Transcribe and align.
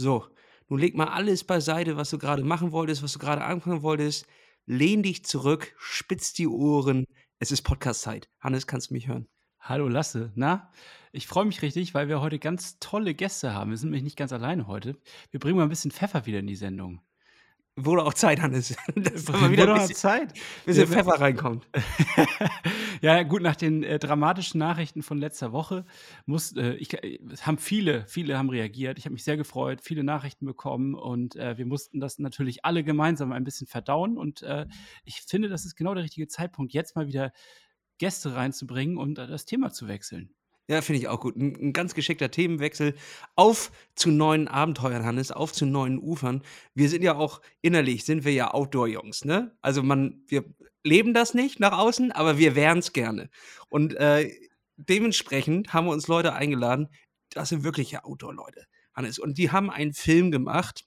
So, 0.00 0.24
nun 0.68 0.78
leg 0.78 0.94
mal 0.94 1.08
alles 1.08 1.42
beiseite, 1.42 1.96
was 1.96 2.10
du 2.10 2.18
gerade 2.18 2.44
machen 2.44 2.70
wolltest, 2.70 3.02
was 3.02 3.14
du 3.14 3.18
gerade 3.18 3.42
anfangen 3.42 3.82
wolltest. 3.82 4.28
Lehn 4.64 5.02
dich 5.02 5.24
zurück, 5.24 5.74
spitz 5.76 6.32
die 6.32 6.46
Ohren. 6.46 7.04
Es 7.40 7.50
ist 7.50 7.62
Podcast-Zeit. 7.62 8.28
Hannes, 8.38 8.68
kannst 8.68 8.90
du 8.90 8.94
mich 8.94 9.08
hören? 9.08 9.26
Hallo 9.58 9.88
Lasse, 9.88 10.30
na? 10.36 10.70
Ich 11.10 11.26
freue 11.26 11.46
mich 11.46 11.62
richtig, 11.62 11.94
weil 11.94 12.06
wir 12.06 12.20
heute 12.20 12.38
ganz 12.38 12.78
tolle 12.78 13.12
Gäste 13.12 13.54
haben. 13.54 13.70
Wir 13.70 13.76
sind 13.76 13.88
nämlich 13.88 14.04
nicht 14.04 14.16
ganz 14.16 14.32
alleine 14.32 14.68
heute. 14.68 14.96
Wir 15.32 15.40
bringen 15.40 15.56
mal 15.56 15.64
ein 15.64 15.68
bisschen 15.68 15.90
Pfeffer 15.90 16.26
wieder 16.26 16.38
in 16.38 16.46
die 16.46 16.54
Sendung. 16.54 17.00
Wurde 17.84 18.02
auch 18.04 18.14
Zeit, 18.14 18.40
Hannes. 18.40 18.76
Das 18.94 19.28
mal 19.28 19.50
wieder 19.50 19.72
ein 19.72 19.80
bisschen, 19.80 19.94
Zeit. 19.94 20.34
Bisschen 20.66 20.90
ja, 20.90 20.96
Pfeffer 20.96 21.20
reinkommt. 21.20 21.68
ja, 23.00 23.22
gut, 23.22 23.42
nach 23.42 23.54
den 23.54 23.84
äh, 23.84 23.98
dramatischen 23.98 24.58
Nachrichten 24.58 25.02
von 25.02 25.18
letzter 25.18 25.52
Woche 25.52 25.84
muss, 26.26 26.56
äh, 26.56 26.72
ich, 26.74 26.92
äh, 26.94 27.18
haben 27.42 27.58
viele, 27.58 28.04
viele 28.08 28.36
haben 28.36 28.50
reagiert. 28.50 28.98
Ich 28.98 29.04
habe 29.04 29.12
mich 29.12 29.22
sehr 29.22 29.36
gefreut, 29.36 29.80
viele 29.82 30.02
Nachrichten 30.02 30.44
bekommen 30.44 30.94
und 30.94 31.36
äh, 31.36 31.56
wir 31.56 31.66
mussten 31.66 32.00
das 32.00 32.18
natürlich 32.18 32.64
alle 32.64 32.82
gemeinsam 32.82 33.30
ein 33.30 33.44
bisschen 33.44 33.68
verdauen. 33.68 34.18
Und 34.18 34.42
äh, 34.42 34.66
ich 35.04 35.20
finde, 35.22 35.48
das 35.48 35.64
ist 35.64 35.76
genau 35.76 35.94
der 35.94 36.04
richtige 36.04 36.26
Zeitpunkt, 36.26 36.72
jetzt 36.72 36.96
mal 36.96 37.06
wieder 37.06 37.32
Gäste 37.98 38.34
reinzubringen 38.34 38.96
und 38.96 39.18
äh, 39.18 39.26
das 39.28 39.44
Thema 39.44 39.70
zu 39.70 39.86
wechseln. 39.86 40.34
Ja, 40.70 40.82
finde 40.82 41.00
ich 41.00 41.08
auch 41.08 41.20
gut. 41.20 41.34
Ein, 41.36 41.56
ein, 41.60 41.72
ganz 41.72 41.94
geschickter 41.94 42.30
Themenwechsel. 42.30 42.94
Auf 43.36 43.72
zu 43.94 44.10
neuen 44.10 44.48
Abenteuern, 44.48 45.04
Hannes, 45.04 45.32
auf 45.32 45.52
zu 45.52 45.64
neuen 45.64 45.98
Ufern. 45.98 46.42
Wir 46.74 46.90
sind 46.90 47.02
ja 47.02 47.16
auch 47.16 47.40
innerlich, 47.62 48.04
sind 48.04 48.24
wir 48.24 48.32
ja 48.34 48.52
Outdoor-Jungs, 48.52 49.24
ne? 49.24 49.56
Also 49.62 49.82
man, 49.82 50.22
wir 50.28 50.44
leben 50.84 51.14
das 51.14 51.32
nicht 51.32 51.58
nach 51.58 51.76
außen, 51.76 52.12
aber 52.12 52.36
wir 52.36 52.54
wären 52.54 52.78
es 52.78 52.92
gerne. 52.92 53.30
Und 53.70 53.94
äh, 53.94 54.30
dementsprechend 54.76 55.72
haben 55.72 55.86
wir 55.86 55.92
uns 55.92 56.06
Leute 56.06 56.34
eingeladen, 56.34 56.88
das 57.30 57.48
sind 57.48 57.64
wirkliche 57.64 58.04
Outdoor-Leute, 58.04 58.66
Hannes. 58.94 59.18
Und 59.18 59.38
die 59.38 59.50
haben 59.50 59.70
einen 59.70 59.94
Film 59.94 60.30
gemacht, 60.30 60.84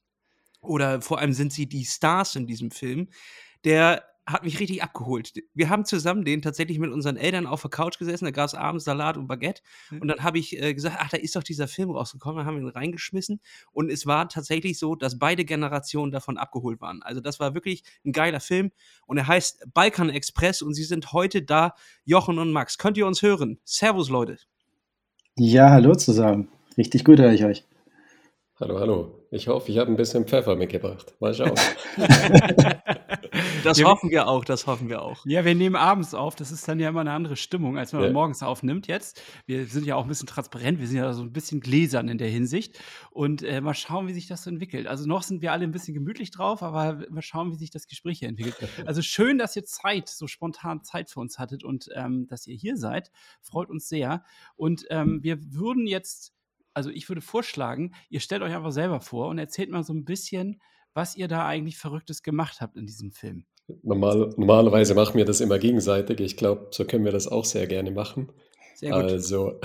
oder 0.62 1.02
vor 1.02 1.18
allem 1.18 1.34
sind 1.34 1.52
sie 1.54 1.68
die 1.68 1.86
Stars 1.86 2.36
in 2.36 2.46
diesem 2.46 2.70
Film, 2.70 3.10
der 3.64 4.11
hat 4.26 4.44
mich 4.44 4.60
richtig 4.60 4.84
abgeholt. 4.84 5.34
Wir 5.54 5.70
haben 5.70 5.84
zusammen 5.84 6.24
den 6.24 6.42
tatsächlich 6.42 6.78
mit 6.80 6.92
unseren 6.92 7.18
Eltern 7.18 7.48
auf 7.48 7.62
der 7.62 7.72
Couch 7.72 7.98
gesessen, 7.98 8.26
da 8.26 8.32
gab 8.32 8.46
es 8.46 8.54
abends 8.54 8.86
Salat 8.86 9.18
und 9.18 9.28
Baguette. 9.28 9.62
Und 9.92 10.08
dann 10.08 10.24
habe 10.24 10.38
ich 10.38 10.62
äh, 10.62 10.74
gesagt, 10.74 10.98
ach, 11.00 11.10
da 11.10 11.18
ist 11.18 11.36
doch 11.36 11.44
dieser 11.44 11.68
Film 11.68 11.92
rausgekommen, 11.92 12.38
dann 12.38 12.46
haben 12.46 12.56
wir 12.56 12.64
ihn 12.64 12.70
reingeschmissen. 12.70 13.42
Und 13.72 13.92
es 13.92 14.06
war 14.06 14.30
tatsächlich 14.30 14.78
so, 14.78 14.96
dass 14.96 15.18
beide 15.18 15.44
Generationen 15.44 16.12
davon 16.12 16.38
abgeholt 16.38 16.82
waren. 16.82 17.02
Also 17.02 17.20
das 17.20 17.40
war 17.40 17.54
wirklich 17.56 17.84
ein 18.06 18.12
geiler 18.12 18.40
Film. 18.40 18.72
Und 19.08 19.18
er 19.18 19.28
heißt 19.28 19.66
Balkan 19.74 20.10
Express 20.10 20.62
und 20.62 20.74
sie 20.76 20.84
sind 20.84 21.14
heute 21.14 21.42
da, 21.42 21.74
Jochen 22.06 22.38
und 22.38 22.52
Max. 22.52 22.78
Könnt 22.78 22.98
ihr 22.98 23.08
uns 23.08 23.22
hören? 23.22 23.60
Servus, 23.64 24.10
Leute. 24.10 24.38
Ja, 25.36 25.72
hallo 25.72 25.96
zusammen. 25.96 26.48
Richtig 26.78 27.04
gut 27.04 27.20
höre 27.20 27.32
ich 27.32 27.44
euch. 27.44 27.66
Hallo, 28.60 28.80
hallo. 28.80 29.26
Ich 29.32 29.48
hoffe, 29.48 29.72
ich 29.72 29.80
habe 29.80 29.90
ein 29.90 29.98
bisschen 29.98 30.28
Pfeffer 30.28 30.56
mitgebracht. 30.56 31.16
Mal 31.20 31.34
schauen. 31.34 31.56
das 33.64 33.80
ja, 33.80 33.88
hoffen 33.88 34.10
wir 34.10 34.28
auch, 34.28 34.46
das 34.46 34.68
hoffen 34.68 34.90
wir 34.90 35.02
auch. 35.02 35.26
Ja, 35.26 35.46
wir 35.46 35.56
nehmen 35.56 35.76
abends 35.76 36.14
auf. 36.14 36.36
Das 36.36 36.52
ist 36.52 36.68
dann 36.68 36.80
ja 36.80 36.90
immer 36.90 37.02
eine 37.02 37.12
andere 37.12 37.36
Stimmung, 37.36 37.78
als 37.78 37.94
wenn 37.94 38.00
man 38.00 38.10
ja. 38.10 38.14
morgens 38.14 38.44
aufnimmt 38.44 38.88
jetzt. 38.88 39.22
Wir 39.46 39.66
sind 39.66 39.86
ja 39.86 39.96
auch 39.96 40.04
ein 40.04 40.08
bisschen 40.10 40.28
transparent, 40.28 40.80
wir 40.80 40.88
sind 40.88 40.98
ja 40.98 41.14
so 41.14 41.24
ein 41.24 41.34
bisschen 41.34 41.60
gläsern 41.60 42.08
in 42.10 42.18
der 42.18 42.30
Hinsicht. 42.30 42.80
Und 43.10 43.44
äh, 43.44 43.62
mal 43.62 43.74
schauen, 43.74 44.08
wie 44.08 44.14
sich 44.14 44.28
das 44.28 44.44
so 44.44 44.50
entwickelt. 44.50 44.88
Also 44.88 45.08
noch 45.08 45.24
sind 45.24 45.42
wir 45.42 45.52
alle 45.52 45.64
ein 45.64 45.72
bisschen 45.72 45.94
gemütlich 45.94 46.32
drauf, 46.32 46.64
aber 46.64 47.06
mal 47.10 47.22
schauen, 47.22 47.52
wie 47.52 47.58
sich 47.58 47.72
das 47.72 47.88
Gespräch 47.88 48.20
hier 48.20 48.30
entwickelt. 48.30 48.70
Also 48.86 49.02
schön, 49.02 49.38
dass 49.38 49.56
ihr 49.56 49.64
Zeit, 49.64 50.10
so 50.10 50.28
spontan 50.28 50.84
Zeit 50.84 51.10
für 51.10 51.20
uns 51.20 51.40
hattet 51.40 51.64
und 51.64 51.90
ähm, 51.96 52.28
dass 52.28 52.48
ihr 52.48 52.56
hier 52.56 52.78
seid. 52.78 53.12
Freut 53.42 53.70
uns 53.70 53.88
sehr. 53.88 54.24
Und 54.56 54.86
ähm, 54.90 55.20
wir 55.22 55.38
würden 55.54 55.88
jetzt 55.88 56.34
also 56.74 56.90
ich 56.90 57.10
würde 57.10 57.22
vorschlagen, 57.22 57.94
ihr 58.10 58.20
stellt 58.20 58.42
euch 58.42 58.54
einfach 58.54 58.72
selber 58.72 59.02
vor 59.02 59.28
und 59.28 59.38
erzählt 59.38 59.70
mal 59.70 59.84
so 59.84 59.94
ein 59.94 60.06
bisschen, 60.06 60.62
was 60.94 61.16
ihr 61.16 61.28
da 61.28 61.46
eigentlich 61.46 61.78
Verrücktes 61.78 62.24
gemacht 62.24 62.62
habt 62.62 62.78
in 62.78 62.86
diesem 62.86 63.12
Film. 63.12 63.46
Normal, 63.84 64.34
normalerweise 64.38 64.96
machen 64.96 65.18
wir 65.18 65.26
das 65.26 65.42
immer 65.42 65.60
gegenseitig. 65.60 66.20
Ich 66.20 66.38
glaube, 66.38 66.68
so 66.72 66.86
können 66.86 67.06
wir 67.06 67.12
das 67.12 67.28
auch 67.28 67.46
sehr 67.46 67.68
gerne 67.68 67.92
machen. 67.92 68.32
Sehr 68.76 68.92
gut. 68.92 69.04
Also, 69.04 69.60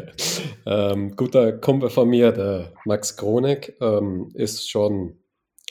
ähm, 0.66 1.16
guter 1.16 1.52
Kumpel 1.52 1.88
von 1.88 2.08
mir, 2.08 2.32
der 2.32 2.72
Max 2.84 3.16
Kronek, 3.16 3.76
ähm, 3.80 4.30
ist 4.34 4.68
schon, 4.68 5.18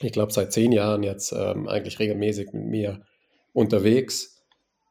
ich 0.02 0.12
glaube, 0.12 0.34
seit 0.34 0.52
zehn 0.52 0.72
Jahren 0.72 1.04
jetzt 1.04 1.32
ähm, 1.32 1.68
eigentlich 1.68 2.00
regelmäßig 2.00 2.52
mit 2.54 2.66
mir 2.66 3.02
unterwegs. 3.54 4.44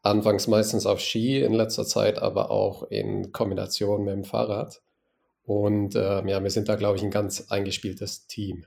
Anfangs 0.03 0.47
meistens 0.47 0.87
auf 0.87 1.01
Ski, 1.01 1.43
in 1.43 1.53
letzter 1.53 1.85
Zeit 1.85 2.19
aber 2.23 2.51
auch 2.51 2.85
in 2.85 3.33
Kombination 3.33 4.05
mit 4.05 4.15
dem 4.15 4.25
Fahrrad. 4.25 4.81
Und 5.45 5.95
äh, 5.95 6.25
ja, 6.29 6.43
wir 6.43 6.51
sind 6.51 6.69
da, 6.69 6.77
glaube 6.77 6.99
ich, 6.99 7.03
ein 7.03 7.11
ganz 7.11 7.51
eingespieltes 7.51 8.27
Team. 8.27 8.65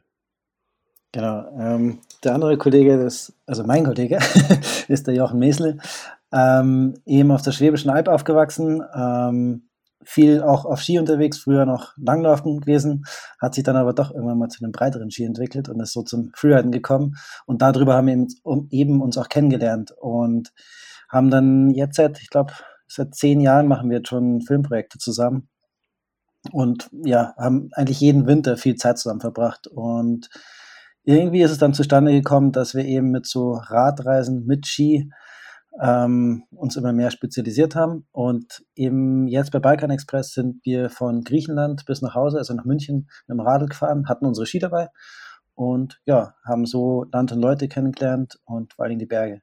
Genau. 1.11 1.45
Ähm, 1.59 1.99
der 2.23 2.33
andere 2.35 2.57
Kollege, 2.57 2.97
das, 2.97 3.33
also 3.45 3.63
mein 3.63 3.83
Kollege, 3.83 4.19
ist 4.87 5.07
der 5.07 5.15
Jochen 5.15 5.39
Mesle. 5.39 5.77
Ähm, 6.31 6.93
eben 7.05 7.31
auf 7.31 7.41
der 7.41 7.51
Schwäbischen 7.51 7.89
Alb 7.89 8.07
aufgewachsen, 8.07 8.81
ähm, 8.95 9.67
viel 10.03 10.41
auch 10.41 10.65
auf 10.65 10.81
Ski 10.81 10.97
unterwegs, 10.97 11.39
früher 11.39 11.65
noch 11.65 11.93
Langlaufen 11.97 12.61
gewesen, 12.61 13.03
hat 13.39 13.53
sich 13.53 13.63
dann 13.63 13.75
aber 13.75 13.93
doch 13.93 14.11
irgendwann 14.11 14.39
mal 14.39 14.47
zu 14.47 14.63
einem 14.63 14.71
breiteren 14.71 15.11
Ski 15.11 15.25
entwickelt 15.25 15.69
und 15.69 15.79
ist 15.79 15.93
so 15.93 16.01
zum 16.01 16.31
Freeriden 16.33 16.71
gekommen. 16.71 17.15
Und 17.45 17.61
darüber 17.61 17.95
haben 17.95 18.07
wir 18.07 18.13
eben, 18.13 18.67
eben 18.71 19.01
uns 19.01 19.17
auch 19.17 19.29
kennengelernt 19.29 19.91
und 19.99 20.53
haben 21.09 21.29
dann 21.29 21.71
jetzt 21.71 21.97
seit, 21.97 22.19
ich 22.21 22.29
glaube, 22.29 22.53
seit 22.87 23.13
zehn 23.15 23.41
Jahren 23.41 23.67
machen 23.67 23.89
wir 23.89 23.97
jetzt 23.97 24.09
schon 24.09 24.41
Filmprojekte 24.41 24.97
zusammen 24.97 25.49
und 26.51 26.89
ja, 27.03 27.33
haben 27.37 27.69
eigentlich 27.73 27.99
jeden 27.99 28.25
Winter 28.25 28.57
viel 28.57 28.75
Zeit 28.75 28.97
zusammen 28.97 29.21
verbracht. 29.21 29.67
Und 29.67 30.29
irgendwie 31.03 31.41
ist 31.41 31.51
es 31.51 31.57
dann 31.57 31.73
zustande 31.73 32.11
gekommen, 32.11 32.51
dass 32.51 32.75
wir 32.75 32.85
eben 32.85 33.11
mit 33.11 33.25
so 33.25 33.53
Radreisen 33.53 34.45
mit 34.45 34.67
Ski 34.67 35.09
ähm, 35.81 36.43
uns 36.51 36.75
immer 36.75 36.93
mehr 36.93 37.11
spezialisiert 37.11 37.75
haben. 37.75 38.07
Und 38.11 38.63
eben 38.75 39.27
jetzt 39.27 39.51
bei 39.51 39.59
Balkan 39.59 39.89
Express 39.89 40.33
sind 40.33 40.63
wir 40.63 40.89
von 40.89 41.23
Griechenland 41.23 41.85
bis 41.85 42.01
nach 42.01 42.15
Hause, 42.15 42.37
also 42.37 42.53
nach 42.53 42.65
München, 42.65 43.09
mit 43.27 43.37
dem 43.37 43.39
Radl 43.39 43.67
gefahren, 43.67 44.07
hatten 44.07 44.25
unsere 44.25 44.45
Ski 44.45 44.59
dabei 44.59 44.89
und 45.55 46.01
ja, 46.05 46.35
haben 46.45 46.65
so 46.65 47.05
Land 47.11 47.31
und 47.31 47.41
Leute 47.41 47.67
kennengelernt 47.67 48.39
und 48.45 48.73
vor 48.73 48.85
allem 48.85 48.99
die 48.99 49.05
Berge. 49.05 49.41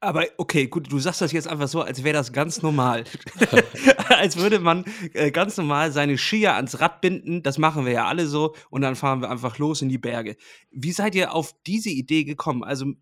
Aber 0.00 0.26
okay, 0.36 0.66
gut, 0.66 0.92
du 0.92 0.98
sagst 0.98 1.22
das 1.22 1.32
jetzt 1.32 1.48
einfach 1.48 1.68
so, 1.68 1.80
als 1.80 2.04
wäre 2.04 2.12
das 2.12 2.32
ganz 2.32 2.62
normal. 2.62 3.04
als 4.08 4.36
würde 4.36 4.60
man 4.60 4.84
äh, 5.14 5.30
ganz 5.30 5.56
normal 5.56 5.92
seine 5.92 6.18
Skier 6.18 6.54
ans 6.54 6.80
Rad 6.80 7.00
binden. 7.00 7.42
Das 7.42 7.58
machen 7.58 7.84
wir 7.86 7.92
ja 7.92 8.06
alle 8.06 8.26
so. 8.26 8.54
Und 8.70 8.82
dann 8.82 8.96
fahren 8.96 9.20
wir 9.20 9.30
einfach 9.30 9.58
los 9.58 9.82
in 9.82 9.88
die 9.88 9.98
Berge. 9.98 10.36
Wie 10.70 10.92
seid 10.92 11.14
ihr 11.14 11.34
auf 11.34 11.54
diese 11.66 11.90
Idee 11.90 12.24
gekommen? 12.24 12.62
Also, 12.62 12.92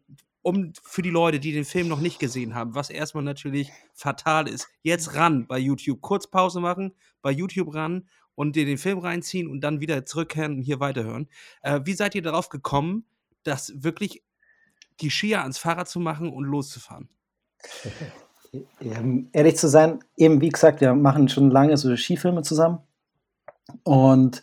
um 0.43 0.73
für 0.83 1.03
die 1.03 1.11
Leute, 1.11 1.41
die 1.41 1.53
den 1.53 1.65
Film 1.65 1.89
noch 1.89 2.01
nicht 2.01 2.19
gesehen 2.19 2.55
haben, 2.55 2.75
was 2.75 2.91
erstmal 2.91 3.25
natürlich 3.25 3.71
fatal 3.95 4.47
ist, 4.47 4.69
jetzt 4.83 5.15
ran 5.15 5.47
bei 5.47 5.59
YouTube. 5.59 6.01
Kurz 6.01 6.27
Pause 6.27 6.61
machen, 6.61 6.93
bei 7.23 7.31
YouTube 7.31 7.75
ran 7.75 8.09
und 8.35 8.55
dir 8.55 8.67
den 8.67 8.79
Film 8.79 8.99
reinziehen 8.99 9.49
und 9.49 9.63
dann 9.63 9.81
wieder 9.81 10.05
zurückkehren 10.05 10.59
und 10.59 10.63
hier 10.63 10.81
weiterhören. 10.81 11.29
Äh, 11.63 11.81
wie 11.85 11.95
seid 11.95 12.15
ihr 12.15 12.23
darauf 12.23 12.51
gekommen, 12.51 13.07
dass 13.43 13.73
wirklich 13.83 14.23
die 15.01 15.11
Skier 15.11 15.43
ans 15.43 15.59
Fahrrad 15.59 15.89
zu 15.89 16.01
machen 16.01 16.33
und 16.33 16.45
loszufahren? 16.45 17.09
Ja, 18.81 19.03
ehrlich 19.33 19.57
zu 19.57 19.69
sein, 19.69 19.99
eben 20.17 20.41
wie 20.41 20.51
gesagt, 20.51 20.81
wir 20.81 20.95
machen 20.95 21.29
schon 21.29 21.51
lange 21.51 21.77
so 21.77 21.95
Skifilme 21.97 22.43
zusammen. 22.43 22.79
Und 23.83 24.43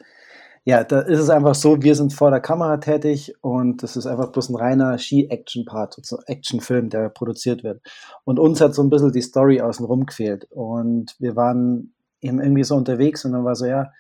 ja, 0.64 0.84
da 0.84 1.00
ist 1.02 1.20
es 1.20 1.30
einfach 1.30 1.56
so, 1.56 1.82
wir 1.82 1.96
sind 1.96 2.14
vor 2.14 2.30
der 2.30 2.40
Kamera 2.40 2.78
tätig 2.78 3.34
und 3.42 3.82
das 3.82 3.96
ist 3.96 4.06
einfach 4.06 4.32
bloß 4.32 4.50
ein 4.50 4.56
reiner 4.56 4.98
Ski-Action-Part, 4.98 5.98
so 6.06 6.20
Action-Film, 6.28 6.90
der 6.90 7.10
produziert 7.10 7.64
wird. 7.64 7.82
Und 8.26 8.38
uns 8.38 8.62
hat 8.62 8.76
so 8.76 8.84
ein 8.84 8.90
bisschen 8.90 9.12
die 9.12 9.22
Story 9.22 9.62
außenrum 9.62 10.06
gefehlt. 10.06 10.46
Und 10.52 11.16
wir 11.20 11.36
waren 11.36 11.94
eben 12.20 12.40
irgendwie 12.40 12.64
so 12.64 12.76
unterwegs 12.76 13.26
und 13.26 13.32
dann 13.32 13.44
war 13.44 13.56
so, 13.56 13.66
ja, 13.66 13.92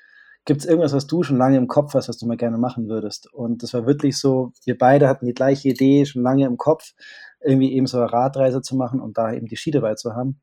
Gibt 0.46 0.62
es 0.62 0.66
irgendwas, 0.66 0.94
was 0.94 1.06
du 1.06 1.22
schon 1.22 1.38
lange 1.38 1.58
im 1.58 1.68
Kopf 1.68 1.94
hast, 1.94 2.10
was 2.10 2.18
du 2.18 2.26
mal 2.26 2.38
gerne 2.38 2.58
machen 2.58 2.90
würdest? 2.90 3.32
Und 3.32 3.62
das 3.62 3.74
war 3.74 3.86
wirklich 3.86 4.18
so, 4.18 4.54
wir 4.66 4.76
beide 4.76 5.08
hatten 5.08 5.28
die 5.28 5.36
gleiche 5.36 5.70
Idee 5.70 6.06
schon 6.06 6.24
lange 6.24 6.48
im 6.48 6.58
Kopf, 6.58 6.94
irgendwie 7.42 7.74
eben 7.74 7.86
so 7.86 7.98
eine 7.98 8.12
Radreise 8.12 8.62
zu 8.62 8.76
machen 8.76 9.00
und 9.00 9.18
da 9.18 9.34
eben 9.34 9.46
die 9.46 9.56
Ski 9.56 9.70
dabei 9.70 9.94
zu 9.96 10.16
haben. 10.16 10.42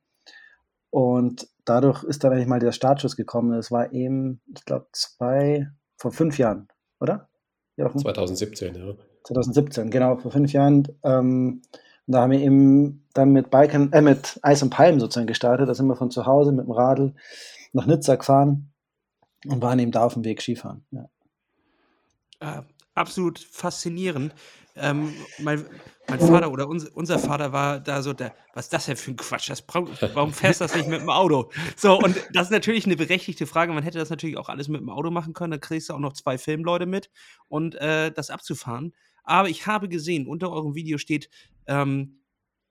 Und 0.91 1.49
dadurch 1.65 2.05
ist 2.05 2.23
dann 2.23 2.33
eigentlich 2.33 2.47
mal 2.47 2.61
der 2.61 2.73
Startschuss 2.73 3.17
gekommen. 3.17 3.50
Das 3.53 3.73
war 3.73 3.93
eben, 3.93 4.41
ich 4.55 4.65
glaube, 4.65 4.87
zwei, 4.93 5.69
vor 5.97 6.12
fünf 6.12 6.39
Jahren, 6.39 6.69
oder? 7.01 7.29
Jochen? 7.77 7.99
2017, 7.99 8.75
ja. 8.77 8.94
2017, 9.25 9.91
genau, 9.91 10.17
vor 10.17 10.31
fünf 10.31 10.53
Jahren. 10.53 10.87
Ähm, 11.03 11.62
da 12.06 12.23
haben 12.23 12.31
wir 12.31 12.41
eben 12.41 13.05
dann 13.15 13.33
mit 13.33 13.51
Balkan, 13.51 13.93
äh, 13.93 14.01
mit 14.01 14.39
Eis 14.43 14.62
und 14.62 14.71
Palmen 14.71 15.01
sozusagen 15.01 15.27
gestartet. 15.27 15.69
Da 15.69 15.75
sind 15.75 15.89
wir 15.89 15.97
von 15.97 16.11
zu 16.11 16.25
Hause 16.25 16.53
mit 16.53 16.67
dem 16.67 16.73
Radl 16.73 17.15
nach 17.73 17.87
Nizza 17.87 18.15
gefahren 18.15 18.73
und 19.46 19.62
waren 19.62 19.79
eben 19.79 19.93
da 19.93 20.05
auf 20.05 20.14
dem 20.14 20.25
Weg 20.25 20.43
Skifahren. 20.43 20.85
Ja. 20.90 21.08
Äh, 22.40 22.62
absolut 22.94 23.38
faszinierend. 23.38 24.35
Ähm, 24.76 25.12
mein, 25.38 25.64
mein 26.08 26.20
Vater 26.20 26.52
oder 26.52 26.69
uns, 26.69 26.88
unser 26.88 27.19
Vater 27.19 27.52
war 27.52 27.81
da 27.81 28.00
so, 28.00 28.12
der, 28.12 28.35
was 28.55 28.67
ist 28.67 28.73
das 28.73 28.87
denn 28.87 28.96
für 28.96 29.11
ein 29.11 29.17
Quatsch? 29.17 29.50
Das, 29.50 29.64
warum 30.14 30.32
fährst 30.32 30.61
du 30.61 30.64
das 30.64 30.76
nicht 30.76 30.88
mit 30.88 31.00
dem 31.00 31.11
Auto? 31.11 31.50
So, 31.76 31.99
und 31.99 32.17
das 32.32 32.44
ist 32.44 32.52
natürlich 32.52 32.87
eine 32.87 32.96
berechtigte 32.96 33.46
Frage. 33.46 33.73
Man 33.73 33.82
hätte 33.82 33.99
das 33.99 34.11
natürlich 34.11 34.37
auch 34.37 34.49
alles 34.49 34.69
mit 34.69 34.81
dem 34.81 34.90
Auto 34.90 35.11
machen 35.11 35.32
können. 35.32 35.50
Da 35.50 35.58
kriegst 35.58 35.88
du 35.88 35.94
auch 35.94 35.99
noch 35.99 36.12
zwei 36.12 36.38
Filmleute 36.38 36.87
mit 36.87 37.11
und 37.49 37.75
äh, 37.76 38.12
das 38.12 38.31
abzufahren. 38.31 38.94
Aber 39.25 39.49
ich 39.49 39.67
habe 39.67 39.88
gesehen, 39.88 40.26
unter 40.26 40.50
eurem 40.50 40.75
Video 40.75 40.96
steht 40.96 41.29
ähm, 41.67 42.20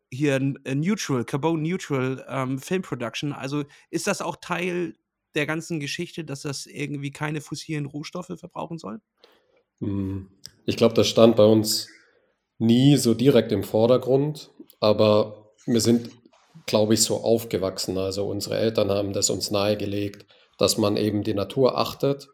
hier 0.09 0.39
Neutral, 0.39 1.25
Carbon 1.25 1.61
Neutral 1.61 2.25
ähm, 2.29 2.59
Film 2.59 2.81
Production. 2.81 3.33
Also 3.33 3.65
ist 3.89 4.07
das 4.07 4.21
auch 4.21 4.37
Teil 4.37 4.95
der 5.37 5.45
ganzen 5.45 5.79
Geschichte, 5.79 6.25
dass 6.25 6.41
das 6.41 6.65
irgendwie 6.65 7.11
keine 7.11 7.39
fossilen 7.39 7.85
Rohstoffe 7.85 8.33
verbrauchen 8.37 8.77
soll? 8.77 8.99
Hm, 9.79 10.29
ich 10.65 10.75
glaube, 10.75 10.95
das 10.95 11.07
stand 11.07 11.35
bei 11.35 11.45
uns 11.45 11.87
nie 12.57 12.97
so 12.97 13.13
direkt 13.13 13.51
im 13.51 13.63
Vordergrund, 13.63 14.51
aber 14.79 15.53
wir 15.65 15.81
sind, 15.81 16.09
glaube 16.65 16.95
ich, 16.95 17.03
so 17.03 17.17
aufgewachsen. 17.17 17.97
Also 17.97 18.27
unsere 18.27 18.57
Eltern 18.57 18.89
haben 18.89 19.13
das 19.13 19.29
uns 19.29 19.51
nahegelegt, 19.51 20.25
dass 20.57 20.77
man 20.77 20.97
eben 20.97 21.23
die 21.23 21.35
Natur 21.35 21.77
achtet. 21.77 22.27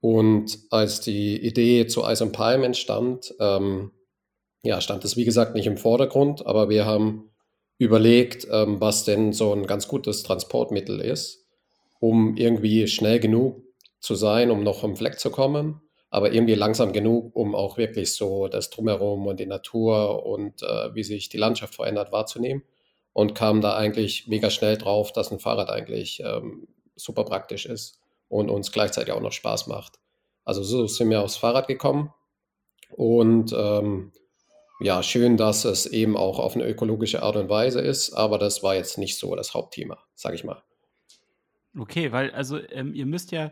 Und 0.00 0.58
als 0.70 1.00
die 1.00 1.42
Idee 1.42 1.86
zu 1.86 2.04
Eis 2.04 2.22
und 2.22 2.32
Palm 2.32 2.62
entstand, 2.62 3.34
ähm, 3.40 3.90
ja, 4.62 4.80
stand 4.80 5.04
es 5.04 5.16
wie 5.16 5.24
gesagt 5.24 5.54
nicht 5.54 5.66
im 5.66 5.76
Vordergrund, 5.76 6.46
aber 6.46 6.68
wir 6.68 6.86
haben 6.86 7.30
überlegt, 7.78 8.46
ähm, 8.50 8.80
was 8.80 9.04
denn 9.04 9.32
so 9.32 9.52
ein 9.52 9.66
ganz 9.66 9.88
gutes 9.88 10.22
Transportmittel 10.22 11.00
ist, 11.00 11.45
um 12.00 12.36
irgendwie 12.36 12.86
schnell 12.88 13.20
genug 13.20 13.62
zu 14.00 14.14
sein, 14.14 14.50
um 14.50 14.62
noch 14.62 14.80
vom 14.80 14.96
Fleck 14.96 15.18
zu 15.18 15.30
kommen 15.30 15.80
aber 16.16 16.32
irgendwie 16.32 16.54
langsam 16.54 16.92
genug, 16.92 17.34
um 17.34 17.54
auch 17.54 17.76
wirklich 17.76 18.14
so 18.14 18.48
das 18.48 18.70
Drumherum 18.70 19.26
und 19.26 19.40
die 19.40 19.44
Natur 19.44 20.24
und 20.24 20.62
äh, 20.62 20.94
wie 20.94 21.02
sich 21.04 21.28
die 21.28 21.36
Landschaft 21.36 21.74
verändert 21.74 22.12
wahrzunehmen. 22.12 22.62
Und 23.12 23.34
kam 23.34 23.60
da 23.60 23.76
eigentlich 23.76 24.26
mega 24.26 24.48
schnell 24.48 24.76
drauf, 24.78 25.12
dass 25.12 25.30
ein 25.30 25.40
Fahrrad 25.40 25.70
eigentlich 25.70 26.20
ähm, 26.20 26.68
super 26.96 27.24
praktisch 27.24 27.66
ist 27.66 27.98
und 28.28 28.50
uns 28.50 28.72
gleichzeitig 28.72 29.12
auch 29.12 29.20
noch 29.20 29.32
Spaß 29.32 29.66
macht. 29.66 29.98
Also 30.44 30.62
so 30.62 30.86
sind 30.86 31.10
wir 31.10 31.22
aufs 31.22 31.36
Fahrrad 31.36 31.66
gekommen. 31.66 32.12
Und 32.90 33.54
ähm, 33.54 34.12
ja, 34.80 35.02
schön, 35.02 35.36
dass 35.36 35.64
es 35.64 35.86
eben 35.86 36.16
auch 36.16 36.38
auf 36.38 36.54
eine 36.54 36.66
ökologische 36.66 37.22
Art 37.22 37.36
und 37.36 37.48
Weise 37.48 37.80
ist, 37.80 38.12
aber 38.12 38.38
das 38.38 38.62
war 38.62 38.74
jetzt 38.74 38.98
nicht 38.98 39.18
so 39.18 39.34
das 39.34 39.54
Hauptthema, 39.54 39.98
sage 40.14 40.34
ich 40.36 40.44
mal. 40.44 40.65
Okay, 41.78 42.12
weil 42.12 42.30
also 42.30 42.58
ähm, 42.70 42.94
ihr 42.94 43.06
müsst 43.06 43.32
ja, 43.32 43.50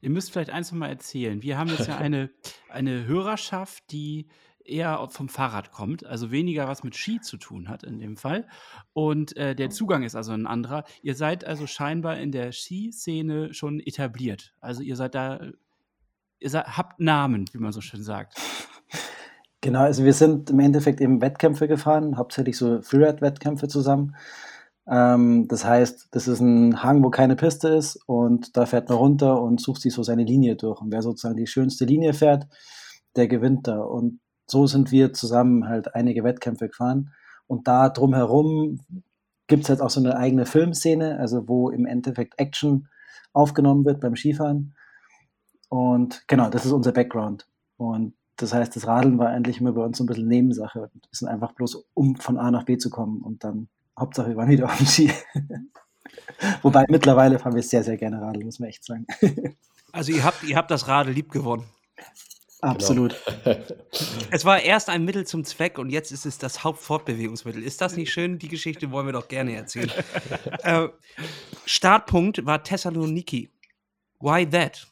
ihr 0.00 0.10
müsst 0.10 0.32
vielleicht 0.32 0.50
eins 0.50 0.70
noch 0.72 0.78
mal 0.78 0.88
erzählen. 0.88 1.42
Wir 1.42 1.58
haben 1.58 1.70
jetzt 1.70 1.88
ja 1.88 1.96
eine, 1.96 2.30
eine 2.68 3.06
Hörerschaft, 3.06 3.90
die 3.90 4.28
eher 4.64 5.06
vom 5.10 5.28
Fahrrad 5.28 5.72
kommt, 5.72 6.06
also 6.06 6.30
weniger 6.30 6.68
was 6.68 6.84
mit 6.84 6.94
Ski 6.94 7.20
zu 7.20 7.36
tun 7.36 7.68
hat 7.68 7.82
in 7.82 7.98
dem 7.98 8.16
Fall. 8.16 8.46
Und 8.92 9.36
äh, 9.36 9.54
der 9.54 9.70
Zugang 9.70 10.02
ist 10.02 10.14
also 10.14 10.32
ein 10.32 10.46
anderer. 10.46 10.84
Ihr 11.02 11.14
seid 11.14 11.44
also 11.44 11.66
scheinbar 11.66 12.18
in 12.18 12.30
der 12.32 12.52
Skiszene 12.52 13.54
schon 13.54 13.80
etabliert. 13.80 14.54
Also 14.60 14.82
ihr 14.82 14.96
seid 14.96 15.14
da, 15.14 15.40
ihr 16.38 16.50
seid, 16.50 16.76
habt 16.76 17.00
Namen, 17.00 17.46
wie 17.52 17.58
man 17.58 17.72
so 17.72 17.80
schön 17.80 18.02
sagt. 18.02 18.34
Genau, 19.60 19.80
also 19.80 20.04
wir 20.04 20.12
sind 20.12 20.50
im 20.50 20.58
Endeffekt 20.58 21.00
eben 21.00 21.20
Wettkämpfe 21.20 21.68
gefahren, 21.68 22.16
hauptsächlich 22.16 22.56
so 22.56 22.82
Freeride-Wettkämpfe 22.82 23.68
zusammen. 23.68 24.16
Ähm, 24.88 25.46
das 25.48 25.64
heißt, 25.64 26.08
das 26.10 26.28
ist 26.28 26.40
ein 26.40 26.82
Hang, 26.82 27.02
wo 27.04 27.10
keine 27.10 27.36
Piste 27.36 27.68
ist 27.68 27.98
und 28.06 28.56
da 28.56 28.66
fährt 28.66 28.88
man 28.88 28.98
runter 28.98 29.40
und 29.40 29.60
sucht 29.60 29.82
sich 29.82 29.94
so 29.94 30.02
seine 30.02 30.24
Linie 30.24 30.56
durch. 30.56 30.80
Und 30.80 30.92
wer 30.92 31.02
sozusagen 31.02 31.36
die 31.36 31.46
schönste 31.46 31.84
Linie 31.84 32.14
fährt, 32.14 32.46
der 33.16 33.28
gewinnt 33.28 33.68
da. 33.68 33.80
Und 33.80 34.20
so 34.46 34.66
sind 34.66 34.90
wir 34.90 35.12
zusammen 35.12 35.68
halt 35.68 35.94
einige 35.94 36.24
Wettkämpfe 36.24 36.68
gefahren. 36.68 37.12
Und 37.46 37.68
da 37.68 37.88
drumherum 37.88 38.80
gibt 39.46 39.64
es 39.64 39.68
halt 39.68 39.80
auch 39.80 39.90
so 39.90 40.00
eine 40.00 40.16
eigene 40.16 40.46
Filmszene, 40.46 41.18
also 41.18 41.48
wo 41.48 41.70
im 41.70 41.86
Endeffekt 41.86 42.38
Action 42.38 42.88
aufgenommen 43.32 43.84
wird 43.84 44.00
beim 44.00 44.16
Skifahren. 44.16 44.74
Und 45.68 46.26
genau, 46.26 46.50
das 46.50 46.64
ist 46.64 46.72
unser 46.72 46.92
Background. 46.92 47.46
Und 47.76 48.14
das 48.36 48.52
heißt, 48.52 48.74
das 48.74 48.86
Radeln 48.86 49.18
war 49.18 49.28
eigentlich 49.28 49.60
immer 49.60 49.72
bei 49.72 49.84
uns 49.84 49.98
so 49.98 50.04
ein 50.04 50.06
bisschen 50.06 50.28
Nebensache. 50.28 50.90
Wir 50.92 51.00
sind 51.12 51.28
einfach 51.28 51.52
bloß, 51.52 51.84
um 51.94 52.16
von 52.16 52.38
A 52.38 52.50
nach 52.50 52.64
B 52.64 52.76
zu 52.78 52.90
kommen 52.90 53.22
und 53.22 53.44
dann 53.44 53.68
Hauptsache, 53.98 54.28
wir 54.28 54.36
waren 54.36 54.48
wieder 54.48 54.66
auf 54.66 54.76
dem 54.76 54.86
Ski. 54.86 55.12
Wobei 56.62 56.84
mittlerweile 56.88 57.38
fahren 57.38 57.54
wir 57.54 57.62
sehr, 57.62 57.84
sehr 57.84 57.96
gerne 57.96 58.20
Radl, 58.20 58.44
muss 58.44 58.58
man 58.58 58.68
echt 58.68 58.84
sagen. 58.84 59.06
also 59.92 60.12
ihr 60.12 60.24
habt, 60.24 60.42
ihr 60.44 60.56
habt 60.56 60.70
das 60.70 60.88
Radl 60.88 61.10
lieb 61.10 61.30
gewonnen. 61.30 61.64
Absolut. 62.60 63.16
Genau. 63.44 63.58
es 64.30 64.44
war 64.44 64.60
erst 64.60 64.88
ein 64.88 65.04
Mittel 65.04 65.26
zum 65.26 65.44
Zweck 65.44 65.78
und 65.78 65.90
jetzt 65.90 66.12
ist 66.12 66.26
es 66.26 66.38
das 66.38 66.62
Hauptfortbewegungsmittel. 66.62 67.62
Ist 67.62 67.80
das 67.80 67.96
nicht 67.96 68.12
schön? 68.12 68.38
Die 68.38 68.48
Geschichte 68.48 68.92
wollen 68.92 69.06
wir 69.06 69.12
doch 69.12 69.26
gerne 69.26 69.56
erzählen. 69.56 69.90
äh, 70.62 70.88
Startpunkt 71.66 72.46
war 72.46 72.62
Thessaloniki. 72.62 73.50
Why 74.20 74.48
that? 74.48 74.86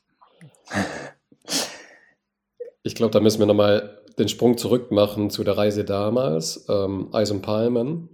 Ich 2.83 2.97
glaube, 2.97 3.13
da 3.13 3.21
müssen 3.21 3.39
wir 3.39 3.47
nochmal 3.47 4.03
den 4.19 4.29
Sprung 4.29 4.59
zurück 4.59 4.91
machen 4.91 5.31
zu 5.31 5.45
der 5.45 5.57
Reise 5.57 5.85
damals, 5.85 6.67
ähm, 6.69 7.09
Eis 7.13 7.31
und 7.31 7.43
Palmen. 7.43 8.09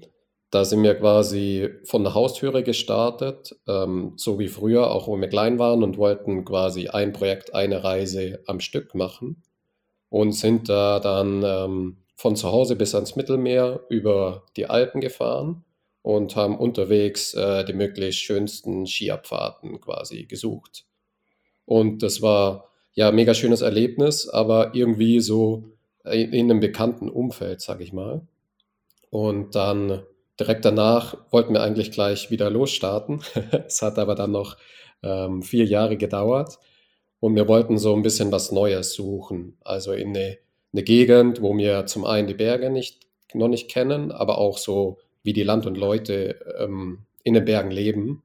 Da 0.56 0.64
sind 0.64 0.82
wir 0.82 0.94
quasi 0.94 1.68
von 1.84 2.02
der 2.02 2.14
Haustüre 2.14 2.62
gestartet, 2.62 3.54
ähm, 3.68 4.14
so 4.16 4.38
wie 4.38 4.48
früher, 4.48 4.90
auch 4.90 5.06
wo 5.06 5.14
wir 5.20 5.28
klein 5.28 5.58
waren 5.58 5.82
und 5.82 5.98
wollten 5.98 6.46
quasi 6.46 6.88
ein 6.88 7.12
Projekt, 7.12 7.54
eine 7.54 7.84
Reise 7.84 8.40
am 8.46 8.60
Stück 8.60 8.94
machen 8.94 9.42
und 10.08 10.32
sind 10.32 10.70
da 10.70 10.98
dann 10.98 11.42
ähm, 11.44 11.96
von 12.14 12.36
zu 12.36 12.52
Hause 12.52 12.74
bis 12.74 12.94
ans 12.94 13.16
Mittelmeer 13.16 13.84
über 13.90 14.44
die 14.56 14.64
Alpen 14.64 15.02
gefahren 15.02 15.62
und 16.00 16.36
haben 16.36 16.56
unterwegs 16.56 17.34
äh, 17.34 17.62
die 17.66 17.74
möglichst 17.74 18.22
schönsten 18.22 18.86
Skiabfahrten 18.86 19.78
quasi 19.82 20.24
gesucht. 20.24 20.86
Und 21.66 22.02
das 22.02 22.22
war 22.22 22.70
ja 22.94 23.12
mega 23.12 23.34
schönes 23.34 23.60
Erlebnis, 23.60 24.26
aber 24.26 24.74
irgendwie 24.74 25.20
so 25.20 25.64
in, 26.06 26.32
in 26.32 26.50
einem 26.50 26.60
bekannten 26.60 27.10
Umfeld, 27.10 27.60
sag 27.60 27.82
ich 27.82 27.92
mal. 27.92 28.26
Und 29.10 29.54
dann 29.54 30.00
direkt 30.38 30.64
danach 30.64 31.16
wollten 31.30 31.54
wir 31.54 31.62
eigentlich 31.62 31.90
gleich 31.92 32.30
wieder 32.30 32.50
losstarten. 32.50 33.22
es 33.66 33.82
hat 33.82 33.98
aber 33.98 34.14
dann 34.14 34.32
noch 34.32 34.56
ähm, 35.02 35.42
vier 35.42 35.64
Jahre 35.64 35.96
gedauert 35.96 36.58
und 37.20 37.34
wir 37.34 37.48
wollten 37.48 37.78
so 37.78 37.94
ein 37.94 38.02
bisschen 38.02 38.32
was 38.32 38.52
Neues 38.52 38.94
suchen. 38.94 39.56
Also 39.64 39.92
in 39.92 40.08
eine, 40.08 40.38
eine 40.72 40.82
Gegend, 40.82 41.42
wo 41.42 41.56
wir 41.56 41.86
zum 41.86 42.04
einen 42.04 42.28
die 42.28 42.34
Berge 42.34 42.70
nicht, 42.70 43.06
noch 43.34 43.48
nicht 43.48 43.70
kennen, 43.70 44.12
aber 44.12 44.38
auch 44.38 44.58
so, 44.58 44.98
wie 45.22 45.32
die 45.32 45.42
Land 45.42 45.66
und 45.66 45.76
Leute 45.76 46.38
ähm, 46.58 47.06
in 47.22 47.34
den 47.34 47.44
Bergen 47.44 47.70
leben. 47.70 48.22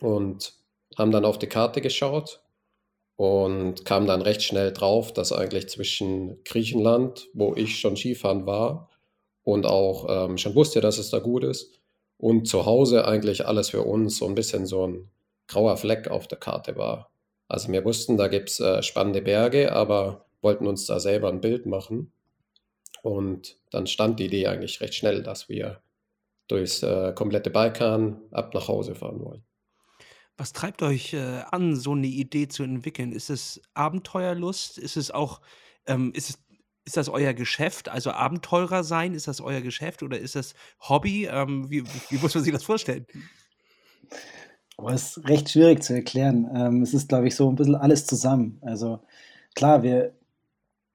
Und 0.00 0.54
haben 0.98 1.10
dann 1.10 1.24
auf 1.24 1.38
die 1.38 1.46
Karte 1.46 1.80
geschaut 1.80 2.40
und 3.16 3.84
kam 3.84 4.06
dann 4.06 4.22
recht 4.22 4.42
schnell 4.42 4.72
drauf, 4.72 5.12
dass 5.12 5.32
eigentlich 5.32 5.68
zwischen 5.68 6.42
Griechenland, 6.44 7.28
wo 7.34 7.54
ich 7.54 7.78
schon 7.78 7.96
Skifahren 7.96 8.46
war, 8.46 8.90
und 9.44 9.66
auch 9.66 10.06
ähm, 10.08 10.38
schon 10.38 10.54
wusste, 10.54 10.80
dass 10.80 10.98
es 10.98 11.10
da 11.10 11.18
gut 11.18 11.44
ist. 11.44 11.80
Und 12.18 12.46
zu 12.46 12.66
Hause 12.66 13.06
eigentlich 13.06 13.46
alles 13.46 13.70
für 13.70 13.82
uns 13.82 14.18
so 14.18 14.26
ein 14.26 14.34
bisschen 14.34 14.66
so 14.66 14.86
ein 14.86 15.10
grauer 15.48 15.76
Fleck 15.76 16.08
auf 16.08 16.28
der 16.28 16.38
Karte 16.38 16.76
war. 16.76 17.10
Also 17.48 17.70
wir 17.72 17.84
wussten, 17.84 18.16
da 18.16 18.28
gibt 18.28 18.50
es 18.50 18.60
äh, 18.60 18.82
spannende 18.82 19.22
Berge, 19.22 19.72
aber 19.72 20.26
wollten 20.40 20.66
uns 20.66 20.86
da 20.86 21.00
selber 21.00 21.28
ein 21.28 21.40
Bild 21.40 21.66
machen. 21.66 22.12
Und 23.02 23.58
dann 23.70 23.86
stand 23.86 24.20
die 24.20 24.26
Idee 24.26 24.46
eigentlich 24.46 24.80
recht 24.80 24.94
schnell, 24.94 25.22
dass 25.22 25.48
wir 25.48 25.82
durchs 26.48 26.82
äh, 26.82 27.12
komplette 27.14 27.50
Balkan 27.50 28.20
ab 28.30 28.54
nach 28.54 28.68
Hause 28.68 28.94
fahren 28.94 29.24
wollen. 29.24 29.44
Was 30.36 30.52
treibt 30.52 30.82
euch 30.82 31.12
äh, 31.12 31.42
an, 31.50 31.76
so 31.76 31.92
eine 31.92 32.06
Idee 32.06 32.48
zu 32.48 32.62
entwickeln? 32.62 33.12
Ist 33.12 33.30
es 33.30 33.60
Abenteuerlust? 33.74 34.78
Ist 34.78 34.96
es 34.96 35.10
auch, 35.10 35.40
ähm, 35.86 36.12
ist 36.14 36.30
es 36.30 36.41
ist 36.84 36.96
das 36.96 37.08
euer 37.08 37.32
Geschäft? 37.32 37.88
Also 37.88 38.10
Abenteurer 38.10 38.84
sein, 38.84 39.14
ist 39.14 39.28
das 39.28 39.40
euer 39.40 39.60
Geschäft 39.60 40.02
oder 40.02 40.18
ist 40.18 40.34
das 40.34 40.54
Hobby? 40.80 41.28
Ähm, 41.30 41.70
wie, 41.70 41.84
wie 41.84 42.18
muss 42.18 42.34
man 42.34 42.44
sich 42.44 42.52
das 42.52 42.64
vorstellen? 42.64 43.06
Oh, 44.78 44.88
ist 44.88 45.28
recht 45.28 45.50
schwierig 45.50 45.82
zu 45.82 45.94
erklären. 45.94 46.50
Ähm, 46.54 46.82
es 46.82 46.94
ist, 46.94 47.08
glaube 47.08 47.28
ich, 47.28 47.36
so 47.36 47.48
ein 47.48 47.56
bisschen 47.56 47.76
alles 47.76 48.06
zusammen. 48.06 48.58
Also 48.62 49.00
klar, 49.54 49.82
wir 49.82 50.14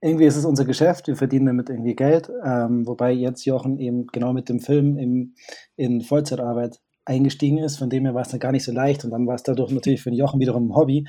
irgendwie 0.01 0.25
ist 0.25 0.35
es 0.35 0.45
unser 0.45 0.65
Geschäft, 0.65 1.07
wir 1.07 1.15
verdienen 1.15 1.47
damit 1.47 1.69
irgendwie 1.69 1.95
Geld, 1.95 2.29
ähm, 2.45 2.85
wobei 2.85 3.11
jetzt 3.11 3.45
Jochen 3.45 3.79
eben 3.79 4.07
genau 4.07 4.31
mit 4.31 4.47
dem 4.47 4.59
Film 4.59 4.97
im, 4.97 5.33
in 5.75 6.01
Vollzeitarbeit 6.01 6.79
eingestiegen 7.07 7.57
ist, 7.57 7.77
von 7.77 7.89
dem 7.89 8.05
her 8.05 8.13
war 8.13 8.21
es 8.21 8.29
dann 8.29 8.39
gar 8.39 8.51
nicht 8.51 8.63
so 8.63 8.71
leicht 8.71 9.05
und 9.05 9.11
dann 9.11 9.25
war 9.25 9.35
es 9.35 9.43
dadurch 9.43 9.71
natürlich 9.71 10.01
für 10.01 10.11
den 10.11 10.19
Jochen 10.19 10.39
wiederum 10.39 10.69
ein 10.69 10.75
Hobby. 10.75 11.07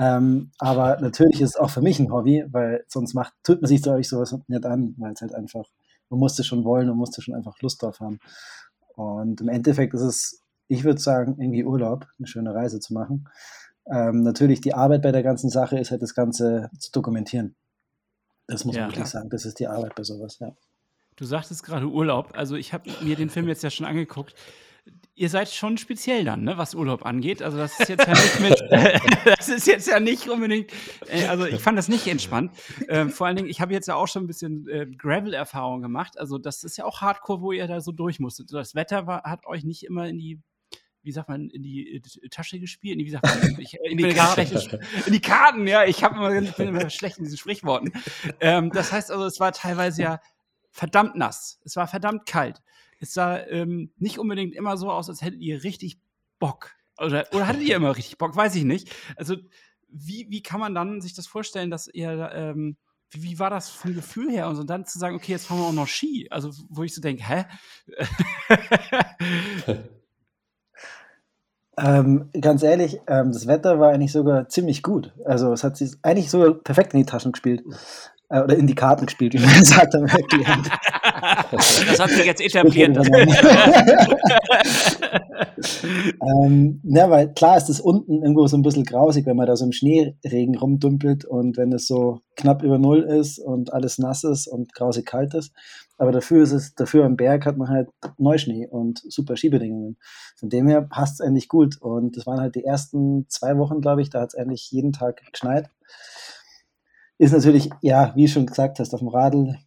Ähm, 0.00 0.50
aber 0.58 0.98
natürlich 1.02 1.42
ist 1.42 1.50
es 1.50 1.56
auch 1.56 1.68
für 1.68 1.82
mich 1.82 2.00
ein 2.00 2.10
Hobby, 2.10 2.42
weil 2.48 2.84
sonst 2.88 3.12
macht, 3.12 3.34
tut 3.44 3.60
man 3.60 3.68
sich 3.68 3.86
euch 3.86 4.08
sowas 4.08 4.34
nicht 4.48 4.64
an, 4.64 4.94
weil 4.96 5.12
es 5.12 5.20
halt 5.20 5.34
einfach, 5.34 5.66
man 6.08 6.18
musste 6.18 6.42
schon 6.42 6.64
wollen 6.64 6.88
und 6.88 6.96
musste 6.96 7.20
schon 7.20 7.34
einfach 7.34 7.60
Lust 7.60 7.82
drauf 7.82 8.00
haben. 8.00 8.18
Und 8.96 9.42
im 9.42 9.48
Endeffekt 9.50 9.92
ist 9.92 10.00
es, 10.00 10.42
ich 10.68 10.84
würde 10.84 11.00
sagen, 11.00 11.36
irgendwie 11.38 11.64
Urlaub, 11.64 12.06
eine 12.18 12.26
schöne 12.26 12.54
Reise 12.54 12.80
zu 12.80 12.94
machen. 12.94 13.28
Ähm, 13.92 14.22
natürlich 14.22 14.62
die 14.62 14.72
Arbeit 14.72 15.02
bei 15.02 15.12
der 15.12 15.22
ganzen 15.22 15.50
Sache 15.50 15.78
ist 15.78 15.90
halt 15.90 16.00
das 16.00 16.14
Ganze 16.14 16.70
zu 16.78 16.90
dokumentieren. 16.92 17.54
Das 18.46 18.64
muss 18.64 18.76
man 18.76 18.88
wirklich 18.88 19.06
sagen. 19.06 19.28
Das 19.28 19.44
ist 19.44 19.58
die 19.58 19.66
Arbeit 19.66 19.94
bei 19.96 20.02
sowas, 20.02 20.38
ja. 20.38 20.52
Du 21.16 21.26
sagtest 21.26 21.62
gerade 21.62 21.86
Urlaub. 21.86 22.32
Also 22.34 22.56
ich 22.56 22.72
habe 22.72 22.90
mir 23.02 23.16
den 23.16 23.28
Film 23.28 23.48
jetzt 23.48 23.62
ja 23.62 23.68
schon 23.68 23.84
angeguckt. 23.84 24.34
Ihr 25.14 25.28
seid 25.28 25.50
schon 25.50 25.76
speziell 25.76 26.24
dann, 26.24 26.44
ne, 26.44 26.56
was 26.56 26.74
Urlaub 26.74 27.04
angeht. 27.04 27.42
Also 27.42 27.58
das 27.58 27.78
ist 27.78 27.88
jetzt 27.90 28.06
ja 28.06 28.14
nicht 28.14 28.40
mit, 28.40 28.64
das 29.24 29.48
ist 29.48 29.66
jetzt 29.66 29.86
ja 29.86 30.00
nicht 30.00 30.28
unbedingt, 30.28 30.72
äh, 31.08 31.26
also 31.26 31.44
ich 31.44 31.60
fand 31.60 31.76
das 31.76 31.88
nicht 31.88 32.06
entspannt. 32.06 32.52
Äh, 32.88 33.06
vor 33.08 33.26
allen 33.26 33.36
Dingen, 33.36 33.48
ich 33.48 33.60
habe 33.60 33.72
jetzt 33.72 33.88
ja 33.88 33.96
auch 33.96 34.08
schon 34.08 34.24
ein 34.24 34.26
bisschen 34.26 34.66
äh, 34.68 34.86
Gravel-Erfahrung 34.86 35.82
gemacht. 35.82 36.18
Also 36.18 36.38
das 36.38 36.64
ist 36.64 36.78
ja 36.78 36.86
auch 36.86 37.02
Hardcore, 37.02 37.42
wo 37.42 37.52
ihr 37.52 37.66
da 37.66 37.80
so 37.80 37.92
durch 37.92 38.18
musstet. 38.18 38.52
Das 38.52 38.74
Wetter 38.74 39.06
war, 39.06 39.24
hat 39.24 39.46
euch 39.46 39.64
nicht 39.64 39.84
immer 39.84 40.08
in 40.08 40.18
die 40.18 40.40
wie 41.02 41.12
sagt 41.12 41.28
man, 41.28 41.48
in 41.48 41.62
die 41.62 41.96
äh, 41.96 42.28
Tasche 42.28 42.60
gespielt? 42.60 42.98
Wie 42.98 43.10
sagt 43.10 43.24
man? 43.24 43.58
Ich, 43.58 43.74
in, 43.82 43.96
die 43.96 44.08
Karten. 44.10 44.78
in 45.06 45.12
die 45.12 45.20
Karten, 45.20 45.66
ja. 45.66 45.84
Ich, 45.84 46.02
immer, 46.02 46.30
ich 46.32 46.54
bin 46.54 46.68
immer 46.68 46.90
schlecht 46.90 47.18
in 47.18 47.24
diesen 47.24 47.38
Sprichworten. 47.38 47.92
Ähm, 48.40 48.70
das 48.70 48.92
heißt 48.92 49.10
also, 49.10 49.24
es 49.24 49.40
war 49.40 49.52
teilweise 49.52 50.02
ja 50.02 50.20
verdammt 50.70 51.16
nass. 51.16 51.58
Es 51.64 51.76
war 51.76 51.86
verdammt 51.88 52.26
kalt. 52.26 52.60
Es 53.00 53.12
sah 53.12 53.38
ähm, 53.38 53.92
nicht 53.96 54.18
unbedingt 54.18 54.54
immer 54.54 54.76
so 54.76 54.90
aus, 54.90 55.08
als 55.08 55.22
hättet 55.22 55.40
ihr 55.40 55.64
richtig 55.64 55.98
Bock. 56.38 56.70
Oder, 56.98 57.26
oder 57.32 57.48
hattet 57.48 57.62
ihr 57.62 57.76
immer 57.76 57.96
richtig 57.96 58.18
Bock? 58.18 58.36
Weiß 58.36 58.54
ich 58.54 58.64
nicht. 58.64 58.90
Also, 59.16 59.36
wie, 59.88 60.26
wie 60.30 60.42
kann 60.42 60.60
man 60.60 60.74
dann 60.74 61.00
sich 61.00 61.14
das 61.14 61.26
vorstellen, 61.26 61.70
dass 61.70 61.88
ihr. 61.88 62.30
Ähm, 62.32 62.76
wie, 63.10 63.22
wie, 63.22 63.38
war 63.40 63.50
das 63.50 63.70
vom 63.70 63.94
Gefühl 63.94 64.30
her? 64.30 64.48
Und 64.48 64.54
so 64.54 64.62
dann 64.62 64.86
zu 64.86 64.98
sagen, 64.98 65.16
okay, 65.16 65.32
jetzt 65.32 65.46
fahren 65.46 65.58
wir 65.58 65.66
auch 65.66 65.72
noch 65.72 65.88
Ski. 65.88 66.28
Also, 66.30 66.52
wo 66.68 66.84
ich 66.84 66.94
so 66.94 67.00
denke, 67.00 67.24
hä? 67.26 67.46
Ähm, 71.82 72.28
ganz 72.38 72.62
ehrlich, 72.62 73.00
ähm, 73.06 73.32
das 73.32 73.46
Wetter 73.46 73.80
war 73.80 73.90
eigentlich 73.90 74.12
sogar 74.12 74.48
ziemlich 74.48 74.82
gut. 74.82 75.12
Also 75.24 75.52
es 75.52 75.64
hat 75.64 75.76
sich 75.76 75.92
eigentlich 76.02 76.30
sogar 76.30 76.52
perfekt 76.54 76.92
in 76.92 77.00
die 77.00 77.06
Taschen 77.06 77.32
gespielt. 77.32 77.64
Äh, 78.30 78.42
oder 78.42 78.56
in 78.56 78.66
die 78.66 78.74
Karten 78.74 79.06
gespielt, 79.06 79.34
wie 79.34 79.40
man 79.40 79.48
gesagt 79.58 79.92
hat. 79.92 80.02
das 81.52 81.98
hat 81.98 82.10
sich 82.10 82.24
jetzt 82.24 82.40
etabliert. 82.44 82.96
ähm, 86.22 86.80
ja, 86.84 87.10
weil 87.10 87.32
klar 87.34 87.56
ist 87.56 87.68
es 87.68 87.80
unten 87.80 88.22
irgendwo 88.22 88.46
so 88.46 88.56
ein 88.56 88.62
bisschen 88.62 88.84
grausig, 88.84 89.26
wenn 89.26 89.36
man 89.36 89.46
da 89.46 89.56
so 89.56 89.64
im 89.64 89.72
Schneeregen 89.72 90.56
rumdumpelt 90.56 91.24
und 91.24 91.56
wenn 91.56 91.72
es 91.72 91.88
so 91.88 92.20
knapp 92.36 92.62
über 92.62 92.78
Null 92.78 93.02
ist 93.02 93.40
und 93.40 93.72
alles 93.72 93.98
nass 93.98 94.22
ist 94.22 94.46
und 94.46 94.72
grausig 94.74 95.06
kalt 95.06 95.34
ist. 95.34 95.52
Aber 95.98 96.12
dafür 96.12 96.44
ist 96.44 96.52
es, 96.52 96.74
dafür 96.74 97.04
am 97.04 97.16
Berg 97.16 97.44
hat 97.44 97.58
man 97.58 97.68
halt 97.68 97.88
Neuschnee 98.16 98.66
und 98.66 99.02
super 99.06 99.36
Skibedingungen. 99.36 99.98
Von 100.36 100.48
dem 100.48 100.66
her 100.66 100.80
passt 100.80 101.20
es 101.20 101.26
eigentlich 101.26 101.48
gut. 101.48 101.76
Und 101.82 102.16
das 102.16 102.24
waren 102.26 102.40
halt 102.40 102.54
die 102.54 102.64
ersten 102.64 103.26
zwei 103.28 103.58
Wochen, 103.58 103.82
glaube 103.82 104.00
ich, 104.00 104.08
da 104.08 104.22
hat 104.22 104.28
es 104.28 104.34
eigentlich 104.34 104.70
jeden 104.70 104.92
Tag 104.92 105.20
geschneit. 105.30 105.68
Ist 107.20 107.32
natürlich, 107.32 107.68
ja, 107.82 108.12
wie 108.16 108.28
schon 108.28 108.46
gesagt 108.46 108.78
hast, 108.78 108.94
auf 108.94 109.00
dem 109.00 109.08
Radl 109.08 109.58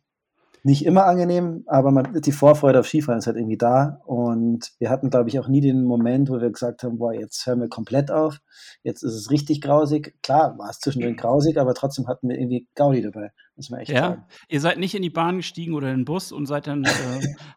nicht 0.63 0.86
immer 0.88 1.05
angenehm, 1.05 1.63
aber 1.67 1.91
man, 1.91 2.19
die 2.19 2.31
Vorfreude 2.31 2.79
auf 2.79 2.88
Skifahren 2.88 3.19
ist 3.19 3.27
halt 3.27 3.38
irgendwie 3.38 3.60
da. 3.60 4.01
Und 4.05 4.72
wir 4.79 4.89
hatten, 4.89 5.12
glaube 5.12 5.29
ich, 5.29 5.38
auch 5.39 5.48
nie 5.48 5.62
den 5.62 5.83
Moment, 5.83 6.31
wo 6.31 6.41
wir 6.41 6.50
gesagt 6.50 6.81
haben, 6.81 6.98
boah, 6.98 7.13
jetzt 7.13 7.45
hören 7.45 7.62
wir 7.62 7.69
komplett 7.69 8.10
auf. 8.10 8.39
Jetzt 8.81 9.03
ist 9.03 9.13
es 9.13 9.29
richtig 9.29 9.62
grausig. 9.62 10.15
Klar, 10.24 10.57
war 10.57 10.72
es 10.72 10.79
zwischendrin 10.79 11.15
grausig, 11.15 11.60
aber 11.60 11.75
trotzdem 11.75 12.07
hatten 12.07 12.27
wir 12.27 12.39
irgendwie 12.39 12.67
Gaudi 12.74 13.03
dabei. 13.03 13.29
Muss 13.55 13.69
man 13.69 13.81
echt 13.81 13.91
ja? 13.91 14.01
sagen. 14.01 14.25
Ihr 14.50 14.62
seid 14.62 14.79
nicht 14.79 14.95
in 14.95 15.03
die 15.03 15.12
Bahn 15.12 15.38
gestiegen 15.38 15.75
oder 15.75 15.91
in 15.91 16.00
den 16.00 16.05
Bus 16.05 16.31
und 16.31 16.48
seid 16.48 16.65
dann, 16.65 16.83
äh, 16.86 16.89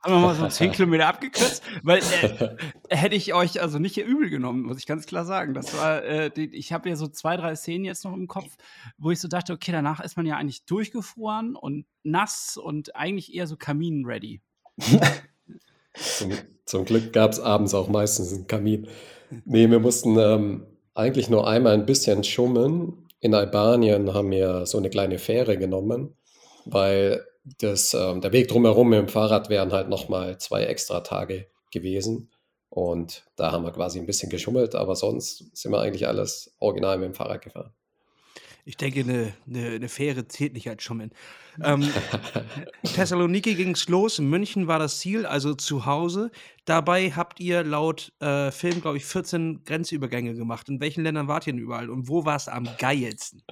haben 0.02 0.12
wir 0.12 0.18
mal 0.18 0.34
so 0.34 0.46
zehn 0.48 0.70
Kilometer 0.72 1.08
abgekürzt, 1.08 1.62
weil 1.82 2.00
äh, 2.00 2.56
hätte 2.94 3.16
ich 3.16 3.32
euch 3.32 3.62
also 3.62 3.78
nicht 3.78 3.96
übel 3.96 4.28
genommen, 4.28 4.62
muss 4.62 4.78
ich 4.78 4.86
ganz 4.86 5.06
klar 5.06 5.24
sagen. 5.24 5.54
Das 5.54 5.74
war, 5.74 6.04
äh, 6.04 6.30
die, 6.30 6.54
ich 6.54 6.72
habe 6.72 6.90
ja 6.90 6.96
so 6.96 7.06
zwei, 7.06 7.38
drei 7.38 7.56
Szenen 7.56 7.86
jetzt 7.86 8.04
noch 8.04 8.12
im 8.12 8.28
Kopf, 8.28 8.56
wo 8.98 9.10
ich 9.10 9.20
so 9.20 9.28
dachte, 9.28 9.54
okay, 9.54 9.72
danach 9.72 10.00
ist 10.00 10.18
man 10.18 10.26
ja 10.26 10.36
eigentlich 10.36 10.66
durchgefroren 10.66 11.56
und 11.56 11.86
nass 12.02 12.58
und 12.62 12.94
eigentlich 12.94 13.34
eher 13.34 13.46
so 13.46 13.56
Kamin-ready. 13.56 14.42
zum, 15.94 16.32
zum, 16.66 16.84
Glück 16.84 17.14
gab 17.14 17.32
es 17.32 17.40
abends 17.40 17.72
auch 17.72 17.88
meistens 17.88 18.34
einen 18.34 18.46
Kamin. 18.46 18.86
Nee, 19.46 19.70
wir 19.70 19.80
mussten 19.80 20.18
ähm, 20.18 20.66
eigentlich 20.94 21.30
nur 21.30 21.48
einmal 21.48 21.72
ein 21.72 21.86
bisschen 21.86 22.22
schummeln 22.22 23.05
in 23.20 23.35
Albanien 23.35 24.12
haben 24.12 24.30
wir 24.30 24.66
so 24.66 24.78
eine 24.78 24.90
kleine 24.90 25.18
Fähre 25.18 25.56
genommen, 25.58 26.16
weil 26.64 27.25
das, 27.58 27.94
ähm, 27.94 28.20
der 28.20 28.32
Weg 28.32 28.49
drumherum 28.49 28.90
mit 28.90 28.99
dem 28.99 29.08
Fahrrad 29.08 29.49
wären 29.49 29.73
halt 29.73 29.88
nochmal 29.88 30.38
zwei 30.38 30.64
extra 30.64 31.00
Tage 31.00 31.46
gewesen. 31.73 32.30
Und 32.68 33.25
da 33.37 33.52
haben 33.52 33.64
wir 33.64 33.73
quasi 33.73 33.99
ein 33.99 34.06
bisschen 34.06 34.28
geschummelt, 34.28 34.75
aber 34.75 34.96
sonst 34.96 35.56
sind 35.56 35.73
wir 35.73 35.80
eigentlich 35.80 36.06
alles 36.06 36.54
original 36.58 36.99
mit 36.99 37.06
dem 37.06 37.14
Fahrrad 37.14 37.42
gefahren. 37.42 37.73
Ich 38.64 38.76
denke, 38.76 39.00
eine, 39.00 39.32
eine, 39.46 39.76
eine 39.76 39.88
Fähre 39.88 40.26
zählt 40.26 40.52
nicht 40.52 40.68
als 40.68 40.82
Schummeln. 40.82 41.12
Ähm, 41.62 41.88
Thessaloniki 42.94 43.54
ging 43.54 43.72
es 43.72 43.88
los, 43.88 44.18
München 44.18 44.66
war 44.66 44.78
das 44.78 44.98
Ziel, 44.98 45.26
also 45.26 45.54
zu 45.54 45.86
Hause. 45.86 46.30
Dabei 46.66 47.12
habt 47.12 47.38
ihr 47.38 47.62
laut 47.62 48.12
äh, 48.20 48.50
Film, 48.50 48.80
glaube 48.80 48.96
ich, 48.96 49.04
14 49.04 49.62
Grenzübergänge 49.64 50.34
gemacht. 50.34 50.68
In 50.68 50.80
welchen 50.80 51.04
Ländern 51.04 51.28
wart 51.28 51.46
ihr 51.46 51.52
denn 51.52 51.62
überall 51.62 51.88
und 51.88 52.08
wo 52.08 52.25
war 52.25 52.34
es 52.34 52.48
am 52.48 52.68
geilsten? 52.78 53.42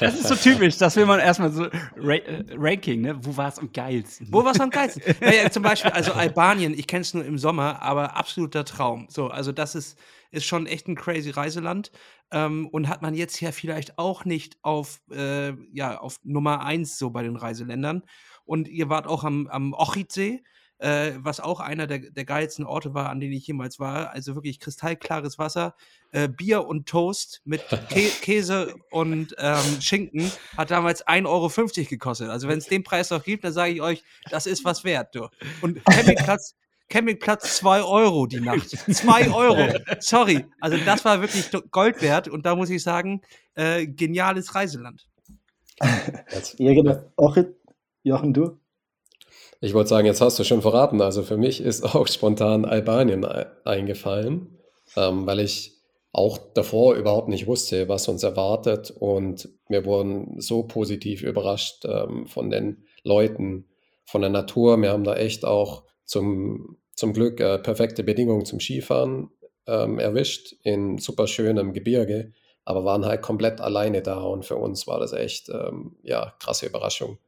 das 0.00 0.14
ist 0.14 0.28
so 0.28 0.34
typisch, 0.34 0.78
das 0.78 0.96
will 0.96 1.04
man 1.04 1.20
erstmal 1.20 1.52
so 1.52 1.64
Ra 1.96 2.14
äh, 2.14 2.44
Ranking, 2.56 3.02
ne? 3.02 3.18
Wo 3.22 3.36
war 3.36 3.48
es 3.48 3.58
am 3.58 3.70
geilsten? 3.70 4.28
Wo 4.30 4.42
war 4.42 4.52
es 4.52 4.60
am 4.60 4.70
geilsten? 4.70 5.02
naja, 5.20 5.50
zum 5.50 5.62
Beispiel, 5.62 5.90
also 5.90 6.12
Albanien, 6.12 6.72
ich 6.72 6.86
kenne 6.86 7.02
es 7.02 7.12
nur 7.12 7.24
im 7.24 7.36
Sommer, 7.36 7.82
aber 7.82 8.16
absoluter 8.16 8.64
Traum. 8.64 9.06
So, 9.10 9.28
also 9.28 9.52
das 9.52 9.74
ist, 9.74 9.98
ist 10.30 10.46
schon 10.46 10.66
echt 10.66 10.88
ein 10.88 10.94
crazy 10.94 11.30
Reiseland. 11.30 11.92
Ähm, 12.30 12.66
und 12.68 12.88
hat 12.88 13.02
man 13.02 13.14
jetzt 13.14 13.40
ja 13.40 13.52
vielleicht 13.52 13.98
auch 13.98 14.24
nicht 14.24 14.56
auf, 14.62 15.00
äh, 15.10 15.52
ja, 15.72 15.98
auf 15.98 16.18
Nummer 16.24 16.63
eins 16.64 16.98
so 16.98 17.10
bei 17.10 17.22
den 17.22 17.36
Reiseländern. 17.36 18.02
Und 18.44 18.68
ihr 18.68 18.88
wart 18.88 19.06
auch 19.06 19.24
am, 19.24 19.46
am 19.48 19.72
Ochitsee, 19.72 20.42
äh, 20.78 21.12
was 21.16 21.40
auch 21.40 21.60
einer 21.60 21.86
der, 21.86 21.98
der 21.98 22.24
geilsten 22.24 22.64
Orte 22.64 22.94
war, 22.94 23.08
an 23.08 23.20
denen 23.20 23.32
ich 23.32 23.46
jemals 23.46 23.78
war. 23.78 24.10
Also 24.10 24.34
wirklich 24.34 24.60
kristallklares 24.60 25.38
Wasser, 25.38 25.74
äh, 26.12 26.28
Bier 26.28 26.66
und 26.66 26.86
Toast 26.86 27.40
mit 27.44 27.64
Kä 27.88 28.08
Käse 28.20 28.74
und 28.90 29.34
ähm, 29.38 29.80
Schinken 29.80 30.30
hat 30.56 30.70
damals 30.70 31.06
1,50 31.06 31.26
Euro 31.26 31.88
gekostet. 31.88 32.28
Also 32.28 32.48
wenn 32.48 32.58
es 32.58 32.66
den 32.66 32.82
Preis 32.82 33.10
noch 33.10 33.24
gibt, 33.24 33.44
dann 33.44 33.52
sage 33.52 33.72
ich 33.72 33.80
euch, 33.80 34.02
das 34.30 34.46
ist 34.46 34.64
was 34.64 34.84
wert. 34.84 35.14
Du. 35.14 35.28
Und 35.62 35.82
Campingplatz, 35.84 36.54
Campingplatz 36.88 37.56
2 37.56 37.82
Euro 37.82 38.26
die 38.26 38.40
Nacht. 38.40 38.70
2 38.70 39.30
Euro. 39.30 39.78
Sorry. 40.00 40.44
Also 40.60 40.76
das 40.78 41.04
war 41.04 41.20
wirklich 41.20 41.50
Gold 41.70 42.02
wert 42.02 42.28
und 42.28 42.44
da 42.46 42.56
muss 42.56 42.70
ich 42.70 42.82
sagen, 42.82 43.22
äh, 43.54 43.86
geniales 43.86 44.54
Reiseland. 44.54 45.06
Ja, 45.80 46.74
genau. 46.74 46.96
Auch 47.16 47.36
Jochen, 48.02 48.32
du? 48.32 48.58
Ich 49.60 49.72
wollte 49.72 49.88
sagen, 49.88 50.06
jetzt 50.06 50.20
hast 50.20 50.38
du 50.38 50.44
schon 50.44 50.62
verraten. 50.62 51.00
Also 51.00 51.22
für 51.22 51.36
mich 51.36 51.60
ist 51.60 51.82
auch 51.82 52.06
spontan 52.06 52.64
Albanien 52.64 53.24
eingefallen, 53.64 54.58
ähm, 54.96 55.26
weil 55.26 55.40
ich 55.40 55.72
auch 56.12 56.38
davor 56.54 56.94
überhaupt 56.94 57.28
nicht 57.28 57.46
wusste, 57.46 57.88
was 57.88 58.06
uns 58.06 58.22
erwartet. 58.22 58.90
Und 58.90 59.48
wir 59.68 59.84
wurden 59.84 60.40
so 60.40 60.62
positiv 60.62 61.22
überrascht 61.22 61.84
ähm, 61.86 62.26
von 62.26 62.50
den 62.50 62.84
Leuten, 63.02 63.66
von 64.04 64.20
der 64.20 64.30
Natur. 64.30 64.80
Wir 64.80 64.90
haben 64.90 65.04
da 65.04 65.16
echt 65.16 65.44
auch 65.44 65.84
zum, 66.04 66.76
zum 66.94 67.12
Glück 67.12 67.40
äh, 67.40 67.58
perfekte 67.58 68.04
Bedingungen 68.04 68.44
zum 68.44 68.60
Skifahren 68.60 69.30
ähm, 69.66 69.98
erwischt 69.98 70.54
in 70.62 70.98
super 70.98 71.26
schönem 71.26 71.72
Gebirge, 71.72 72.32
aber 72.64 72.84
waren 72.84 73.04
halt 73.04 73.22
komplett 73.22 73.60
alleine 73.60 74.02
da 74.02 74.20
und 74.20 74.44
für 74.44 74.56
uns 74.56 74.86
war 74.86 74.98
das 74.98 75.12
echt 75.12 75.48
ähm, 75.48 75.96
ja 76.02 76.32
krasse 76.38 76.66
Überraschung. 76.66 77.18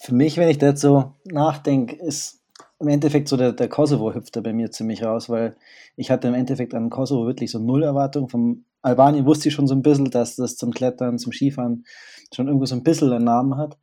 Für 0.00 0.14
mich, 0.14 0.36
wenn 0.36 0.48
ich 0.48 0.58
da 0.58 0.68
jetzt 0.68 0.80
so 0.80 1.12
nachdenke, 1.24 1.96
ist 1.96 2.40
im 2.80 2.88
Endeffekt 2.88 3.28
so 3.28 3.36
der, 3.36 3.52
der 3.52 3.68
Kosovo 3.68 4.14
hüpft 4.14 4.36
da 4.36 4.40
bei 4.40 4.52
mir 4.52 4.70
ziemlich 4.70 5.04
raus, 5.04 5.28
weil 5.28 5.56
ich 5.96 6.10
hatte 6.10 6.28
im 6.28 6.34
Endeffekt 6.34 6.74
an 6.74 6.90
Kosovo 6.90 7.26
wirklich 7.26 7.50
so 7.50 7.58
null 7.58 7.82
Erwartung. 7.82 8.28
Vom 8.28 8.64
Albanien 8.82 9.26
wusste 9.26 9.48
ich 9.48 9.54
schon 9.54 9.66
so 9.66 9.74
ein 9.74 9.82
bisschen, 9.82 10.10
dass 10.10 10.36
das 10.36 10.56
zum 10.56 10.72
Klettern, 10.72 11.18
zum 11.18 11.32
Skifahren 11.32 11.84
schon 12.34 12.46
irgendwo 12.46 12.64
so 12.64 12.74
ein 12.74 12.82
bisschen 12.82 13.12
einen 13.12 13.24
Namen 13.24 13.58
hat. 13.58 13.78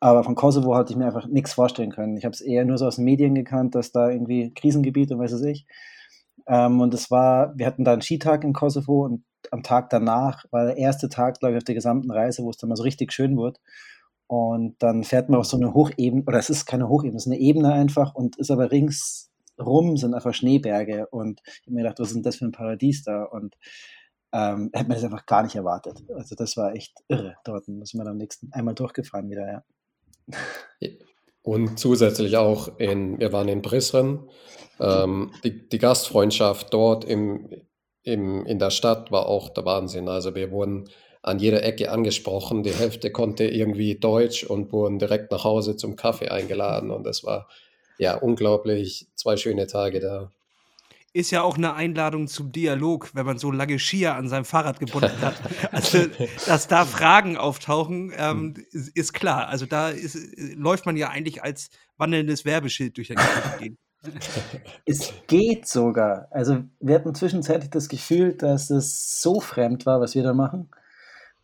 Aber 0.00 0.22
von 0.22 0.36
Kosovo 0.36 0.76
hatte 0.76 0.92
ich 0.92 0.96
mir 0.96 1.06
einfach 1.06 1.26
nichts 1.26 1.52
vorstellen 1.52 1.90
können. 1.90 2.16
Ich 2.16 2.24
habe 2.24 2.32
es 2.32 2.40
eher 2.40 2.64
nur 2.64 2.78
so 2.78 2.86
aus 2.86 2.96
den 2.96 3.04
Medien 3.04 3.34
gekannt, 3.34 3.74
dass 3.74 3.90
da 3.90 4.08
irgendwie 4.08 4.54
Krisengebiet 4.54 5.10
und 5.10 5.18
weiß 5.18 5.32
es 5.32 5.42
ich. 5.42 5.66
Ähm, 6.48 6.80
und 6.80 6.94
es 6.94 7.10
war, 7.10 7.56
wir 7.56 7.66
hatten 7.66 7.84
da 7.84 7.92
einen 7.92 8.02
Skitag 8.02 8.42
in 8.42 8.52
Kosovo 8.52 9.04
und 9.04 9.24
am 9.50 9.62
Tag 9.62 9.90
danach 9.90 10.44
war 10.50 10.66
der 10.66 10.76
erste 10.76 11.08
Tag, 11.08 11.38
glaube 11.38 11.54
ich, 11.54 11.58
auf 11.58 11.64
der 11.64 11.74
gesamten 11.74 12.10
Reise, 12.10 12.42
wo 12.42 12.50
es 12.50 12.56
dann 12.56 12.68
mal 12.68 12.76
so 12.76 12.82
richtig 12.82 13.12
schön 13.12 13.36
wurde. 13.36 13.60
Und 14.26 14.76
dann 14.82 15.04
fährt 15.04 15.28
man 15.30 15.40
auf 15.40 15.46
so 15.46 15.56
eine 15.56 15.72
Hochebene, 15.74 16.24
oder 16.26 16.38
es 16.38 16.50
ist 16.50 16.66
keine 16.66 16.88
Hochebene, 16.88 17.16
es 17.16 17.26
ist 17.26 17.32
eine 17.32 17.40
Ebene 17.40 17.72
einfach 17.72 18.14
und 18.14 18.36
ist 18.36 18.50
aber 18.50 18.70
ringsrum 18.70 19.96
sind 19.96 20.14
einfach 20.14 20.34
Schneeberge. 20.34 21.06
Und 21.08 21.40
ich 21.44 21.66
habe 21.66 21.74
mir 21.74 21.82
gedacht, 21.82 21.98
was 22.00 22.08
ist 22.08 22.14
denn 22.14 22.22
das 22.22 22.36
für 22.36 22.46
ein 22.46 22.52
Paradies 22.52 23.04
da? 23.04 23.24
Und 23.24 23.56
ähm, 24.32 24.70
hätte 24.74 24.88
man 24.88 24.96
das 24.96 25.04
einfach 25.04 25.26
gar 25.26 25.42
nicht 25.42 25.56
erwartet. 25.56 26.02
Also 26.14 26.34
das 26.34 26.56
war 26.56 26.74
echt 26.74 27.02
irre 27.08 27.36
dort. 27.44 27.64
Sind 27.66 27.94
wir 27.94 28.06
am 28.06 28.18
nächsten 28.18 28.52
einmal 28.52 28.74
durchgefahren 28.74 29.30
wieder, 29.30 29.46
ja. 30.80 30.88
Und 31.48 31.80
zusätzlich 31.80 32.36
auch 32.36 32.78
in, 32.78 33.18
wir 33.18 33.32
waren 33.32 33.48
in 33.48 33.62
Prizren, 33.62 34.28
ähm, 34.80 35.32
die, 35.44 35.66
die, 35.66 35.78
Gastfreundschaft 35.78 36.74
dort 36.74 37.06
im, 37.06 37.48
im, 38.02 38.44
in 38.44 38.58
der 38.58 38.68
Stadt 38.68 39.10
war 39.10 39.24
auch 39.24 39.48
der 39.48 39.64
Wahnsinn. 39.64 40.10
Also 40.10 40.34
wir 40.34 40.50
wurden 40.50 40.90
an 41.22 41.38
jeder 41.38 41.62
Ecke 41.62 41.90
angesprochen. 41.90 42.64
Die 42.64 42.74
Hälfte 42.74 43.10
konnte 43.10 43.44
irgendwie 43.44 43.94
Deutsch 43.94 44.44
und 44.44 44.74
wurden 44.74 44.98
direkt 44.98 45.32
nach 45.32 45.44
Hause 45.44 45.78
zum 45.78 45.96
Kaffee 45.96 46.28
eingeladen. 46.28 46.90
Und 46.90 47.04
das 47.04 47.24
war 47.24 47.48
ja 47.96 48.18
unglaublich, 48.18 49.06
zwei 49.14 49.38
schöne 49.38 49.66
Tage 49.66 50.00
da. 50.00 50.30
Ist 51.14 51.30
ja 51.30 51.42
auch 51.42 51.56
eine 51.56 51.74
Einladung 51.74 52.28
zum 52.28 52.52
Dialog, 52.52 53.10
wenn 53.14 53.24
man 53.24 53.38
so 53.38 53.50
lange 53.50 53.78
Skier 53.78 54.14
an 54.14 54.28
seinem 54.28 54.44
Fahrrad 54.44 54.78
gebunden 54.78 55.20
hat. 55.20 55.40
Also, 55.72 56.06
dass 56.46 56.68
da 56.68 56.84
Fragen 56.84 57.36
auftauchen, 57.36 58.12
ähm, 58.16 58.54
ist, 58.70 58.96
ist, 58.96 59.12
klar. 59.12 59.48
Also 59.48 59.66
da 59.66 59.88
ist, 59.88 60.16
läuft 60.54 60.86
man 60.86 60.96
ja 60.96 61.08
eigentlich 61.08 61.42
als 61.42 61.70
wandelndes 61.96 62.44
Werbeschild 62.44 62.96
durch 62.96 63.08
den 63.08 63.18
Gegend. 63.58 63.78
Es 64.84 65.12
geht 65.26 65.66
sogar. 65.66 66.28
Also 66.30 66.64
wir 66.80 66.94
hatten 66.94 67.14
zwischenzeitlich 67.14 67.70
das 67.70 67.88
Gefühl, 67.88 68.34
dass 68.34 68.70
es 68.70 69.20
so 69.20 69.40
fremd 69.40 69.86
war, 69.86 70.00
was 70.00 70.14
wir 70.14 70.22
da 70.22 70.34
machen, 70.34 70.70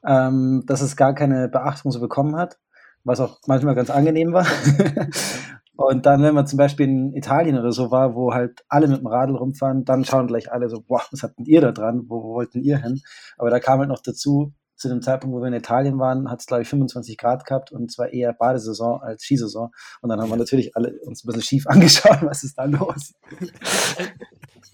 ähm, 0.06 0.62
dass 0.66 0.80
es 0.80 0.96
gar 0.96 1.14
keine 1.14 1.48
Beachtung 1.48 1.90
so 1.90 2.00
bekommen 2.00 2.36
hat, 2.36 2.58
was 3.02 3.20
auch 3.20 3.40
manchmal 3.46 3.74
ganz 3.74 3.90
angenehm 3.90 4.32
war. 4.32 4.46
Und 5.76 6.06
dann, 6.06 6.22
wenn 6.22 6.34
man 6.34 6.46
zum 6.46 6.56
Beispiel 6.56 6.86
in 6.86 7.12
Italien 7.14 7.58
oder 7.58 7.72
so 7.72 7.90
war, 7.90 8.14
wo 8.14 8.32
halt 8.32 8.64
alle 8.68 8.86
mit 8.86 9.00
dem 9.00 9.06
Radl 9.08 9.34
rumfahren, 9.34 9.84
dann 9.84 10.04
schauen 10.04 10.28
gleich 10.28 10.52
alle 10.52 10.68
so, 10.68 10.80
boah, 10.80 11.02
was 11.10 11.22
habt 11.22 11.34
ihr 11.44 11.60
da 11.60 11.72
dran? 11.72 12.04
Wo, 12.08 12.22
wo 12.22 12.34
wollten 12.34 12.62
ihr 12.62 12.78
hin? 12.78 13.00
Aber 13.36 13.50
da 13.50 13.58
kam 13.58 13.80
halt 13.80 13.88
noch 13.88 14.00
dazu, 14.00 14.52
zu 14.76 14.88
dem 14.88 15.02
Zeitpunkt, 15.02 15.36
wo 15.36 15.40
wir 15.40 15.48
in 15.48 15.54
Italien 15.54 15.98
waren, 15.98 16.30
hat 16.30 16.40
es, 16.40 16.46
glaube 16.46 16.62
ich, 16.62 16.68
25 16.68 17.16
Grad 17.16 17.44
gehabt 17.44 17.72
und 17.72 17.92
zwar 17.92 18.12
eher 18.12 18.32
Badesaison 18.32 19.00
als 19.00 19.22
Skisaison. 19.22 19.70
Und 20.00 20.08
dann 20.08 20.20
haben 20.20 20.30
wir 20.30 20.36
natürlich 20.36 20.76
alle 20.76 20.98
uns 21.02 21.24
ein 21.24 21.26
bisschen 21.26 21.42
schief 21.42 21.66
angeschaut, 21.68 22.22
was 22.22 22.42
ist 22.42 22.58
da 22.58 22.64
los? 22.64 23.14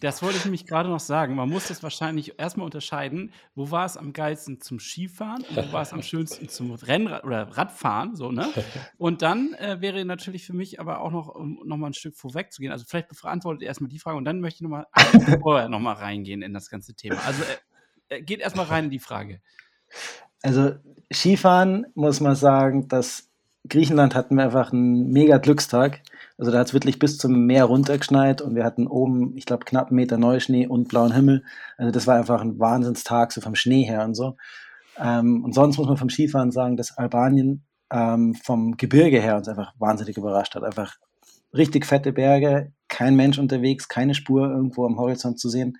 Das 0.00 0.22
wollte 0.22 0.38
ich 0.38 0.44
nämlich 0.44 0.66
gerade 0.66 0.88
noch 0.88 1.00
sagen. 1.00 1.34
Man 1.34 1.48
muss 1.48 1.68
das 1.68 1.82
wahrscheinlich 1.82 2.38
erstmal 2.38 2.64
unterscheiden, 2.64 3.32
wo 3.54 3.70
war 3.70 3.84
es 3.84 3.98
am 3.98 4.14
geilsten 4.14 4.60
zum 4.60 4.80
Skifahren 4.80 5.44
und 5.44 5.56
wo 5.56 5.72
war 5.72 5.82
es 5.82 5.92
am 5.92 6.02
schönsten 6.02 6.48
zum 6.48 6.72
Rennrad 6.72 7.24
oder 7.24 7.56
Radfahren, 7.56 8.16
so, 8.16 8.32
ne? 8.32 8.48
Und 8.98 9.22
dann 9.22 9.54
äh, 9.54 9.80
wäre 9.80 10.04
natürlich 10.04 10.46
für 10.46 10.54
mich 10.54 10.80
aber 10.80 11.00
auch 11.00 11.10
noch, 11.10 11.28
um 11.28 11.60
noch 11.64 11.76
mal 11.76 11.88
ein 11.88 11.94
Stück 11.94 12.16
vorweg 12.16 12.52
zu 12.52 12.62
gehen, 12.62 12.72
also 12.72 12.84
vielleicht 12.86 13.08
beantwortet 13.08 13.62
ihr 13.62 13.68
erstmal 13.68 13.88
die 13.88 13.98
Frage 13.98 14.16
und 14.16 14.24
dann 14.24 14.40
möchte 14.40 14.58
ich 14.58 14.62
noch 14.62 14.70
mal 14.70 14.86
vorher 15.42 15.68
noch 15.68 15.80
mal 15.80 15.94
reingehen 15.94 16.42
in 16.42 16.54
das 16.54 16.70
ganze 16.70 16.94
Thema. 16.94 17.18
Also 17.26 17.42
äh, 18.08 18.22
geht 18.22 18.40
erstmal 18.40 18.66
rein 18.66 18.84
in 18.84 18.90
die 18.90 18.98
Frage. 18.98 19.40
Also 20.42 20.72
Skifahren 21.12 21.86
muss 21.94 22.20
man 22.20 22.36
sagen, 22.36 22.88
dass 22.88 23.28
Griechenland 23.68 24.14
hatten 24.14 24.36
wir 24.36 24.44
einfach 24.44 24.72
einen 24.72 25.10
mega 25.10 25.38
Glückstag. 25.38 26.00
Also 26.38 26.50
da 26.50 26.58
hat 26.58 26.68
es 26.68 26.74
wirklich 26.74 26.98
bis 26.98 27.18
zum 27.18 27.46
Meer 27.46 27.64
runtergeschneit 27.64 28.40
und 28.40 28.54
wir 28.54 28.64
hatten 28.64 28.86
oben, 28.86 29.36
ich 29.36 29.44
glaube, 29.44 29.66
knapp 29.66 29.88
einen 29.88 29.96
Meter 29.96 30.16
Neuschnee 30.16 30.66
und 30.66 30.88
blauen 30.88 31.12
Himmel. 31.12 31.44
Also 31.76 31.92
das 31.92 32.06
war 32.06 32.16
einfach 32.16 32.40
ein 32.40 32.58
Wahnsinnstag, 32.58 33.32
so 33.32 33.40
vom 33.40 33.54
Schnee 33.54 33.84
her 33.84 34.04
und 34.04 34.14
so. 34.14 34.36
Ähm, 34.96 35.44
und 35.44 35.54
sonst 35.54 35.76
muss 35.76 35.88
man 35.88 35.98
vom 35.98 36.08
Skifahren 36.08 36.50
sagen, 36.50 36.76
dass 36.76 36.96
Albanien 36.96 37.64
ähm, 37.92 38.34
vom 38.34 38.76
Gebirge 38.76 39.20
her 39.20 39.36
uns 39.36 39.48
einfach 39.48 39.74
wahnsinnig 39.78 40.16
überrascht 40.16 40.54
hat. 40.54 40.62
Einfach 40.62 40.96
richtig 41.52 41.84
fette 41.84 42.12
Berge, 42.12 42.72
kein 42.88 43.16
Mensch 43.16 43.38
unterwegs, 43.38 43.88
keine 43.88 44.14
Spur 44.14 44.50
irgendwo 44.50 44.86
am 44.86 44.98
Horizont 44.98 45.38
zu 45.38 45.48
sehen. 45.48 45.76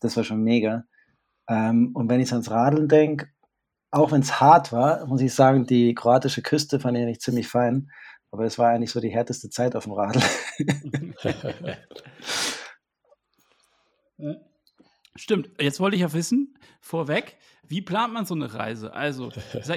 Das 0.00 0.16
war 0.16 0.24
schon 0.24 0.42
mega. 0.42 0.84
Ähm, 1.48 1.90
und 1.94 2.08
wenn 2.08 2.20
ich 2.20 2.32
ans 2.32 2.50
Radeln 2.50 2.88
denke, 2.88 3.26
auch 3.90 4.12
wenn 4.12 4.20
es 4.20 4.40
hart 4.40 4.72
war, 4.72 5.04
muss 5.06 5.20
ich 5.20 5.34
sagen, 5.34 5.66
die 5.66 5.94
kroatische 5.94 6.42
Küste 6.42 6.80
fand 6.80 6.96
ich 6.96 7.20
ziemlich 7.20 7.48
fein. 7.48 7.90
Aber 8.30 8.44
es 8.44 8.58
war 8.58 8.70
eigentlich 8.70 8.92
so 8.92 9.00
die 9.00 9.10
härteste 9.10 9.50
Zeit 9.50 9.74
auf 9.74 9.84
dem 9.84 9.94
Radl. 9.94 10.22
Stimmt. 15.16 15.50
Jetzt 15.60 15.80
wollte 15.80 15.96
ich 15.96 16.02
ja 16.02 16.12
wissen, 16.12 16.56
vorweg, 16.80 17.36
wie 17.66 17.82
plant 17.82 18.12
man 18.12 18.26
so 18.26 18.34
eine 18.34 18.54
Reise? 18.54 18.94
Also, 18.94 19.32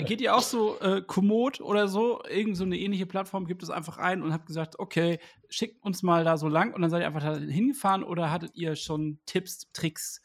geht 0.05 0.21
ihr 0.21 0.35
auch 0.35 0.41
so 0.41 0.79
äh, 0.79 1.01
Komoot 1.01 1.61
oder 1.61 1.87
so? 1.87 2.21
Irgend 2.29 2.57
so 2.57 2.63
eine 2.63 2.77
ähnliche 2.77 3.07
Plattform 3.07 3.45
gibt 3.45 3.63
es 3.63 3.71
einfach 3.71 3.97
ein 3.97 4.21
und 4.21 4.33
habt 4.33 4.45
gesagt, 4.45 4.77
okay, 4.79 5.19
schickt 5.49 5.83
uns 5.83 6.03
mal 6.03 6.23
da 6.23 6.37
so 6.37 6.47
lang 6.47 6.73
und 6.73 6.81
dann 6.81 6.91
seid 6.91 7.01
ihr 7.01 7.07
einfach 7.07 7.21
da 7.21 7.37
hingefahren 7.37 8.03
oder 8.03 8.31
hattet 8.31 8.55
ihr 8.55 8.75
schon 8.75 9.19
Tipps, 9.25 9.71
Tricks, 9.73 10.21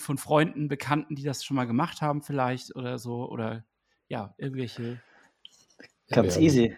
von 0.00 0.18
Freunden, 0.18 0.68
Bekannten, 0.68 1.14
die 1.14 1.22
das 1.22 1.44
schon 1.44 1.56
mal 1.56 1.66
gemacht 1.66 2.00
haben, 2.00 2.22
vielleicht 2.22 2.74
oder 2.76 2.98
so, 2.98 3.28
oder 3.28 3.64
ja, 4.08 4.34
irgendwelche. 4.38 5.00
Ganz 6.08 6.36
ja, 6.36 6.42
easy. 6.42 6.76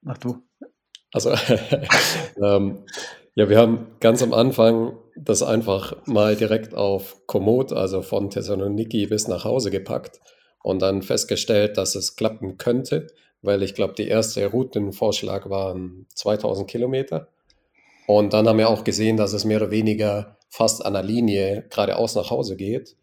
Mach 0.00 0.18
du. 0.18 0.42
Also, 1.12 1.30
ähm, 2.42 2.84
ja, 3.34 3.48
wir 3.48 3.58
haben 3.58 3.86
ganz 4.00 4.22
am 4.22 4.32
Anfang 4.32 4.96
das 5.16 5.42
einfach 5.42 6.06
mal 6.06 6.36
direkt 6.36 6.74
auf 6.74 7.26
Komoot, 7.26 7.72
also 7.72 8.02
von 8.02 8.30
Thessaloniki 8.30 9.06
bis 9.06 9.28
nach 9.28 9.44
Hause 9.44 9.70
gepackt 9.70 10.20
und 10.62 10.80
dann 10.80 11.02
festgestellt, 11.02 11.76
dass 11.76 11.94
es 11.94 12.16
klappen 12.16 12.58
könnte, 12.58 13.08
weil 13.42 13.62
ich 13.62 13.74
glaube, 13.74 13.94
die 13.94 14.08
erste 14.08 14.46
Routenvorschlag 14.46 15.50
waren 15.50 16.06
2000 16.14 16.68
Kilometer. 16.68 17.28
Und 18.06 18.32
dann 18.32 18.48
haben 18.48 18.58
wir 18.58 18.68
auch 18.68 18.84
gesehen, 18.84 19.16
dass 19.16 19.32
es 19.32 19.44
mehr 19.44 19.60
oder 19.60 19.70
weniger 19.70 20.37
fast 20.48 20.84
an 20.84 20.94
der 20.94 21.02
Linie 21.02 21.66
geradeaus 21.70 22.14
nach 22.14 22.30
Hause 22.30 22.56
geht 22.56 22.96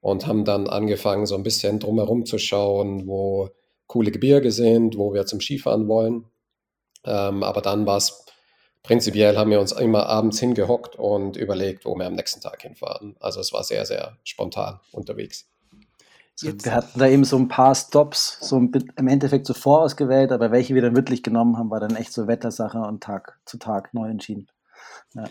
und 0.00 0.26
haben 0.26 0.44
dann 0.44 0.68
angefangen, 0.68 1.26
so 1.26 1.34
ein 1.34 1.42
bisschen 1.42 1.78
drumherum 1.78 2.26
zu 2.26 2.38
schauen, 2.38 3.06
wo 3.06 3.50
coole 3.86 4.10
Gebirge 4.10 4.52
sind, 4.52 4.96
wo 4.96 5.12
wir 5.12 5.26
zum 5.26 5.40
Skifahren 5.40 5.88
wollen. 5.88 6.24
Ähm, 7.04 7.42
aber 7.42 7.60
dann 7.60 7.86
war 7.86 7.96
es 7.96 8.24
prinzipiell, 8.82 9.36
haben 9.36 9.50
wir 9.50 9.60
uns 9.60 9.72
immer 9.72 10.06
abends 10.06 10.38
hingehockt 10.40 10.96
und 10.96 11.36
überlegt, 11.36 11.84
wo 11.84 11.96
wir 11.96 12.06
am 12.06 12.14
nächsten 12.14 12.40
Tag 12.40 12.62
hinfahren. 12.62 13.16
Also 13.20 13.40
es 13.40 13.52
war 13.52 13.64
sehr, 13.64 13.84
sehr 13.84 14.16
spontan 14.24 14.80
unterwegs. 14.92 15.46
Jetzt. 16.42 16.64
Wir 16.64 16.72
hatten 16.72 16.98
da 16.98 17.06
eben 17.06 17.24
so 17.24 17.36
ein 17.36 17.48
paar 17.48 17.74
Stops, 17.74 18.38
so 18.40 18.56
im 18.56 19.08
Endeffekt 19.08 19.46
so 19.46 19.52
vorausgewählt, 19.52 20.32
aber 20.32 20.50
welche 20.50 20.74
wir 20.74 20.80
dann 20.80 20.96
wirklich 20.96 21.22
genommen 21.22 21.58
haben, 21.58 21.70
war 21.70 21.80
dann 21.80 21.96
echt 21.96 22.14
so 22.14 22.26
Wettersache 22.26 22.78
und 22.78 23.02
Tag 23.02 23.38
zu 23.44 23.58
Tag 23.58 23.92
neu 23.92 24.08
entschieden. 24.08 24.48
Ja. 25.14 25.24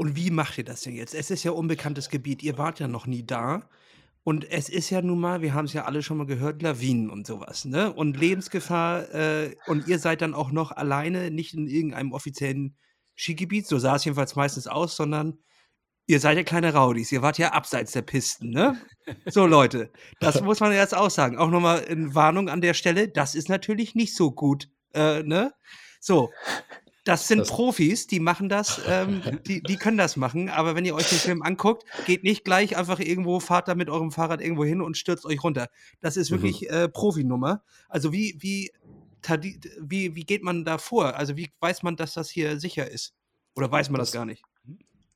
Und 0.00 0.16
wie 0.16 0.30
macht 0.30 0.56
ihr 0.56 0.64
das 0.64 0.80
denn 0.80 0.94
jetzt? 0.94 1.14
Es 1.14 1.30
ist 1.30 1.44
ja 1.44 1.50
unbekanntes 1.50 2.08
Gebiet, 2.08 2.42
ihr 2.42 2.56
wart 2.56 2.80
ja 2.80 2.88
noch 2.88 3.06
nie 3.06 3.22
da. 3.22 3.68
Und 4.24 4.50
es 4.50 4.70
ist 4.70 4.88
ja 4.88 5.02
nun 5.02 5.20
mal, 5.20 5.42
wir 5.42 5.52
haben 5.52 5.66
es 5.66 5.74
ja 5.74 5.84
alle 5.84 6.02
schon 6.02 6.16
mal 6.16 6.24
gehört, 6.24 6.62
Lawinen 6.62 7.10
und 7.10 7.26
sowas, 7.26 7.66
ne? 7.66 7.92
Und 7.92 8.16
Lebensgefahr, 8.16 9.14
äh, 9.14 9.54
und 9.66 9.88
ihr 9.88 9.98
seid 9.98 10.22
dann 10.22 10.32
auch 10.32 10.52
noch 10.52 10.72
alleine, 10.72 11.30
nicht 11.30 11.52
in 11.52 11.66
irgendeinem 11.66 12.12
offiziellen 12.12 12.78
Skigebiet, 13.14 13.66
so 13.66 13.78
sah 13.78 13.96
es 13.96 14.06
jedenfalls 14.06 14.36
meistens 14.36 14.66
aus, 14.66 14.96
sondern 14.96 15.36
ihr 16.06 16.18
seid 16.18 16.38
ja 16.38 16.44
kleine 16.44 16.72
Raudis, 16.72 17.12
ihr 17.12 17.20
wart 17.20 17.36
ja 17.36 17.52
abseits 17.52 17.92
der 17.92 18.00
Pisten, 18.00 18.48
ne? 18.48 18.80
So, 19.26 19.44
Leute, 19.44 19.92
das 20.18 20.40
muss 20.42 20.60
man 20.60 20.72
jetzt 20.72 20.96
auch 20.96 21.10
sagen. 21.10 21.36
Auch 21.36 21.50
nochmal 21.50 21.80
in 21.80 22.14
Warnung 22.14 22.48
an 22.48 22.62
der 22.62 22.72
Stelle, 22.72 23.08
das 23.08 23.34
ist 23.34 23.50
natürlich 23.50 23.94
nicht 23.94 24.16
so 24.16 24.32
gut, 24.32 24.70
äh, 24.94 25.22
ne? 25.24 25.52
So, 26.00 26.30
das 27.10 27.26
sind 27.26 27.40
das 27.40 27.48
Profis, 27.48 28.06
die 28.06 28.20
machen 28.20 28.48
das, 28.48 28.80
ähm, 28.86 29.22
die, 29.46 29.62
die 29.62 29.76
können 29.76 29.98
das 29.98 30.16
machen. 30.16 30.48
Aber 30.48 30.74
wenn 30.74 30.84
ihr 30.84 30.94
euch 30.94 31.08
den 31.08 31.18
Film 31.18 31.42
anguckt, 31.42 31.84
geht 32.06 32.22
nicht 32.22 32.44
gleich 32.44 32.76
einfach 32.76 33.00
irgendwo, 33.00 33.40
fahrt 33.40 33.68
da 33.68 33.74
mit 33.74 33.90
eurem 33.90 34.12
Fahrrad 34.12 34.40
irgendwo 34.40 34.64
hin 34.64 34.80
und 34.80 34.96
stürzt 34.96 35.26
euch 35.26 35.42
runter. 35.42 35.68
Das 36.00 36.16
ist 36.16 36.30
wirklich 36.30 36.62
mhm. 36.62 36.68
äh, 36.68 36.88
Profinummer. 36.88 37.62
Also 37.88 38.12
wie, 38.12 38.36
wie, 38.38 38.70
wie, 39.80 40.14
wie 40.14 40.24
geht 40.24 40.42
man 40.42 40.64
da 40.64 40.78
vor? 40.78 41.16
Also 41.16 41.36
wie 41.36 41.50
weiß 41.60 41.82
man, 41.82 41.96
dass 41.96 42.14
das 42.14 42.30
hier 42.30 42.60
sicher 42.60 42.90
ist? 42.90 43.14
Oder 43.56 43.70
weiß 43.70 43.90
man 43.90 43.98
das, 43.98 44.10
das 44.10 44.14
gar 44.14 44.24
nicht? 44.24 44.44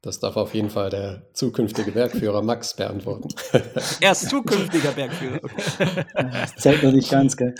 Das 0.05 0.21
darf 0.21 0.37
auf 0.37 0.55
jeden 0.55 0.69
Fall 0.69 0.90
der 0.90 1.23
zukünftige 1.33 1.90
Bergführer 1.90 2.43
Max 2.43 2.77
beantworten. 2.77 3.29
Er 4.03 4.12
ist 4.12 4.29
zukünftiger 4.29 4.93
Bergführer. 4.93 5.40
Das 6.14 6.57
zählt 6.57 6.83
noch 6.83 6.93
nicht 6.93 7.11
ganz, 7.11 7.38
gell? 7.38 7.55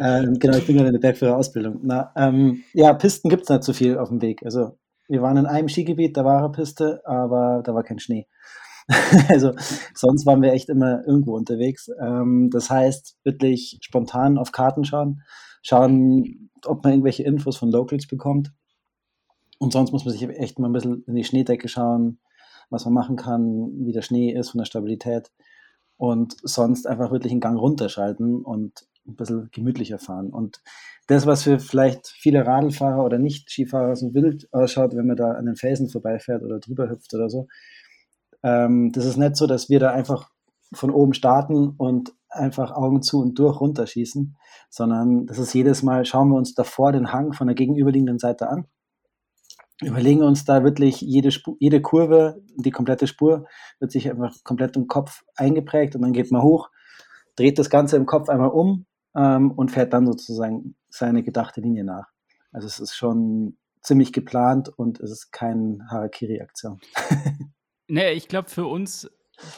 Ähm, 0.00 0.38
genau, 0.38 0.58
ich 0.58 0.66
bin 0.66 0.76
gerade 0.76 0.90
in 0.90 0.94
der 0.94 1.00
Bergführerausbildung. 1.00 1.80
ähm, 2.16 2.62
ja, 2.72 2.94
Pisten 2.94 3.28
gibt 3.28 3.42
es 3.42 3.48
nicht 3.48 3.64
so 3.64 3.72
viel 3.72 3.98
auf 3.98 4.10
dem 4.10 4.22
Weg. 4.22 4.44
Also, 4.44 4.78
wir 5.08 5.22
waren 5.22 5.36
in 5.36 5.46
einem 5.46 5.68
Skigebiet, 5.68 6.16
da 6.16 6.24
war 6.24 6.38
eine 6.38 6.52
Piste, 6.52 7.02
aber 7.04 7.62
da 7.64 7.74
war 7.74 7.82
kein 7.82 7.98
Schnee. 7.98 8.28
also, 9.28 9.52
sonst 9.92 10.24
waren 10.24 10.40
wir 10.40 10.52
echt 10.52 10.68
immer 10.68 11.04
irgendwo 11.04 11.34
unterwegs. 11.34 11.90
Ähm, 12.00 12.48
das 12.52 12.70
heißt, 12.70 13.16
wirklich 13.24 13.78
spontan 13.82 14.38
auf 14.38 14.52
Karten 14.52 14.84
schauen, 14.84 15.22
schauen, 15.62 16.48
ob 16.64 16.84
man 16.84 16.92
irgendwelche 16.92 17.24
Infos 17.24 17.56
von 17.56 17.72
Locals 17.72 18.06
bekommt 18.06 18.52
und 19.62 19.72
sonst 19.72 19.92
muss 19.92 20.04
man 20.04 20.12
sich 20.12 20.28
echt 20.28 20.58
mal 20.58 20.68
ein 20.68 20.72
bisschen 20.72 21.04
in 21.04 21.14
die 21.14 21.22
Schneedecke 21.22 21.68
schauen, 21.68 22.18
was 22.68 22.84
man 22.84 22.94
machen 22.94 23.14
kann, 23.14 23.70
wie 23.86 23.92
der 23.92 24.02
Schnee 24.02 24.32
ist 24.32 24.50
von 24.50 24.58
der 24.58 24.64
Stabilität. 24.64 25.30
Und 25.96 26.34
sonst 26.42 26.88
einfach 26.88 27.12
wirklich 27.12 27.30
einen 27.30 27.40
Gang 27.40 27.56
runterschalten 27.56 28.42
und 28.42 28.88
ein 29.06 29.14
bisschen 29.14 29.50
gemütlicher 29.52 30.00
fahren. 30.00 30.30
Und 30.30 30.60
das, 31.06 31.26
was 31.26 31.44
für 31.44 31.60
vielleicht 31.60 32.08
viele 32.08 32.44
Radlfahrer 32.44 33.04
oder 33.04 33.20
Nicht-Skifahrer 33.20 33.94
so 33.94 34.12
wild 34.14 34.52
ausschaut, 34.52 34.96
wenn 34.96 35.06
man 35.06 35.16
da 35.16 35.30
an 35.30 35.46
den 35.46 35.54
Felsen 35.54 35.88
vorbeifährt 35.88 36.42
oder 36.42 36.58
drüber 36.58 36.90
hüpft 36.90 37.14
oder 37.14 37.30
so, 37.30 37.46
ähm, 38.42 38.90
das 38.90 39.04
ist 39.04 39.16
nicht 39.16 39.36
so, 39.36 39.46
dass 39.46 39.68
wir 39.68 39.78
da 39.78 39.92
einfach 39.92 40.28
von 40.72 40.90
oben 40.90 41.14
starten 41.14 41.68
und 41.76 42.12
einfach 42.28 42.72
Augen 42.72 43.02
zu 43.02 43.20
und 43.20 43.38
durch 43.38 43.60
runterschießen, 43.60 44.36
sondern 44.70 45.26
das 45.26 45.38
ist 45.38 45.54
jedes 45.54 45.84
Mal, 45.84 46.04
schauen 46.04 46.30
wir 46.30 46.36
uns 46.36 46.52
davor 46.52 46.90
den 46.90 47.12
Hang 47.12 47.32
von 47.32 47.46
der 47.46 47.54
gegenüberliegenden 47.54 48.18
Seite 48.18 48.48
an 48.48 48.66
überlegen 49.80 50.22
uns 50.22 50.44
da 50.44 50.62
wirklich 50.62 51.00
jede, 51.00 51.30
Spur, 51.30 51.56
jede 51.58 51.80
Kurve, 51.80 52.42
die 52.56 52.70
komplette 52.70 53.06
Spur 53.06 53.46
wird 53.80 53.90
sich 53.90 54.10
einfach 54.10 54.34
komplett 54.44 54.76
im 54.76 54.86
Kopf 54.86 55.22
eingeprägt 55.36 55.94
und 55.94 56.02
dann 56.02 56.12
geht 56.12 56.30
man 56.30 56.42
hoch 56.42 56.68
dreht 57.36 57.58
das 57.58 57.70
Ganze 57.70 57.96
im 57.96 58.06
Kopf 58.06 58.28
einmal 58.28 58.50
um 58.50 58.86
ähm, 59.14 59.50
und 59.52 59.70
fährt 59.70 59.92
dann 59.92 60.06
sozusagen 60.06 60.76
seine 60.88 61.22
gedachte 61.22 61.60
Linie 61.60 61.84
nach. 61.84 62.08
Also 62.52 62.66
es 62.66 62.80
ist 62.80 62.94
schon 62.94 63.56
ziemlich 63.80 64.12
geplant 64.12 64.68
und 64.68 65.00
es 65.00 65.10
ist 65.10 65.32
keine 65.32 65.86
Harakiri-Aktion. 65.90 66.80
nee, 67.88 68.12
ich 68.12 68.28
glaube, 68.28 68.48
für 68.48 68.66
uns 68.66 69.10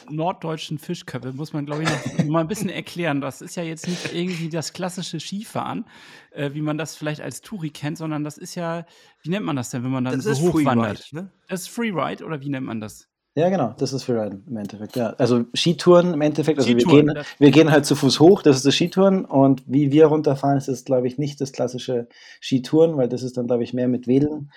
norddeutschen 0.09 0.77
Fischköpfe 0.77 1.33
muss 1.33 1.53
man, 1.53 1.65
glaube 1.65 1.83
ich, 1.83 1.89
noch 1.89 2.25
mal 2.25 2.41
ein 2.41 2.47
bisschen 2.47 2.69
erklären. 2.69 3.21
Das 3.21 3.41
ist 3.41 3.55
ja 3.55 3.63
jetzt 3.63 3.87
nicht 3.87 4.13
irgendwie 4.13 4.49
das 4.49 4.73
klassische 4.73 5.19
Skifahren, 5.19 5.85
äh, 6.31 6.53
wie 6.53 6.61
man 6.61 6.77
das 6.77 6.95
vielleicht 6.95 7.21
als 7.21 7.41
Touri 7.41 7.69
kennt, 7.69 7.97
sondern 7.97 8.23
das 8.23 8.37
ist 8.37 8.55
ja, 8.55 8.85
wie 9.21 9.29
nennt 9.29 9.45
man 9.45 9.55
das 9.55 9.69
denn, 9.69 9.83
wenn 9.83 9.91
man 9.91 10.05
dann 10.05 10.15
das 10.15 10.23
so 10.23 10.53
hochwandert? 10.53 10.99
Freeride, 10.99 11.15
ne? 11.15 11.31
Das 11.47 11.61
ist 11.61 11.69
Freeride 11.69 12.23
oder 12.25 12.41
wie 12.41 12.49
nennt 12.49 12.65
man 12.65 12.79
das? 12.79 13.07
Ja, 13.37 13.49
genau, 13.49 13.75
das 13.77 13.91
ist 13.91 14.05
Freeride 14.05 14.41
im 14.47 14.55
Endeffekt. 14.55 14.95
Ja. 14.95 15.09
Also 15.17 15.43
Skitouren 15.53 16.13
im 16.13 16.21
Endeffekt, 16.21 16.57
also 16.57 16.69
wir 16.69 16.77
gehen, 16.77 17.13
wir 17.37 17.51
gehen 17.51 17.69
halt 17.69 17.85
zu 17.85 17.93
Fuß 17.93 18.21
hoch, 18.21 18.41
das 18.41 18.55
ist 18.55 18.65
das 18.65 18.73
Skitouren 18.75 19.25
und 19.25 19.61
wie 19.67 19.91
wir 19.91 20.05
runterfahren, 20.05 20.57
ist 20.57 20.69
das, 20.69 20.85
glaube 20.85 21.07
ich, 21.07 21.17
nicht 21.17 21.41
das 21.41 21.51
klassische 21.51 22.07
Skitouren, 22.39 22.95
weil 22.95 23.09
das 23.09 23.23
ist 23.23 23.35
dann, 23.35 23.47
glaube 23.47 23.63
ich, 23.63 23.73
mehr 23.73 23.89
mit 23.89 24.07
Wedeln 24.07 24.51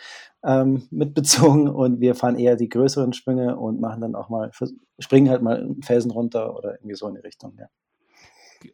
ähm, 0.44 0.86
mitbezogen 0.92 1.68
und 1.68 2.00
wir 2.00 2.14
fahren 2.14 2.38
eher 2.38 2.54
die 2.54 2.68
größeren 2.68 3.12
Sprünge 3.14 3.56
und 3.56 3.80
machen 3.80 4.00
dann 4.00 4.14
auch 4.14 4.28
mal, 4.28 4.52
springen 5.00 5.28
halt 5.28 5.42
mal 5.42 5.56
einen 5.56 5.82
Felsen 5.82 6.12
runter 6.12 6.56
oder 6.56 6.74
irgendwie 6.74 6.94
so 6.94 7.08
in 7.08 7.16
die 7.16 7.20
Richtung, 7.20 7.54
ja. 7.58 7.66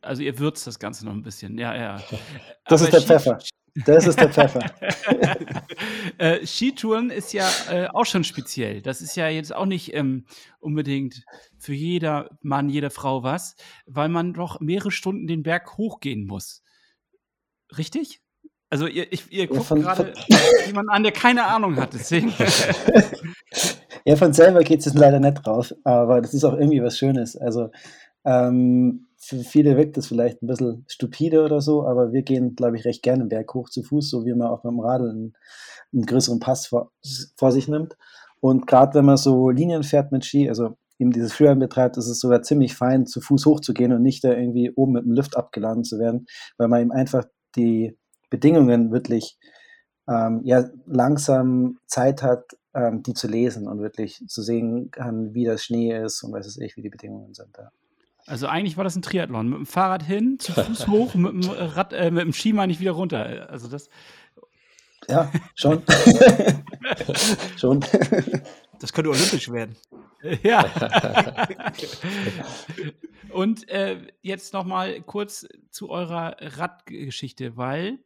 Also 0.03 0.23
ihr 0.23 0.39
würzt 0.39 0.67
das 0.67 0.79
Ganze 0.79 1.07
noch 1.07 1.15
ein 1.15 1.23
bisschen, 1.23 1.57
ja, 1.57 1.75
ja. 1.75 1.97
Das 2.67 2.83
Aber 2.83 2.89
ist 2.89 2.93
der 2.93 3.01
Ski 3.01 3.07
Pfeffer. 3.07 3.39
Das 3.85 4.07
ist 4.07 4.21
der 4.21 4.29
Pfeffer. 4.29 4.61
äh, 6.19 6.47
Skitouren 6.47 7.11
ist 7.11 7.33
ja 7.33 7.49
äh, 7.71 7.89
auch 7.89 8.05
schon 8.07 8.23
speziell. 8.23 8.83
Das 8.83 9.01
ist 9.01 9.17
ja 9.17 9.29
jetzt 9.29 9.55
auch 9.55 9.67
nicht 9.67 9.93
ähm, 9.95 10.27
unbedingt 10.61 11.25
für 11.59 11.75
jeder 11.75 12.31
Mann, 12.41 12.69
jede 12.69 12.91
Frau 12.91 13.25
was, 13.25 13.57
weil 13.87 14.09
man 14.09 14.33
doch 14.33 14.61
mehrere 14.61 14.93
Stunden 14.93 15.27
den 15.27 15.43
Berg 15.43 15.77
hochgehen 15.77 16.27
muss. 16.27 16.63
Richtig? 17.77 18.21
Also 18.71 18.87
ihr, 18.87 19.13
ich, 19.13 19.31
ihr 19.33 19.49
guckt 19.49 19.71
ja, 19.71 19.77
gerade 19.77 20.13
jemanden 20.67 20.91
an, 20.91 21.03
der 21.03 21.13
keine 21.13 21.45
Ahnung 21.47 21.77
hat, 21.77 21.95
deswegen. 21.95 22.33
ja, 24.05 24.17
von 24.17 24.33
selber 24.33 24.63
geht 24.63 24.87
es 24.87 24.95
leider 24.95 25.19
nicht 25.19 25.45
drauf, 25.45 25.75
aber 25.85 26.21
das 26.21 26.33
ist 26.33 26.45
auch 26.45 26.55
irgendwie 26.55 26.83
was 26.83 26.97
Schönes. 26.97 27.37
Also 27.37 27.71
ähm, 28.25 29.09
für 29.25 29.39
viele 29.39 29.77
wirkt 29.77 29.97
das 29.97 30.07
vielleicht 30.07 30.43
ein 30.43 30.47
bisschen 30.47 30.85
stupide 30.89 31.45
oder 31.45 31.61
so, 31.61 31.87
aber 31.87 32.13
wir 32.13 32.23
gehen, 32.23 32.55
glaube 32.55 32.77
ich, 32.77 32.85
recht 32.85 33.03
gerne 33.03 33.25
den 33.25 33.29
Berg 33.29 33.53
hoch 33.55 33.69
zu 33.69 33.83
Fuß, 33.83 34.11
so 34.11 34.25
wie 34.25 34.35
man 34.35 34.49
auch 34.49 34.63
beim 34.63 34.81
Radl 34.81 35.11
einen, 35.11 35.35
einen 35.93 36.07
größeren 36.07 36.41
Pass 36.41 36.67
vor, 36.67 36.93
vor 37.37 37.53
sich 37.53 37.69
nimmt. 37.69 37.97
Und 38.41 38.67
gerade 38.67 38.95
wenn 38.95 39.05
man 39.05 39.17
so 39.17 39.51
Linien 39.51 39.83
fährt 39.83 40.13
mit 40.13 40.25
Ski, 40.25 40.49
also 40.49 40.77
eben 40.99 41.11
dieses 41.11 41.33
Freerun 41.33 41.59
betreibt, 41.59 41.97
ist 41.97 42.09
es 42.09 42.21
sogar 42.21 42.43
ziemlich 42.43 42.75
fein, 42.75 43.07
zu 43.07 43.21
Fuß 43.21 43.47
hochzugehen 43.47 43.93
und 43.93 44.03
nicht 44.03 44.23
da 44.23 44.33
irgendwie 44.33 44.71
oben 44.71 44.93
mit 44.93 45.05
dem 45.05 45.13
Lift 45.13 45.37
abgeladen 45.37 45.85
zu 45.85 45.99
werden, 45.99 46.27
weil 46.59 46.69
man 46.69 46.83
eben 46.83 46.93
einfach 46.93 47.25
die 47.57 47.97
Bedingungen 48.31 48.93
wirklich 48.93 49.39
ähm, 50.09 50.43
ja, 50.45 50.69
langsam 50.87 51.79
Zeit 51.87 52.23
hat, 52.23 52.45
ähm, 52.75 53.03
die 53.03 53.15
zu 53.15 53.29
lesen 53.29 53.69
und 53.69 53.81
wirklich 53.81 54.23
zu 54.29 54.43
sehen 54.43 54.91
kann, 54.91 55.35
wie 55.35 55.45
das 55.45 55.65
Schnee 55.65 55.97
ist 55.97 56.23
und 56.23 56.33
weiß 56.33 56.47
es 56.47 56.59
ich, 56.59 56.77
wie 56.77 56.83
die 56.83 56.91
Bedingungen 56.91 57.35
sind. 57.35 57.57
Ja. 57.57 57.71
Also 58.27 58.47
eigentlich 58.47 58.77
war 58.77 58.85
das 58.85 58.97
ein 58.97 59.03
Triathlon. 59.03 59.49
Mit 59.49 59.59
dem 59.59 59.67
Fahrrad 59.67 60.03
hin, 60.03 60.39
zu 60.39 60.53
Fuß 60.53 60.87
hoch, 60.89 61.15
mit 61.15 61.33
dem 61.33 61.51
Rad, 61.51 61.93
äh, 61.93 62.11
mit 62.11 62.23
dem 62.23 62.33
Ski 62.33 62.53
meine 62.53 62.73
ich 62.73 62.81
wieder 62.81 62.93
runter. 62.93 63.49
Also 63.51 63.69
das. 63.69 63.89
Ja, 65.09 65.31
schon. 65.55 65.83
schon. 67.59 67.85
Das 68.81 68.93
könnte 68.93 69.11
olympisch 69.11 69.51
werden. 69.51 69.77
Ja. 70.43 70.65
Und 73.29 73.69
äh, 73.69 74.01
jetzt 74.23 74.55
noch 74.55 74.65
mal 74.65 75.03
kurz 75.03 75.47
zu 75.71 75.91
eurer 75.91 76.37
Radgeschichte, 76.41 77.59
weil 77.59 77.99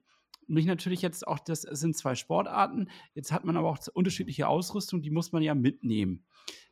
mich 0.49 0.67
natürlich 0.67 1.01
jetzt 1.01 1.29
auch, 1.29 1.39
das 1.39 1.63
sind 1.63 1.97
zwei 1.97 2.17
Sportarten. 2.17 2.91
Jetzt 3.15 3.31
hat 3.31 3.45
man 3.45 3.57
aber 3.57 3.69
auch 3.69 3.79
unterschiedliche 3.93 4.49
Ausrüstung, 4.49 5.01
die 5.01 5.11
muss 5.11 5.31
man 5.31 5.43
ja 5.43 5.55
mitnehmen. 5.55 6.25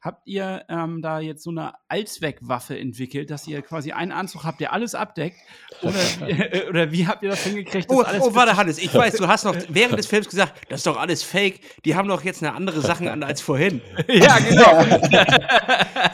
Habt 0.07 0.29
ihr 0.29 0.65
ähm, 0.69 1.03
da 1.03 1.19
jetzt 1.19 1.43
so 1.43 1.51
eine 1.51 1.73
Allzweckwaffe 1.89 2.79
entwickelt, 2.79 3.29
dass 3.29 3.49
ihr 3.49 3.61
quasi 3.61 3.91
einen 3.91 4.13
Anzug 4.13 4.45
habt, 4.45 4.61
der 4.61 4.73
alles 4.73 4.95
abdeckt? 4.95 5.37
Oder, 5.83 5.99
äh, 6.29 6.69
oder 6.69 6.93
wie 6.93 7.09
habt 7.09 7.25
ihr 7.25 7.31
das 7.31 7.43
hingekriegt? 7.43 7.91
Oh, 7.91 8.05
oh 8.21 8.33
warte, 8.33 8.57
Hannes, 8.57 8.79
ich 8.79 8.95
weiß, 8.95 9.15
du 9.15 9.27
hast 9.27 9.45
noch 9.45 9.57
während 9.69 9.99
des 9.99 10.07
Films 10.07 10.29
gesagt, 10.29 10.61
das 10.69 10.79
ist 10.79 10.87
doch 10.87 10.97
alles 10.97 11.25
fake. 11.25 11.59
Die 11.85 11.97
haben 11.97 12.07
doch 12.09 12.23
jetzt 12.23 12.41
eine 12.41 12.55
andere 12.55 12.83
Sachen 12.83 13.09
an 13.09 13.25
als 13.25 13.41
vorhin. 13.41 13.81
ja, 14.09 14.39
genau. 14.39 14.85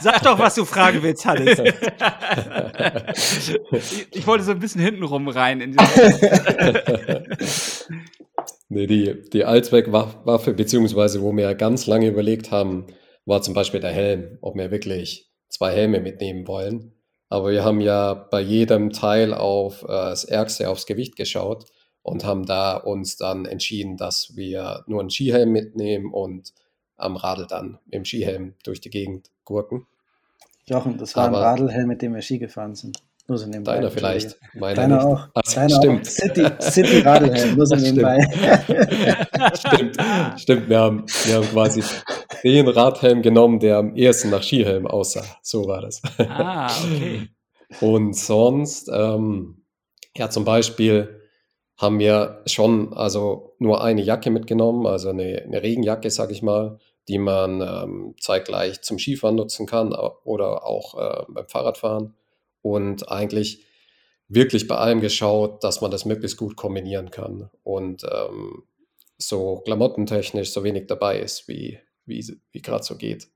Sag 0.01 0.23
doch, 0.23 0.39
was 0.39 0.55
du 0.55 0.65
fragen 0.65 1.03
willst, 1.03 1.27
Hannes. 1.27 1.59
ich, 3.73 4.07
ich 4.11 4.27
wollte 4.27 4.45
so 4.45 4.53
ein 4.53 4.59
bisschen 4.59 4.81
hintenrum 4.81 5.29
rein. 5.29 5.61
In 5.61 5.77
nee, 8.71 8.87
die, 8.87 9.23
die 9.31 9.45
Allzweckwaffe, 9.45 10.55
beziehungsweise 10.55 11.21
wo 11.21 11.37
wir 11.37 11.55
ganz 11.55 11.87
lange 11.87 12.09
überlegt 12.09 12.51
haben, 12.51 12.87
war 13.25 13.43
zum 13.43 13.55
Beispiel 13.55 13.81
der 13.81 13.93
Helm, 13.93 14.39
ob 14.41 14.57
wir 14.57 14.71
wirklich 14.71 15.31
zwei 15.49 15.73
Helme 15.73 16.01
mitnehmen 16.01 16.47
wollen. 16.47 16.93
Aber 17.29 17.51
wir 17.51 17.65
haben 17.65 17.81
ja 17.81 18.15
bei 18.15 18.41
jedem 18.41 18.91
Teil 18.91 19.33
auf 19.33 19.85
äh, 19.85 19.89
das 19.89 20.25
Ärgste, 20.25 20.69
aufs 20.69 20.87
Gewicht 20.87 21.17
geschaut 21.17 21.67
und 22.03 22.25
haben 22.25 22.45
da 22.45 22.77
uns 22.77 23.17
dann 23.17 23.47
entschieden, 23.47 23.97
dass 23.97 24.37
wir 24.37 24.85
nur 24.87 25.01
einen 25.01 25.11
Skihelm 25.11 25.51
mitnehmen 25.51 26.13
und 26.13 26.53
am 26.97 27.17
Radl 27.17 27.47
dann 27.47 27.79
dem 27.87 28.05
Skihelm 28.05 28.55
durch 28.65 28.81
die 28.81 28.91
Gegend 28.91 29.31
gurken. 29.45 29.87
Jochen, 30.67 30.99
das 30.99 31.17
war 31.17 31.29
Aber 31.29 31.39
ein 31.39 31.43
Radlhelm, 31.43 31.89
mit 31.89 32.03
dem 32.03 32.15
wir 32.15 32.23
Ski 32.23 32.39
gefahren 32.39 32.75
sind. 32.75 32.99
Nur 33.29 33.39
so 33.39 33.47
nebenbei. 33.47 33.77
Deiner 33.77 33.91
vielleicht. 33.91 34.37
Meiner 34.55 34.75
Deiner 34.75 34.97
nicht. 34.97 35.07
auch. 35.07 35.29
Ach, 35.35 35.55
Deiner 35.55 35.77
stimmt. 35.77 36.07
Auch. 36.07 36.11
City, 36.11 36.47
City 36.61 36.99
Radlhelm, 37.01 37.55
nur 37.57 37.67
so 37.67 37.77
nebenbei. 37.77 38.19
stimmt. 39.55 39.97
stimmt. 40.41 40.69
Wir 40.69 40.79
haben, 40.81 41.05
wir 41.25 41.37
haben 41.37 41.47
quasi 41.47 41.83
den 42.43 42.69
Radhelm 42.69 43.23
genommen, 43.23 43.61
der 43.61 43.79
am 43.79 43.95
ehesten 43.95 44.31
nach 44.31 44.43
Skihelm 44.43 44.87
aussah. 44.87 45.25
So 45.43 45.67
war 45.67 45.83
das. 45.83 46.03
Ah, 46.19 46.67
okay. 46.67 47.29
Und 47.81 48.17
sonst, 48.17 48.91
ähm, 48.93 49.65
ja, 50.17 50.29
zum 50.29 50.45
Beispiel 50.45 51.21
haben 51.79 51.99
wir 51.99 52.43
schon 52.47 52.93
also 52.93 53.55
nur 53.59 53.83
eine 53.83 54.03
Jacke 54.03 54.31
mitgenommen, 54.31 54.87
also 54.87 55.11
eine, 55.11 55.43
eine 55.43 55.63
Regenjacke, 55.63 56.11
sag 56.11 56.31
ich 56.31 56.43
mal, 56.43 56.79
die 57.09 57.19
man 57.19 57.61
ähm, 57.61 58.15
zeitgleich 58.21 58.83
zum 58.83 58.99
Skifahren 58.99 59.37
nutzen 59.37 59.67
kann 59.67 59.93
oder 60.25 60.65
auch 60.67 60.99
äh, 60.99 61.25
beim 61.29 61.49
Fahrradfahren 61.49 62.15
und 62.63 63.11
eigentlich 63.11 63.65
wirklich 64.29 64.67
bei 64.67 64.77
allem 64.77 65.01
geschaut, 65.01 65.63
dass 65.63 65.81
man 65.81 65.91
das 65.91 66.05
möglichst 66.05 66.39
gut 66.39 66.57
kombinieren 66.57 67.11
kann 67.11 67.51
und 67.63 68.05
ähm, 68.05 68.63
so 69.19 69.61
klamottentechnisch 69.65 70.53
so 70.53 70.65
wenig 70.65 70.87
dabei 70.87 71.21
ist, 71.21 71.49
wie, 71.49 71.79
wie, 72.07 72.39
wie 72.51 72.63
gerade 72.63 72.83
so 72.83 72.97
geht. 72.97 73.29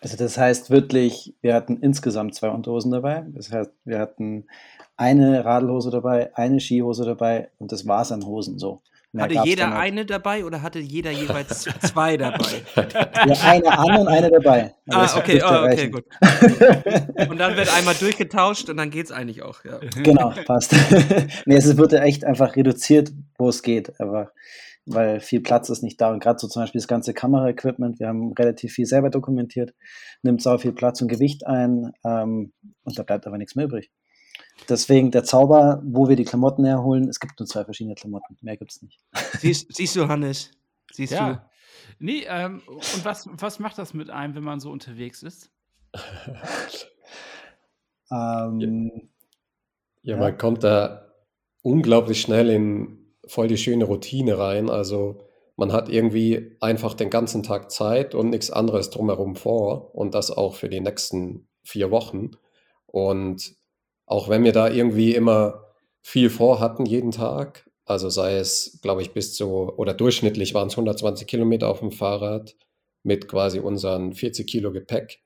Also 0.00 0.16
das 0.16 0.36
heißt 0.36 0.70
wirklich, 0.70 1.36
wir 1.42 1.54
hatten 1.54 1.78
insgesamt 1.78 2.34
zwei 2.34 2.50
Unterhosen 2.50 2.90
dabei. 2.90 3.24
Das 3.28 3.52
heißt, 3.52 3.70
wir 3.84 4.00
hatten 4.00 4.46
eine 4.96 5.44
Radlhose 5.44 5.90
dabei, 5.90 6.36
eine 6.36 6.60
Skihose 6.60 7.04
dabei 7.04 7.50
und 7.58 7.72
das 7.72 7.86
war 7.86 8.02
es 8.02 8.12
an 8.12 8.26
Hosen 8.26 8.58
so. 8.58 8.82
Hatte 9.18 9.42
jeder 9.44 9.76
eine 9.76 10.06
dabei 10.06 10.44
oder 10.44 10.62
hatte 10.62 10.78
jeder 10.78 11.10
jeweils 11.10 11.68
zwei 11.80 12.16
dabei? 12.16 12.62
Ja, 13.26 13.36
eine 13.42 13.78
an 13.78 14.00
und 14.00 14.08
eine 14.08 14.30
dabei. 14.30 14.74
Aber 14.88 15.02
ah, 15.02 15.16
okay, 15.16 15.40
oh, 15.44 15.66
okay, 15.66 15.90
gut. 15.90 16.04
Und 17.30 17.38
dann 17.38 17.56
wird 17.56 17.72
einmal 17.76 17.94
durchgetauscht 17.94 18.68
und 18.68 18.76
dann 18.76 18.90
geht 18.90 19.06
es 19.06 19.12
eigentlich 19.12 19.42
auch, 19.42 19.64
ja. 19.64 19.78
Genau, 20.02 20.32
passt. 20.44 20.74
nee, 21.46 21.54
es 21.54 21.76
wird 21.76 21.92
echt 21.92 22.24
einfach 22.24 22.56
reduziert, 22.56 23.12
wo 23.38 23.48
es 23.48 23.62
geht, 23.62 24.00
aber 24.00 24.32
weil 24.86 25.20
viel 25.20 25.40
Platz 25.40 25.68
ist 25.68 25.82
nicht 25.82 26.00
da. 26.00 26.10
Und 26.10 26.20
gerade 26.20 26.38
so 26.38 26.48
zum 26.48 26.62
Beispiel 26.62 26.80
das 26.80 26.88
ganze 26.88 27.14
Kameraequipment, 27.14 28.00
wir 28.00 28.08
haben 28.08 28.32
relativ 28.32 28.72
viel 28.72 28.86
selber 28.86 29.10
dokumentiert, 29.10 29.74
nimmt 30.22 30.42
sau 30.42 30.58
viel 30.58 30.72
Platz 30.72 31.00
und 31.00 31.08
Gewicht 31.08 31.46
ein 31.46 31.92
ähm, 32.04 32.52
und 32.84 32.98
da 32.98 33.02
bleibt 33.02 33.26
aber 33.26 33.38
nichts 33.38 33.54
mehr 33.54 33.66
übrig. 33.66 33.90
Deswegen 34.68 35.10
der 35.10 35.24
Zauber, 35.24 35.82
wo 35.84 36.08
wir 36.08 36.16
die 36.16 36.24
Klamotten 36.24 36.64
herholen, 36.64 37.08
es 37.08 37.20
gibt 37.20 37.38
nur 37.38 37.46
zwei 37.46 37.64
verschiedene 37.64 37.94
Klamotten, 37.94 38.36
mehr 38.40 38.56
gibt 38.56 38.72
es 38.72 38.82
nicht. 38.82 39.00
Siehst, 39.38 39.74
siehst, 39.74 39.96
du, 39.96 40.08
Hannes? 40.08 40.50
Siehst 40.92 41.12
ja. 41.12 41.32
du? 41.32 41.42
Nee, 41.98 42.24
ähm, 42.28 42.62
und 42.66 43.04
was, 43.04 43.28
was 43.32 43.58
macht 43.58 43.78
das 43.78 43.94
mit 43.94 44.10
einem, 44.10 44.34
wenn 44.34 44.44
man 44.44 44.60
so 44.60 44.70
unterwegs 44.70 45.22
ist? 45.22 45.50
ähm, 48.10 49.10
ja, 50.02 50.14
ja, 50.14 50.16
man 50.16 50.38
kommt 50.38 50.64
da 50.64 51.12
unglaublich 51.62 52.20
schnell 52.20 52.50
in 52.50 52.98
voll 53.26 53.48
die 53.48 53.58
schöne 53.58 53.84
Routine 53.84 54.38
rein. 54.38 54.68
Also 54.68 55.20
man 55.56 55.72
hat 55.72 55.88
irgendwie 55.88 56.56
einfach 56.60 56.94
den 56.94 57.10
ganzen 57.10 57.42
Tag 57.42 57.70
Zeit 57.70 58.14
und 58.14 58.30
nichts 58.30 58.50
anderes 58.50 58.90
drumherum 58.90 59.36
vor 59.36 59.94
und 59.94 60.14
das 60.14 60.30
auch 60.30 60.54
für 60.54 60.68
die 60.68 60.80
nächsten 60.80 61.46
vier 61.62 61.90
Wochen. 61.90 62.32
Und 62.86 63.54
auch 64.06 64.28
wenn 64.28 64.44
wir 64.44 64.52
da 64.52 64.68
irgendwie 64.68 65.14
immer 65.14 65.64
viel 66.00 66.30
vorhatten 66.30 66.86
jeden 66.86 67.10
Tag, 67.10 67.70
also 67.84 68.08
sei 68.08 68.36
es, 68.36 68.80
glaube 68.82 69.02
ich, 69.02 69.12
bis 69.12 69.34
zu, 69.34 69.72
oder 69.76 69.94
durchschnittlich 69.94 70.54
waren 70.54 70.68
es 70.68 70.74
120 70.74 71.26
Kilometer 71.26 71.68
auf 71.68 71.80
dem 71.80 71.92
Fahrrad 71.92 72.54
mit 73.02 73.28
quasi 73.28 73.58
unseren 73.58 74.12
40 74.12 74.46
Kilo 74.46 74.72
Gepäck, 74.72 75.20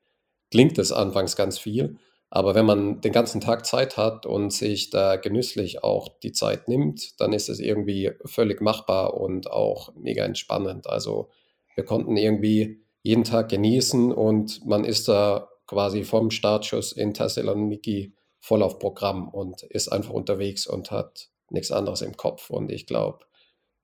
klingt 0.51 0.77
es 0.77 0.91
anfangs 0.91 1.35
ganz 1.35 1.59
viel. 1.59 1.97
Aber 2.29 2.55
wenn 2.55 2.65
man 2.65 2.99
den 2.99 3.13
ganzen 3.13 3.39
Tag 3.39 3.65
Zeit 3.65 3.95
hat 3.95 4.25
und 4.25 4.51
sich 4.51 4.89
da 4.89 5.15
genüsslich 5.15 5.83
auch 5.83 6.09
die 6.19 6.33
Zeit 6.33 6.67
nimmt, 6.67 7.19
dann 7.21 7.31
ist 7.31 7.47
es 7.47 7.59
irgendwie 7.59 8.11
völlig 8.25 8.59
machbar 8.59 9.13
und 9.13 9.49
auch 9.49 9.95
mega 9.95 10.25
entspannend. 10.25 10.87
Also 10.87 11.29
wir 11.75 11.85
konnten 11.85 12.17
irgendwie 12.17 12.81
jeden 13.01 13.23
Tag 13.23 13.47
genießen 13.49 14.11
und 14.11 14.65
man 14.65 14.83
ist 14.83 15.07
da 15.07 15.47
quasi 15.67 16.03
vom 16.03 16.29
Startschuss 16.29 16.91
in 16.91 17.13
Thessaloniki 17.13 18.13
voll 18.47 18.63
auf 18.63 18.79
Programm 18.79 19.27
und 19.27 19.63
ist 19.63 19.89
einfach 19.89 20.11
unterwegs 20.11 20.67
und 20.67 20.89
hat 20.89 21.27
nichts 21.49 21.69
anderes 21.69 22.01
im 22.01 22.15
Kopf. 22.15 22.49
Und 22.49 22.71
ich 22.71 22.87
glaube, 22.87 23.25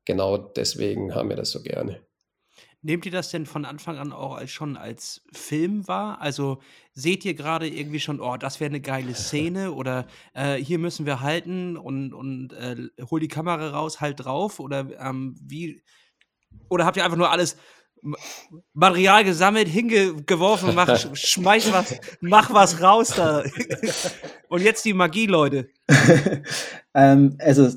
genau 0.06 0.38
deswegen 0.38 1.14
haben 1.14 1.28
wir 1.28 1.36
das 1.36 1.52
so 1.52 1.62
gerne. 1.62 2.00
Nehmt 2.82 3.06
ihr 3.06 3.12
das 3.12 3.30
denn 3.30 3.46
von 3.46 3.66
Anfang 3.66 3.98
an 3.98 4.14
auch 4.14 4.36
als, 4.36 4.52
schon 4.52 4.78
als 4.78 5.22
Film 5.34 5.86
wahr? 5.90 6.22
Also 6.22 6.60
seht 6.94 7.26
ihr 7.26 7.34
gerade 7.34 7.68
irgendwie 7.68 8.00
schon, 8.00 8.22
oh, 8.22 8.38
das 8.38 8.62
wäre 8.62 8.70
eine 8.70 8.80
geile 8.80 9.16
Szene 9.16 9.72
oder 9.74 10.08
äh, 10.34 10.56
hier 10.56 10.80
müssen 10.80 11.06
wir 11.06 11.20
halten 11.20 11.76
und, 11.76 12.14
und 12.14 12.54
äh, 12.54 12.88
hol 13.12 13.20
die 13.20 13.28
Kamera 13.28 13.70
raus, 13.72 14.00
halt 14.00 14.24
drauf 14.24 14.62
oder 14.62 14.88
ähm, 14.98 15.36
wie? 15.42 15.84
Oder 16.70 16.86
habt 16.86 16.96
ihr 16.96 17.04
einfach 17.04 17.18
nur 17.18 17.32
alles 17.32 17.58
Material 18.74 19.24
gesammelt, 19.24 19.68
hingeworfen, 19.68 20.76
mach, 20.76 20.98
schmeiß 21.16 21.72
was, 21.72 22.00
mach 22.22 22.54
was 22.54 22.82
raus 22.82 23.14
da. 23.16 23.44
und 24.50 24.62
jetzt 24.62 24.84
die 24.86 24.94
Magie, 24.94 25.26
Leute. 25.26 25.70
ähm, 26.94 27.36
also 27.40 27.70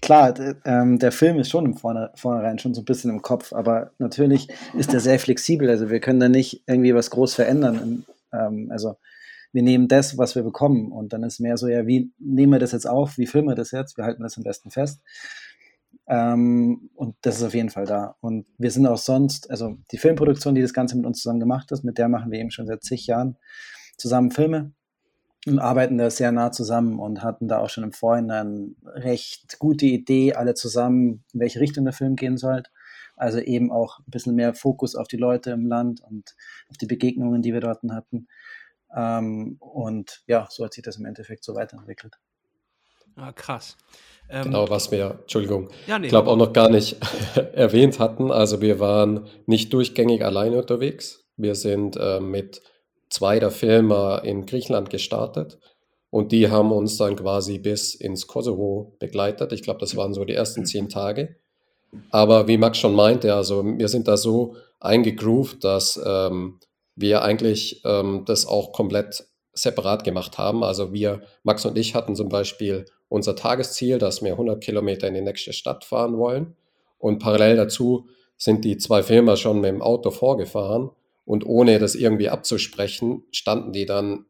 klar, 0.00 0.34
ähm, 0.64 0.98
der 0.98 1.12
Film 1.12 1.38
ist 1.38 1.50
schon 1.50 1.66
im 1.66 1.76
Vorne 1.76 2.10
Vornherein 2.14 2.58
schon 2.58 2.74
so 2.74 2.82
ein 2.82 2.86
bisschen 2.86 3.10
im 3.10 3.22
Kopf, 3.22 3.52
aber 3.52 3.92
natürlich 3.98 4.48
ist 4.76 4.92
er 4.92 5.00
sehr 5.00 5.18
flexibel. 5.18 5.70
Also 5.70 5.90
wir 5.90 6.00
können 6.00 6.20
da 6.20 6.28
nicht 6.28 6.62
irgendwie 6.66 6.94
was 6.94 7.10
groß 7.10 7.34
verändern. 7.34 8.04
Ähm, 8.32 8.68
also 8.70 8.96
wir 9.52 9.62
nehmen 9.62 9.88
das, 9.88 10.18
was 10.18 10.34
wir 10.34 10.42
bekommen 10.42 10.92
und 10.92 11.12
dann 11.12 11.22
ist 11.22 11.40
mehr 11.40 11.56
so, 11.56 11.68
ja, 11.68 11.86
wie 11.86 12.12
nehmen 12.18 12.52
wir 12.52 12.58
das 12.58 12.72
jetzt 12.72 12.86
auf? 12.86 13.16
Wie 13.16 13.26
filmen 13.26 13.48
wir 13.48 13.54
das 13.54 13.70
jetzt? 13.70 13.96
Wir 13.96 14.04
halten 14.04 14.22
das 14.22 14.36
am 14.36 14.44
besten 14.44 14.70
fest. 14.70 15.00
Ähm, 16.08 16.90
und 16.94 17.16
das 17.20 17.36
ist 17.36 17.42
auf 17.42 17.54
jeden 17.54 17.68
Fall 17.68 17.84
da. 17.84 18.16
Und 18.20 18.46
wir 18.56 18.70
sind 18.70 18.86
auch 18.86 18.96
sonst, 18.96 19.50
also 19.50 19.76
die 19.92 19.98
Filmproduktion, 19.98 20.54
die 20.54 20.62
das 20.62 20.72
Ganze 20.72 20.96
mit 20.96 21.04
uns 21.04 21.20
zusammen 21.20 21.40
gemacht 21.40 21.70
hat, 21.70 21.84
mit 21.84 21.98
der 21.98 22.08
machen 22.08 22.30
wir 22.32 22.38
eben 22.38 22.50
schon 22.50 22.66
seit 22.66 22.82
zig 22.82 23.06
Jahren 23.06 23.36
zusammen 23.98 24.30
Filme 24.30 24.72
und 25.46 25.58
arbeiten 25.58 25.98
da 25.98 26.08
sehr 26.08 26.32
nah 26.32 26.50
zusammen 26.50 26.98
und 26.98 27.22
hatten 27.22 27.46
da 27.46 27.58
auch 27.58 27.68
schon 27.68 27.84
im 27.84 27.92
Vorhinein 27.92 28.76
recht 28.84 29.58
gute 29.58 29.86
Idee, 29.86 30.32
alle 30.34 30.54
zusammen, 30.54 31.24
in 31.34 31.40
welche 31.40 31.60
Richtung 31.60 31.84
der 31.84 31.92
Film 31.92 32.16
gehen 32.16 32.38
sollte. 32.38 32.70
Also 33.16 33.38
eben 33.40 33.70
auch 33.70 33.98
ein 33.98 34.10
bisschen 34.10 34.34
mehr 34.34 34.54
Fokus 34.54 34.94
auf 34.94 35.08
die 35.08 35.16
Leute 35.16 35.50
im 35.50 35.66
Land 35.66 36.00
und 36.00 36.36
auf 36.70 36.78
die 36.78 36.86
Begegnungen, 36.86 37.42
die 37.42 37.52
wir 37.52 37.60
dort 37.60 37.82
hatten. 37.90 38.28
Ähm, 38.94 39.56
und 39.60 40.22
ja, 40.26 40.46
so 40.50 40.64
hat 40.64 40.72
sich 40.72 40.84
das 40.84 40.96
im 40.96 41.04
Endeffekt 41.04 41.44
so 41.44 41.54
weiterentwickelt. 41.54 42.18
Ah, 43.18 43.32
krass. 43.32 43.76
Ähm, 44.30 44.44
genau, 44.44 44.68
was 44.70 44.90
wir, 44.92 45.18
Entschuldigung, 45.22 45.70
ja, 45.86 45.98
nee, 45.98 46.06
ich 46.06 46.10
glaube 46.10 46.30
auch 46.30 46.36
noch 46.36 46.52
gar 46.52 46.68
nicht 46.68 46.96
erwähnt 47.52 47.98
hatten. 47.98 48.30
Also 48.30 48.60
wir 48.60 48.78
waren 48.78 49.26
nicht 49.46 49.72
durchgängig 49.72 50.24
alleine 50.24 50.58
unterwegs. 50.58 51.24
Wir 51.36 51.54
sind 51.54 51.96
äh, 51.96 52.20
mit 52.20 52.62
zwei 53.10 53.38
der 53.38 53.50
Filme 53.50 54.20
in 54.24 54.46
Griechenland 54.46 54.90
gestartet 54.90 55.58
und 56.10 56.32
die 56.32 56.50
haben 56.50 56.72
uns 56.72 56.96
dann 56.96 57.16
quasi 57.16 57.58
bis 57.58 57.94
ins 57.94 58.26
Kosovo 58.26 58.96
begleitet. 58.98 59.52
Ich 59.52 59.62
glaube, 59.62 59.80
das 59.80 59.96
waren 59.96 60.14
so 60.14 60.24
die 60.24 60.34
ersten 60.34 60.64
zehn 60.66 60.88
Tage. 60.88 61.36
Aber 62.10 62.48
wie 62.48 62.58
Max 62.58 62.78
schon 62.78 62.94
meinte, 62.94 63.34
also 63.34 63.64
wir 63.64 63.88
sind 63.88 64.08
da 64.08 64.16
so 64.16 64.56
eingegroovt, 64.78 65.64
dass 65.64 65.98
ähm, 66.04 66.60
wir 66.94 67.22
eigentlich 67.22 67.82
ähm, 67.84 68.24
das 68.26 68.46
auch 68.46 68.72
komplett 68.72 69.26
separat 69.54 70.04
gemacht 70.04 70.38
haben. 70.38 70.62
Also 70.62 70.92
wir, 70.92 71.22
Max 71.42 71.64
und 71.64 71.78
ich 71.78 71.94
hatten 71.94 72.14
zum 72.14 72.28
Beispiel 72.28 72.84
unser 73.08 73.36
Tagesziel, 73.36 73.98
dass 73.98 74.22
wir 74.22 74.32
100 74.32 74.62
Kilometer 74.62 75.08
in 75.08 75.14
die 75.14 75.20
nächste 75.20 75.52
Stadt 75.52 75.84
fahren 75.84 76.18
wollen. 76.18 76.56
Und 76.98 77.18
parallel 77.20 77.56
dazu 77.56 78.08
sind 78.36 78.64
die 78.64 78.76
zwei 78.76 79.02
Filmer 79.02 79.36
schon 79.36 79.60
mit 79.60 79.70
dem 79.70 79.82
Auto 79.82 80.10
vorgefahren 80.10 80.90
und 81.24 81.44
ohne 81.44 81.78
das 81.78 81.94
irgendwie 81.94 82.28
abzusprechen, 82.28 83.24
standen 83.32 83.72
die 83.72 83.84
dann 83.84 84.24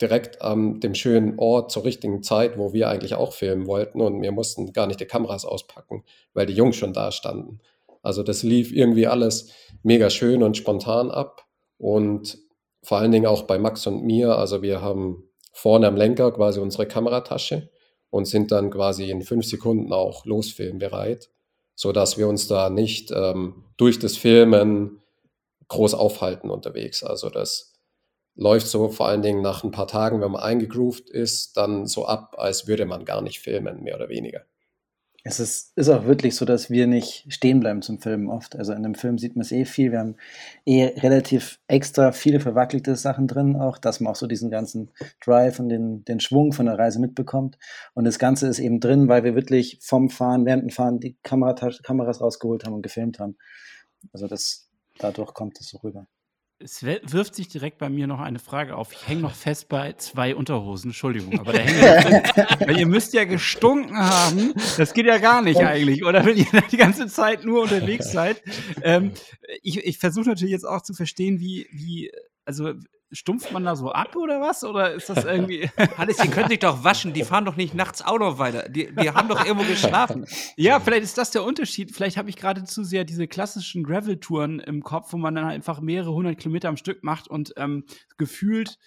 direkt 0.00 0.42
an 0.42 0.80
dem 0.80 0.94
schönen 0.94 1.38
Ort 1.38 1.70
zur 1.70 1.84
richtigen 1.84 2.24
Zeit, 2.24 2.58
wo 2.58 2.72
wir 2.72 2.88
eigentlich 2.88 3.14
auch 3.14 3.32
filmen 3.32 3.66
wollten. 3.66 4.00
Und 4.00 4.20
wir 4.20 4.32
mussten 4.32 4.72
gar 4.72 4.88
nicht 4.88 4.98
die 4.98 5.06
Kameras 5.06 5.44
auspacken, 5.44 6.02
weil 6.34 6.46
die 6.46 6.54
Jungs 6.54 6.74
schon 6.74 6.92
da 6.92 7.12
standen. 7.12 7.60
Also 8.02 8.24
das 8.24 8.42
lief 8.42 8.72
irgendwie 8.72 9.06
alles 9.06 9.52
mega 9.84 10.10
schön 10.10 10.42
und 10.42 10.56
spontan 10.56 11.12
ab. 11.12 11.46
Und 11.78 12.38
vor 12.82 12.98
allen 12.98 13.12
Dingen 13.12 13.26
auch 13.26 13.42
bei 13.42 13.58
Max 13.58 13.86
und 13.86 14.02
mir. 14.02 14.36
Also 14.36 14.62
wir 14.62 14.82
haben 14.82 15.22
vorne 15.52 15.86
am 15.86 15.94
Lenker 15.94 16.32
quasi 16.32 16.58
unsere 16.58 16.86
Kameratasche 16.86 17.70
und 18.12 18.26
sind 18.26 18.52
dann 18.52 18.70
quasi 18.70 19.10
in 19.10 19.22
fünf 19.22 19.46
Sekunden 19.46 19.90
auch 19.90 20.26
losfilmbereit, 20.26 21.30
sodass 21.74 22.18
wir 22.18 22.28
uns 22.28 22.46
da 22.46 22.68
nicht 22.68 23.10
ähm, 23.10 23.64
durch 23.78 23.98
das 23.98 24.18
Filmen 24.18 25.00
groß 25.68 25.94
aufhalten 25.94 26.50
unterwegs. 26.50 27.02
Also 27.02 27.30
das 27.30 27.72
läuft 28.34 28.66
so 28.66 28.90
vor 28.90 29.08
allen 29.08 29.22
Dingen 29.22 29.40
nach 29.40 29.64
ein 29.64 29.70
paar 29.70 29.86
Tagen, 29.86 30.20
wenn 30.20 30.30
man 30.30 30.42
eingegroovt 30.42 31.08
ist, 31.08 31.56
dann 31.56 31.86
so 31.86 32.04
ab, 32.04 32.34
als 32.36 32.68
würde 32.68 32.84
man 32.84 33.06
gar 33.06 33.22
nicht 33.22 33.40
filmen, 33.40 33.82
mehr 33.82 33.96
oder 33.96 34.10
weniger. 34.10 34.44
Es 35.24 35.38
ist, 35.38 35.72
ist 35.76 35.88
auch 35.88 36.04
wirklich 36.04 36.34
so, 36.34 36.44
dass 36.44 36.68
wir 36.68 36.88
nicht 36.88 37.32
stehen 37.32 37.60
bleiben 37.60 37.80
zum 37.80 38.00
Filmen 38.00 38.28
oft. 38.28 38.56
Also 38.56 38.72
in 38.72 38.82
dem 38.82 38.96
Film 38.96 39.18
sieht 39.18 39.36
man 39.36 39.42
es 39.42 39.52
eh 39.52 39.64
viel. 39.64 39.92
Wir 39.92 40.00
haben 40.00 40.16
eh 40.66 40.86
relativ 40.98 41.60
extra 41.68 42.10
viele 42.10 42.40
verwackelte 42.40 42.96
Sachen 42.96 43.28
drin, 43.28 43.54
auch, 43.54 43.78
dass 43.78 44.00
man 44.00 44.12
auch 44.12 44.16
so 44.16 44.26
diesen 44.26 44.50
ganzen 44.50 44.90
Drive 45.24 45.60
und 45.60 45.68
den, 45.68 46.04
den 46.04 46.18
Schwung 46.18 46.52
von 46.52 46.66
der 46.66 46.76
Reise 46.76 46.98
mitbekommt. 46.98 47.56
Und 47.94 48.04
das 48.04 48.18
Ganze 48.18 48.48
ist 48.48 48.58
eben 48.58 48.80
drin, 48.80 49.06
weil 49.06 49.22
wir 49.22 49.36
wirklich 49.36 49.78
vom 49.80 50.10
Fahren, 50.10 50.44
während 50.44 50.64
dem 50.64 50.70
Fahren 50.70 50.98
die 50.98 51.16
Kameras 51.22 52.20
rausgeholt 52.20 52.64
haben 52.64 52.74
und 52.74 52.82
gefilmt 52.82 53.20
haben. 53.20 53.36
Also 54.12 54.26
das, 54.26 54.68
dadurch 54.98 55.34
kommt 55.34 55.60
es 55.60 55.68
so 55.68 55.78
rüber. 55.78 56.08
Es 56.62 56.82
wirft 56.82 57.34
sich 57.34 57.48
direkt 57.48 57.78
bei 57.78 57.88
mir 57.88 58.06
noch 58.06 58.20
eine 58.20 58.38
Frage 58.38 58.76
auf. 58.76 58.92
Ich 58.92 59.08
hänge 59.08 59.22
noch 59.22 59.34
fest 59.34 59.68
bei 59.68 59.94
zwei 59.94 60.36
Unterhosen, 60.36 60.90
Entschuldigung, 60.90 61.38
aber 61.40 61.52
da 61.52 61.58
Weil 62.66 62.78
ihr 62.78 62.86
müsst 62.86 63.14
ja 63.14 63.24
gestunken 63.24 63.96
haben. 63.98 64.54
Das 64.76 64.94
geht 64.94 65.06
ja 65.06 65.18
gar 65.18 65.42
nicht 65.42 65.60
eigentlich, 65.60 66.04
oder 66.04 66.24
wenn 66.24 66.36
ihr 66.36 66.46
die 66.70 66.76
ganze 66.76 67.08
Zeit 67.08 67.44
nur 67.44 67.62
unterwegs 67.62 68.12
seid. 68.12 68.42
Ähm, 68.82 69.12
ich 69.62 69.84
ich 69.84 69.98
versuche 69.98 70.28
natürlich 70.28 70.52
jetzt 70.52 70.66
auch 70.66 70.82
zu 70.82 70.94
verstehen, 70.94 71.40
wie, 71.40 71.66
wie, 71.72 72.10
also 72.44 72.74
stumpft 73.12 73.52
man 73.52 73.64
da 73.64 73.76
so 73.76 73.92
ab 73.92 74.16
oder 74.16 74.40
was? 74.40 74.64
Oder 74.64 74.94
ist 74.94 75.08
das 75.08 75.24
irgendwie. 75.24 75.68
Hannes, 75.98 76.16
die 76.16 76.28
können 76.28 76.48
sich 76.48 76.58
doch 76.58 76.82
waschen, 76.82 77.12
die 77.12 77.24
fahren 77.24 77.44
doch 77.44 77.56
nicht 77.56 77.74
nachts 77.74 78.02
auch 78.02 78.18
noch 78.18 78.38
weiter. 78.38 78.68
Die, 78.68 78.94
die 78.94 79.10
haben 79.10 79.28
doch 79.28 79.44
irgendwo 79.44 79.66
geschlafen. 79.66 80.26
Ja, 80.56 80.80
vielleicht 80.80 81.02
ist 81.02 81.18
das 81.18 81.30
der 81.30 81.44
Unterschied. 81.44 81.94
Vielleicht 81.94 82.16
habe 82.16 82.28
ich 82.28 82.36
gerade 82.36 82.64
zu 82.64 82.84
sehr 82.84 83.04
diese 83.04 83.26
klassischen 83.26 83.84
Gravel-Touren 83.84 84.60
im 84.60 84.82
Kopf, 84.82 85.12
wo 85.12 85.16
man 85.16 85.34
dann 85.34 85.44
einfach 85.44 85.80
mehrere 85.80 86.12
hundert 86.12 86.38
Kilometer 86.38 86.68
am 86.68 86.76
Stück 86.76 87.02
macht 87.02 87.28
und 87.28 87.52
ähm, 87.56 87.84
gefühlt 88.16 88.78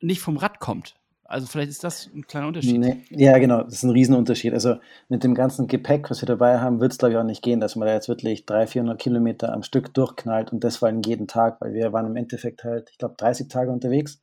nicht 0.00 0.20
vom 0.20 0.36
Rad 0.36 0.60
kommt. 0.60 0.94
Also 1.28 1.46
vielleicht 1.46 1.70
ist 1.70 1.82
das 1.82 2.08
ein 2.14 2.26
kleiner 2.26 2.46
Unterschied. 2.46 2.78
Nee, 2.78 2.98
ja, 3.10 3.36
genau, 3.38 3.62
das 3.62 3.74
ist 3.74 3.82
ein 3.82 3.90
Riesenunterschied. 3.90 4.52
Also 4.52 4.76
mit 5.08 5.24
dem 5.24 5.34
ganzen 5.34 5.66
Gepäck, 5.66 6.08
was 6.10 6.22
wir 6.22 6.26
dabei 6.26 6.60
haben, 6.60 6.80
wird 6.80 6.92
es 6.92 6.98
glaube 6.98 7.12
ich 7.12 7.18
auch 7.18 7.24
nicht 7.24 7.42
gehen, 7.42 7.60
dass 7.60 7.74
man 7.74 7.86
da 7.86 7.94
jetzt 7.94 8.08
wirklich 8.08 8.46
300, 8.46 8.70
400 8.70 8.98
Kilometer 8.98 9.52
am 9.52 9.62
Stück 9.62 9.92
durchknallt 9.92 10.52
und 10.52 10.62
das 10.62 10.76
vor 10.76 10.88
allem 10.88 11.02
jeden 11.04 11.26
Tag, 11.26 11.60
weil 11.60 11.72
wir 11.72 11.92
waren 11.92 12.06
im 12.06 12.16
Endeffekt 12.16 12.62
halt, 12.64 12.90
ich 12.90 12.98
glaube, 12.98 13.14
30 13.18 13.48
Tage 13.48 13.72
unterwegs. 13.72 14.22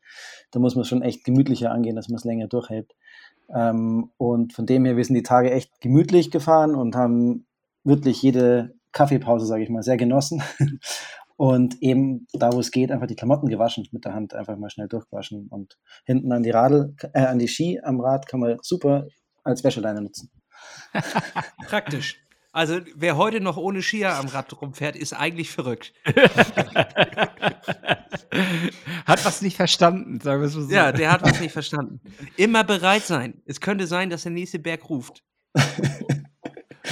Da 0.52 0.60
muss 0.60 0.76
man 0.76 0.86
schon 0.86 1.02
echt 1.02 1.26
gemütlicher 1.26 1.72
angehen, 1.72 1.96
dass 1.96 2.08
man 2.08 2.18
es 2.18 2.24
länger 2.24 2.48
durchhält. 2.48 2.96
Ähm, 3.54 4.12
und 4.18 4.54
von 4.54 4.66
dem 4.66 4.86
her, 4.86 4.96
wir 4.96 5.04
sind 5.04 5.16
die 5.16 5.24
Tage 5.24 5.52
echt 5.52 5.82
gemütlich 5.82 6.32
gefahren 6.32 6.76
und 6.76 6.96
haben 6.96 7.46
wirklich 7.84 8.22
jede 8.22 8.76
Kaffeepause, 8.94 9.46
sage 9.46 9.63
ich 9.63 9.70
mal, 9.70 9.84
sehr 9.84 9.98
genossen. 9.98 10.42
Und 11.36 11.82
eben 11.82 12.28
da, 12.34 12.52
wo 12.54 12.60
es 12.60 12.72
geht, 12.72 12.91
einfach 12.91 13.08
die 13.08 13.15
Klamotten 13.15 13.48
gewaschen, 13.48 13.88
mit 13.91 14.06
der 14.06 14.13
Hand 14.13 14.34
einfach 14.34 14.58
mal 14.58 14.69
schnell 14.69 14.88
durchgewaschen. 14.88 15.48
Und 15.50 15.78
hinten 16.06 16.32
an 16.32 16.43
die 16.43 16.52
Radl, 16.52 16.96
äh, 17.13 17.26
an 17.26 17.39
die 17.39 17.48
Ski 17.48 17.80
am 17.84 18.00
Rad 18.00 18.28
kann 18.28 18.39
man 18.39 18.58
super 18.62 19.08
als 19.43 19.63
Wäscheleine 19.63 20.02
nutzen. 20.02 20.30
Praktisch. 21.67 22.19
Also 22.52 22.80
wer 22.96 23.17
heute 23.17 23.41
noch 23.41 23.58
ohne 23.58 23.82
Skier 23.82 24.13
am 24.13 24.28
Rad 24.28 24.62
rumfährt, 24.62 24.96
ist 24.96 25.13
eigentlich 25.13 25.50
verrückt. 25.50 25.91
hat 29.08 29.26
was 29.26 29.41
nicht 29.41 29.58
verstanden, 29.58 30.22
sagen 30.22 30.41
wir 30.41 30.48
es 30.48 30.54
so. 30.54 30.69
Ja, 30.69 30.91
der 30.91 31.12
hat 31.12 31.24
was 31.24 31.39
nicht 31.39 31.52
verstanden. 31.52 32.00
Immer 32.38 32.63
bereit 32.63 33.02
sein. 33.04 33.41
Es 33.48 33.60
könnte 33.60 33.88
sein, 33.88 34.12
dass 34.12 34.22
der 34.22 34.34
nächste 34.34 34.60
Berg 34.60 34.88
ruft. 34.88 35.24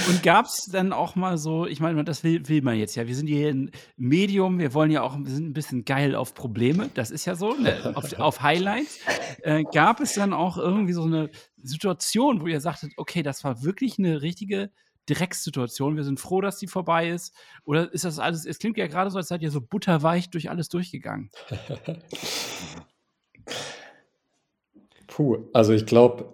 Und 0.08 0.22
gab 0.22 0.46
es 0.46 0.68
dann 0.72 0.92
auch 0.92 1.16
mal 1.16 1.36
so, 1.36 1.66
ich 1.66 1.80
meine, 1.80 2.02
das 2.02 2.24
will, 2.24 2.48
will, 2.48 2.62
man 2.62 2.78
jetzt 2.78 2.94
ja. 2.94 3.06
Wir 3.06 3.14
sind 3.14 3.26
hier 3.26 3.50
ein 3.50 3.70
Medium, 3.96 4.58
wir 4.58 4.72
wollen 4.72 4.90
ja 4.90 5.02
auch 5.02 5.18
wir 5.18 5.30
sind 5.30 5.50
ein 5.50 5.52
bisschen 5.52 5.84
geil 5.84 6.14
auf 6.14 6.34
Probleme. 6.34 6.88
Das 6.94 7.10
ist 7.10 7.26
ja 7.26 7.34
so, 7.34 7.54
ne? 7.54 7.92
auf, 7.94 8.18
auf, 8.18 8.42
Highlights. 8.42 9.00
Äh, 9.42 9.64
gab 9.64 10.00
es 10.00 10.14
dann 10.14 10.32
auch 10.32 10.56
irgendwie 10.56 10.94
so 10.94 11.02
eine 11.02 11.28
Situation, 11.56 12.40
wo 12.40 12.46
ihr 12.46 12.60
sagtet, 12.60 12.92
okay, 12.96 13.22
das 13.22 13.44
war 13.44 13.62
wirklich 13.62 13.98
eine 13.98 14.22
richtige 14.22 14.70
Dreckssituation. 15.06 15.96
Wir 15.96 16.04
sind 16.04 16.20
froh, 16.20 16.40
dass 16.40 16.58
die 16.58 16.68
vorbei 16.68 17.10
ist. 17.10 17.34
Oder 17.64 17.92
ist 17.92 18.04
das 18.04 18.18
alles, 18.18 18.46
es 18.46 18.58
klingt 18.58 18.78
ja 18.78 18.86
gerade 18.86 19.10
so, 19.10 19.18
als 19.18 19.28
seid 19.28 19.42
ihr 19.42 19.50
so 19.50 19.60
butterweich 19.60 20.30
durch 20.30 20.48
alles 20.48 20.70
durchgegangen. 20.70 21.30
Puh, 25.06 25.48
also 25.52 25.74
ich 25.74 25.84
glaube, 25.84 26.32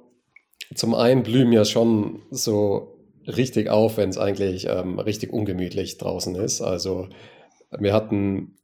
zum 0.75 0.95
einen 0.95 1.25
blühen 1.25 1.51
ja 1.51 1.65
schon 1.65 2.23
so 2.31 2.98
richtig 3.29 3.69
auf, 3.69 3.97
wenn 3.97 4.09
es 4.09 4.19
eigentlich 4.19 4.67
ähm, 4.69 4.99
richtig 4.99 5.33
ungemütlich 5.33 5.99
draußen 5.99 6.35
ist. 6.35 6.61
Also 6.61 7.09
wir 7.79 7.93
hatten 7.93 8.57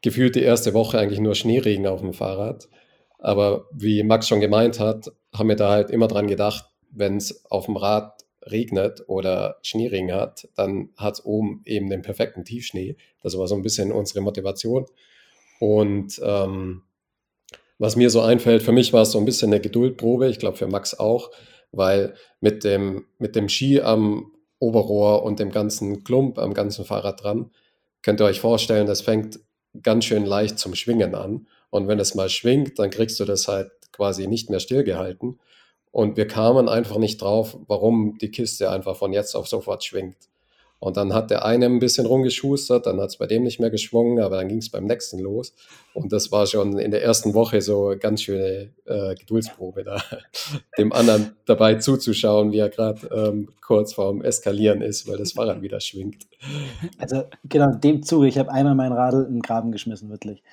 gefühlt 0.00 0.36
die 0.36 0.42
erste 0.42 0.74
Woche 0.74 0.98
eigentlich 0.98 1.20
nur 1.20 1.34
Schneeregen 1.34 1.86
auf 1.86 2.00
dem 2.00 2.12
Fahrrad. 2.12 2.68
Aber 3.18 3.66
wie 3.72 4.02
Max 4.04 4.28
schon 4.28 4.40
gemeint 4.40 4.78
hat, 4.78 5.10
haben 5.34 5.48
wir 5.48 5.56
da 5.56 5.70
halt 5.70 5.90
immer 5.90 6.06
dran 6.06 6.28
gedacht, 6.28 6.66
wenn 6.90 7.16
es 7.16 7.44
auf 7.50 7.66
dem 7.66 7.76
Rad 7.76 8.24
regnet 8.42 9.04
oder 9.08 9.58
Schneeregen 9.62 10.12
hat, 10.12 10.48
dann 10.54 10.90
hat 10.96 11.14
es 11.14 11.24
oben 11.24 11.62
eben 11.64 11.90
den 11.90 12.02
perfekten 12.02 12.44
Tiefschnee. 12.44 12.96
Das 13.22 13.36
war 13.36 13.48
so 13.48 13.56
ein 13.56 13.62
bisschen 13.62 13.92
unsere 13.92 14.20
Motivation. 14.20 14.86
Und 15.58 16.20
ähm, 16.24 16.82
was 17.78 17.96
mir 17.96 18.10
so 18.10 18.20
einfällt, 18.20 18.62
für 18.62 18.72
mich 18.72 18.92
war 18.92 19.02
es 19.02 19.10
so 19.10 19.18
ein 19.18 19.24
bisschen 19.24 19.52
eine 19.52 19.60
Geduldprobe, 19.60 20.28
ich 20.28 20.38
glaube 20.38 20.56
für 20.56 20.68
Max 20.68 20.98
auch, 20.98 21.30
weil 21.72 22.14
mit 22.40 22.64
dem, 22.64 23.06
mit 23.18 23.36
dem 23.36 23.48
Ski 23.48 23.80
am 23.80 24.32
Oberrohr 24.58 25.22
und 25.22 25.38
dem 25.38 25.50
ganzen 25.50 26.04
Klump 26.04 26.38
am 26.38 26.54
ganzen 26.54 26.84
Fahrrad 26.84 27.22
dran, 27.22 27.50
könnt 28.02 28.20
ihr 28.20 28.24
euch 28.24 28.40
vorstellen, 28.40 28.86
das 28.86 29.00
fängt 29.00 29.40
ganz 29.82 30.04
schön 30.04 30.24
leicht 30.24 30.58
zum 30.58 30.74
Schwingen 30.74 31.14
an. 31.14 31.46
Und 31.70 31.88
wenn 31.88 31.98
es 31.98 32.14
mal 32.14 32.28
schwingt, 32.28 32.78
dann 32.78 32.90
kriegst 32.90 33.20
du 33.20 33.24
das 33.24 33.48
halt 33.48 33.70
quasi 33.92 34.26
nicht 34.26 34.50
mehr 34.50 34.60
stillgehalten. 34.60 35.38
Und 35.90 36.16
wir 36.16 36.26
kamen 36.26 36.68
einfach 36.68 36.98
nicht 36.98 37.20
drauf, 37.20 37.58
warum 37.66 38.16
die 38.18 38.30
Kiste 38.30 38.70
einfach 38.70 38.96
von 38.96 39.12
jetzt 39.12 39.34
auf 39.34 39.48
sofort 39.48 39.84
schwingt. 39.84 40.16
Und 40.80 40.96
dann 40.96 41.12
hat 41.12 41.30
der 41.30 41.44
eine 41.44 41.66
ein 41.66 41.80
bisschen 41.80 42.06
rumgeschustert, 42.06 42.86
dann 42.86 43.00
hat 43.00 43.08
es 43.08 43.16
bei 43.16 43.26
dem 43.26 43.42
nicht 43.42 43.58
mehr 43.58 43.70
geschwungen, 43.70 44.20
aber 44.20 44.36
dann 44.36 44.48
ging 44.48 44.58
es 44.58 44.70
beim 44.70 44.84
nächsten 44.84 45.18
los. 45.18 45.52
Und 45.92 46.12
das 46.12 46.30
war 46.30 46.46
schon 46.46 46.78
in 46.78 46.92
der 46.92 47.02
ersten 47.02 47.34
Woche 47.34 47.60
so 47.60 47.94
ganz 47.98 48.22
schöne 48.22 48.70
äh, 48.84 49.16
Geduldsprobe, 49.16 49.82
da 49.82 50.00
dem 50.78 50.92
anderen 50.92 51.32
dabei 51.46 51.76
zuzuschauen, 51.76 52.52
wie 52.52 52.58
er 52.58 52.68
gerade 52.68 53.08
ähm, 53.12 53.48
kurz 53.60 53.92
vorm 53.92 54.22
Eskalieren 54.22 54.80
ist, 54.80 55.08
weil 55.08 55.18
das 55.18 55.32
Fahrrad 55.32 55.62
wieder 55.62 55.80
schwingt. 55.80 56.28
Also 56.98 57.24
genau, 57.44 57.72
dem 57.72 58.04
Zuge, 58.04 58.28
ich 58.28 58.38
habe 58.38 58.52
einmal 58.52 58.76
mein 58.76 58.92
Radl 58.92 59.24
in 59.24 59.34
den 59.34 59.42
Graben 59.42 59.72
geschmissen, 59.72 60.10
wirklich. 60.10 60.44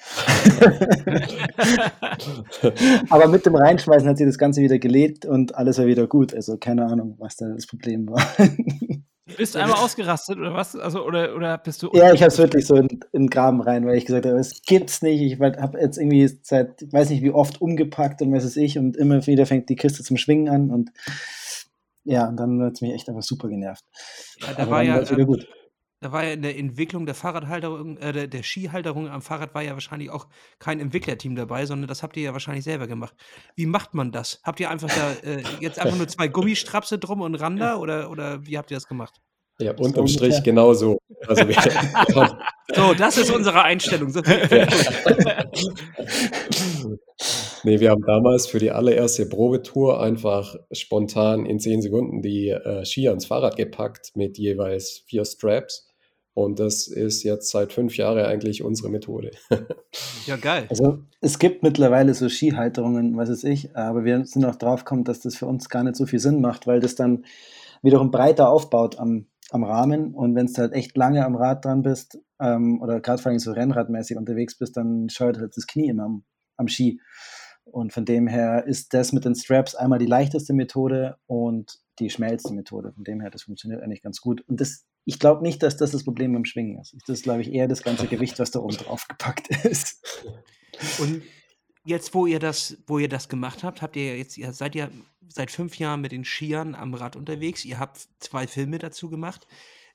aber 3.10 3.28
mit 3.28 3.46
dem 3.46 3.56
Reinschmeißen 3.56 4.10
hat 4.10 4.18
sich 4.18 4.26
das 4.26 4.40
Ganze 4.40 4.62
wieder 4.62 4.80
gelegt 4.80 5.28
und 5.28 5.54
alles 5.54 5.78
war 5.78 5.86
wieder 5.86 6.08
gut. 6.08 6.34
Also 6.34 6.58
keine 6.58 6.88
Ahnung, 6.88 7.14
was 7.20 7.38
da 7.38 7.48
das 7.48 7.68
Problem 7.68 8.10
war. 8.10 8.26
Bist 9.38 9.56
du 9.56 9.60
einmal 9.60 9.84
ausgerastet 9.84 10.38
oder 10.38 10.54
was? 10.54 10.76
Also, 10.76 11.04
oder, 11.04 11.36
oder 11.36 11.58
bist 11.58 11.82
du. 11.82 11.90
Ja, 11.94 12.14
ich 12.14 12.22
habe 12.22 12.32
es 12.32 12.38
wirklich 12.38 12.68
so 12.68 12.76
in, 12.76 12.88
in, 13.12 13.24
den 13.24 13.30
Graben 13.30 13.60
rein, 13.60 13.86
weil 13.86 13.98
ich 13.98 14.06
gesagt 14.06 14.26
habe, 14.28 14.38
es 14.38 14.62
gibt's 14.62 15.02
nicht. 15.02 15.20
Ich 15.20 15.40
habe 15.40 15.80
jetzt 15.80 15.98
irgendwie 15.98 16.30
seit, 16.44 16.84
ich 16.84 16.94
weiß 16.94 17.10
nicht 17.10 17.24
wie 17.24 17.32
oft 17.32 17.60
umgepackt 17.60 18.22
und 18.22 18.32
was 18.32 18.44
ist 18.44 18.56
ich 18.56 18.78
und 18.78 18.96
immer 18.96 19.26
wieder 19.26 19.48
fängt 19.48 19.70
die 19.70 19.76
Kiste 19.76 20.04
zum 20.04 20.18
Schwingen 20.18 20.48
an 20.50 20.70
und 20.70 20.92
ja, 22.04 22.28
und 22.28 22.38
dann 22.38 22.62
hat 22.62 22.74
es 22.74 22.82
mich 22.82 22.94
echt 22.94 23.10
einfach 23.10 23.24
super 23.24 23.50
genervt. 23.50 23.84
Ja, 24.42 24.54
da 24.54 24.70
war 24.70 24.84
ja. 24.84 25.10
Wieder 25.10 25.26
gut. 25.26 25.48
Da 26.06 26.12
war 26.12 26.24
ja 26.24 26.34
in 26.34 26.44
der 26.44 26.56
Entwicklung 26.56 27.08
der 27.08 27.16
Fahrradhalterung, 27.16 27.98
äh, 27.98 28.14
der, 28.14 28.28
der 28.28 28.44
Skihalterung 28.44 29.10
am 29.10 29.24
Fahrrad 29.24 29.56
war 29.56 29.64
ja 29.64 29.74
wahrscheinlich 29.74 30.12
auch 30.12 30.28
kein 30.60 30.80
Entwicklerteam 30.80 31.36
dabei, 31.36 31.66
sondern 31.66 31.88
das 31.88 32.04
habt 32.04 32.16
ihr 32.16 32.22
ja 32.22 32.32
wahrscheinlich 32.32 32.64
selber 32.64 32.86
gemacht. 32.86 33.16
Wie 33.56 33.66
macht 33.66 33.96
man 33.96 34.12
das? 34.12 34.40
Habt 34.44 34.60
ihr 34.60 34.70
einfach 34.70 34.88
da 34.88 35.14
äh, 35.28 35.42
jetzt 35.62 35.80
einfach 35.80 35.98
nur 35.98 36.08
zwei 36.08 36.28
Gummistrapse 36.28 37.00
drum 37.00 37.22
und 37.22 37.34
ran 37.34 37.58
da 37.58 37.78
oder, 37.78 38.12
oder 38.12 38.46
wie 38.46 38.56
habt 38.56 38.70
ihr 38.70 38.78
das 38.78 38.86
gemacht? 38.86 39.20
Ja, 39.58 39.76
unterm 39.76 40.08
Strich 40.08 40.44
genauso. 40.44 41.00
Also 41.26 41.48
wir, 41.48 41.56
so, 42.76 42.94
das 42.94 43.18
ist 43.18 43.32
unsere 43.32 43.64
Einstellung. 43.64 44.12
So 44.12 44.20
nee, 47.64 47.80
wir 47.80 47.90
haben 47.90 48.04
damals 48.06 48.46
für 48.46 48.60
die 48.60 48.70
allererste 48.70 49.26
Probetour 49.26 50.00
einfach 50.00 50.56
spontan 50.72 51.48
in 51.48 51.60
zehn 51.60 51.82
Sekunden 51.82 52.22
die 52.22 52.50
äh, 52.50 52.86
Skier 52.86 53.10
ans 53.10 53.26
Fahrrad 53.26 53.58
gepackt 53.58 54.16
mit 54.16 54.38
jeweils 54.38 55.02
vier 55.08 55.26
Straps 55.26 55.85
und 56.36 56.60
das 56.60 56.88
ist 56.88 57.24
jetzt 57.24 57.50
seit 57.50 57.72
fünf 57.72 57.96
Jahren 57.96 58.26
eigentlich 58.26 58.62
unsere 58.62 58.90
Methode. 58.90 59.32
ja, 60.26 60.36
geil. 60.36 60.68
Also 60.70 61.00
es 61.22 61.40
gibt 61.40 61.64
mittlerweile 61.64 62.14
so 62.14 62.28
Skihalterungen, 62.28 63.16
was 63.16 63.30
weiß 63.30 63.46
ich, 63.46 63.74
aber 63.76 64.04
wir 64.04 64.26
sind 64.26 64.44
auch 64.44 64.58
drauf 64.58 64.84
gekommen, 64.84 65.06
dass 65.06 65.22
das 65.22 65.38
für 65.38 65.46
uns 65.46 65.70
gar 65.70 65.84
nicht 65.84 65.96
so 65.96 66.06
viel 66.06 66.20
Sinn 66.20 66.42
macht, 66.42 66.68
weil 66.68 66.82
das 66.82 66.96
dann 66.96 67.24
wiederum 67.82 68.12
breiter 68.12 68.50
aufbaut 68.50 69.00
am, 69.00 69.28
am 69.50 69.64
Rahmen 69.64 70.14
und 70.14 70.36
wenn 70.36 70.48
du 70.48 70.58
halt 70.58 70.74
echt 70.74 70.98
lange 70.98 71.26
am 71.26 71.38
Rad 71.38 71.64
dran 71.64 71.84
bist 71.84 72.20
ähm, 72.42 72.82
oder 72.82 73.00
gerade 73.00 73.22
vor 73.22 73.30
allem 73.30 73.40
so 73.40 73.54
rennradmäßig 73.54 74.18
unterwegs 74.18 74.58
bist, 74.58 74.76
dann 74.76 75.08
scheut 75.08 75.40
halt 75.40 75.56
das 75.56 75.68
Knie 75.68 75.88
immer 75.88 76.04
am, 76.04 76.26
am 76.58 76.68
Ski. 76.68 77.00
Und 77.64 77.94
von 77.94 78.04
dem 78.04 78.28
her 78.28 78.66
ist 78.68 78.94
das 78.94 79.14
mit 79.14 79.24
den 79.24 79.36
Straps 79.36 79.74
einmal 79.74 80.00
die 80.00 80.06
leichteste 80.06 80.54
Methode 80.54 81.16
und 81.28 81.80
die 82.00 82.10
schnellste 82.10 82.54
Methode. 82.54 82.92
Von 82.92 83.06
dem 83.06 83.22
her, 83.22 83.30
das 83.30 83.44
funktioniert 83.44 83.82
eigentlich 83.82 84.04
ganz 84.04 84.20
gut. 84.20 84.42
Und 84.48 84.60
das 84.60 84.86
ich 85.06 85.20
glaube 85.20 85.44
nicht, 85.44 85.62
dass 85.64 85.78
das 85.78 85.92
das 85.92 86.04
Problem 86.04 86.34
beim 86.34 86.46
Schwingen 86.46 86.80
ist. 86.80 86.96
Das 87.08 87.20
ist, 87.20 87.24
glaube 87.24 87.42
ich, 87.42 87.54
eher 87.54 87.68
das 87.68 87.84
ganze 87.84 88.08
Gewicht, 88.08 88.40
was 88.40 88.52
da 88.52 88.60
oben 88.60 88.78
drauf 88.78 89.08
gepackt 89.08 89.50
ist. 89.66 90.04
Und 91.00 91.24
jetzt, 91.86 92.14
wo 92.14 92.26
ihr 92.26 92.40
das, 92.40 92.78
wo 92.88 92.98
ihr 92.98 93.08
das 93.08 93.30
gemacht 93.30 93.64
habt, 93.64 93.82
habt 93.82 93.96
ihr 93.96 94.18
jetzt, 94.18 94.38
ihr 94.38 94.52
seid 94.52 94.76
ja 94.76 94.90
seit 95.28 95.52
fünf 95.52 95.78
Jahren 95.78 96.02
mit 96.02 96.12
den 96.12 96.26
Skiern 96.26 96.76
am 96.76 96.94
Rad 96.94 97.16
unterwegs. 97.16 97.66
Ihr 97.66 97.80
habt 97.80 98.08
zwei 98.20 98.48
Filme 98.48 98.80
dazu 98.80 99.10
gemacht. 99.10 99.48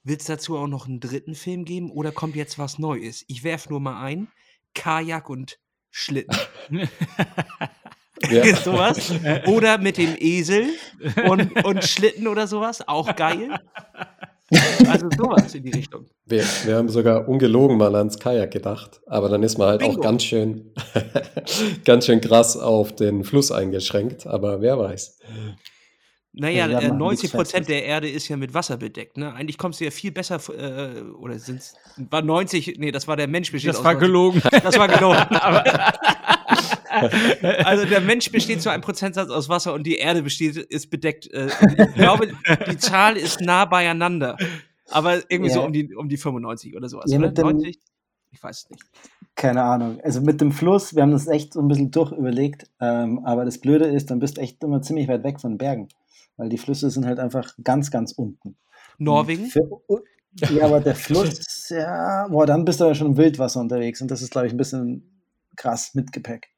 Wird 0.03 0.21
es 0.21 0.27
dazu 0.27 0.57
auch 0.57 0.69
noch 0.69 0.87
einen 0.87 1.01
dritten 1.01 1.35
Film 1.35 1.65
geben 1.65 1.91
oder 1.91 2.13
kommt 2.13 2.37
jetzt 2.37 2.59
was 2.59 2.79
Neues? 2.79 3.25
Ich 3.29 3.45
werfe 3.45 3.69
nur 3.69 3.81
mal 3.81 4.03
ein: 4.03 4.29
Kajak 4.75 5.29
und 5.29 5.59
Schlitten. 5.91 6.37
Ja. 8.29 8.55
sowas. 8.55 9.13
Oder 9.47 9.79
mit 9.79 9.97
dem 9.97 10.15
Esel 10.19 10.75
und, 11.27 11.65
und 11.65 11.85
Schlitten 11.85 12.29
oder 12.29 12.47
sowas. 12.47 12.87
Auch 12.87 13.17
geil. 13.17 13.59
Also 14.89 15.09
sowas 15.17 15.55
in 15.55 15.63
die 15.63 15.71
Richtung. 15.71 16.07
Wir, 16.27 16.43
wir, 16.65 16.77
haben 16.77 16.89
sogar 16.89 17.29
ungelogen 17.29 17.77
mal 17.77 17.95
ans 17.95 18.19
Kajak 18.19 18.51
gedacht, 18.51 19.01
aber 19.07 19.29
dann 19.29 19.43
ist 19.43 19.59
man 19.59 19.69
halt 19.69 19.81
Bingo. 19.81 19.99
auch 19.99 20.01
ganz 20.01 20.25
schön, 20.25 20.73
ganz 21.85 22.07
schön 22.07 22.21
krass 22.21 22.57
auf 22.57 22.95
den 22.95 23.23
Fluss 23.23 23.53
eingeschränkt, 23.53 24.27
aber 24.27 24.61
wer 24.61 24.79
weiß. 24.79 25.19
Naja, 26.33 26.69
ja, 26.69 26.95
90 26.95 27.33
Prozent 27.33 27.69
der 27.69 27.85
Erde 27.85 28.09
ist 28.09 28.29
ja 28.29 28.37
mit 28.37 28.55
Wasser 28.55 28.77
bedeckt. 28.77 29.17
Ne? 29.17 29.35
Eigentlich 29.35 29.59
kommst 29.59 29.81
du 29.81 29.85
ja 29.85 29.91
viel 29.91 30.13
besser, 30.13 30.39
äh, 30.57 31.01
oder 31.15 31.37
sind 31.41 31.59
es, 31.59 31.75
war 32.09 32.23
90, 32.23 32.77
nee, 32.79 32.93
das 32.93 33.09
war 33.09 33.17
der 33.17 33.27
Mensch 33.27 33.51
besteht 33.51 33.71
Das 33.71 33.83
war 33.83 33.97
gelogen. 33.97 34.41
Das 34.63 34.79
war 34.79 34.87
gelogen. 34.87 35.19
also 37.65 37.85
der 37.85 38.01
Mensch 38.01 38.31
besteht 38.31 38.63
zu 38.63 38.71
einem 38.71 38.83
Prozentsatz 38.83 39.31
aus 39.31 39.49
Wasser 39.49 39.75
und 39.75 39.85
die 39.85 39.97
Erde 39.97 40.23
besteht, 40.23 40.57
ist 40.57 40.89
bedeckt. 40.89 41.29
Äh, 41.33 41.49
ich 41.49 41.95
glaube, 41.95 42.29
die 42.71 42.79
Zahl 42.79 43.17
ist 43.17 43.41
nah 43.41 43.65
beieinander. 43.65 44.37
Aber 44.91 45.17
irgendwie 45.29 45.51
ja. 45.51 45.57
so 45.57 45.65
um 45.65 45.73
die, 45.73 45.95
um 45.95 46.09
die 46.09 46.17
95 46.17 46.77
oder 46.77 46.89
sowas. 46.89 47.11
Ja, 47.11 47.19
oder? 47.19 47.31
Dem, 47.31 47.45
90? 47.45 47.79
Ich 48.33 48.43
weiß 48.43 48.65
es 48.65 48.71
nicht. 48.71 48.83
Keine 49.35 49.63
Ahnung. 49.63 50.01
Also 50.03 50.21
mit 50.21 50.41
dem 50.41 50.53
Fluss, 50.53 50.95
wir 50.95 51.03
haben 51.03 51.13
das 51.13 51.27
echt 51.27 51.55
so 51.55 51.61
ein 51.61 51.69
bisschen 51.69 51.91
durchüberlegt. 51.91 52.69
Ähm, 52.81 53.25
aber 53.25 53.45
das 53.45 53.59
Blöde 53.59 53.87
ist, 53.87 54.11
dann 54.11 54.21
bist 54.21 54.37
du 54.37 54.43
echt 54.43 54.63
immer 54.63 54.83
ziemlich 54.83 55.09
weit 55.09 55.25
weg 55.25 55.41
von 55.41 55.59
Bergen. 55.59 55.89
Weil 56.41 56.49
die 56.49 56.57
Flüsse 56.57 56.89
sind 56.89 57.05
halt 57.05 57.19
einfach 57.19 57.55
ganz, 57.63 57.91
ganz 57.91 58.13
unten. 58.13 58.57
Norwegen? 58.97 59.47
Für, 59.47 59.69
ja, 60.51 60.65
aber 60.65 60.81
der 60.81 60.95
Fluss, 60.95 61.69
ja, 61.69 62.27
boah, 62.29 62.47
dann 62.47 62.65
bist 62.65 62.81
du 62.81 62.87
ja 62.87 62.95
schon 62.95 63.09
im 63.09 63.17
Wildwasser 63.19 63.61
unterwegs 63.61 64.01
und 64.01 64.11
das 64.11 64.23
ist, 64.23 64.31
glaube 64.31 64.47
ich, 64.47 64.55
ein 64.55 64.57
bisschen 64.57 65.23
krass 65.57 65.91
mit 65.95 66.13
Gepäck 66.13 66.49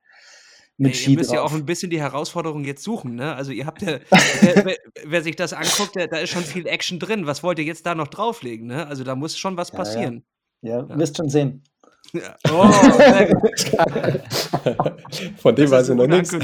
mit 0.76 0.96
Ski 0.96 1.10
Ihr 1.10 1.18
müsst 1.18 1.30
drauf. 1.30 1.36
ja 1.36 1.42
auch 1.42 1.52
ein 1.52 1.66
bisschen 1.66 1.90
die 1.90 2.00
Herausforderung 2.00 2.64
jetzt 2.64 2.84
suchen, 2.84 3.16
ne? 3.16 3.34
Also 3.34 3.52
ihr 3.52 3.66
habt 3.66 3.82
ja, 3.82 3.98
wer, 4.40 4.64
wer, 4.64 4.76
wer, 5.04 5.22
sich 5.22 5.36
das 5.36 5.52
anguckt, 5.52 5.96
der, 5.96 6.08
da 6.08 6.18
ist 6.18 6.30
schon 6.30 6.44
viel 6.44 6.66
Action 6.66 6.98
drin. 6.98 7.26
Was 7.26 7.42
wollt 7.42 7.58
ihr 7.58 7.64
jetzt 7.64 7.84
da 7.86 7.94
noch 7.94 8.08
drauflegen, 8.08 8.66
ne? 8.68 8.86
Also 8.86 9.04
da 9.04 9.14
muss 9.14 9.36
schon 9.36 9.56
was 9.56 9.70
ja, 9.70 9.76
passieren. 9.76 10.24
Ja, 10.62 10.78
ja, 10.78 10.86
ja. 10.88 10.98
wirst 10.98 11.16
schon 11.16 11.28
sehen. 11.28 11.62
Ja. 12.12 12.36
Oh, 12.50 12.68
Von 15.36 15.54
dem 15.54 15.70
weiß 15.70 15.88
ich 15.90 15.94
noch 15.94 16.06
nichts. 16.08 16.36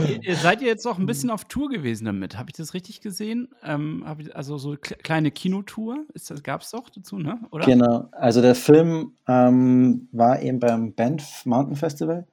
Ihr, 0.00 0.36
seid 0.36 0.62
ihr 0.62 0.68
jetzt 0.68 0.86
auch 0.86 0.98
ein 0.98 1.06
bisschen 1.06 1.30
auf 1.30 1.44
Tour 1.44 1.68
gewesen 1.68 2.04
damit? 2.04 2.38
Habe 2.38 2.50
ich 2.50 2.56
das 2.56 2.74
richtig 2.74 3.00
gesehen? 3.00 3.48
Ähm, 3.62 4.04
ich, 4.18 4.34
also 4.34 4.58
so 4.58 4.76
kleine 4.78 5.30
Kinotour, 5.30 6.04
gab 6.42 6.62
es 6.62 6.70
doch 6.70 6.88
dazu, 6.90 7.18
ne? 7.18 7.40
Oder? 7.50 7.66
Genau, 7.66 8.08
also 8.12 8.40
der 8.42 8.54
Film 8.54 9.14
ähm, 9.28 10.08
war 10.12 10.42
eben 10.42 10.60
beim 10.60 10.94
Banff 10.94 11.44
Mountain 11.44 11.76
Festival. 11.76 12.26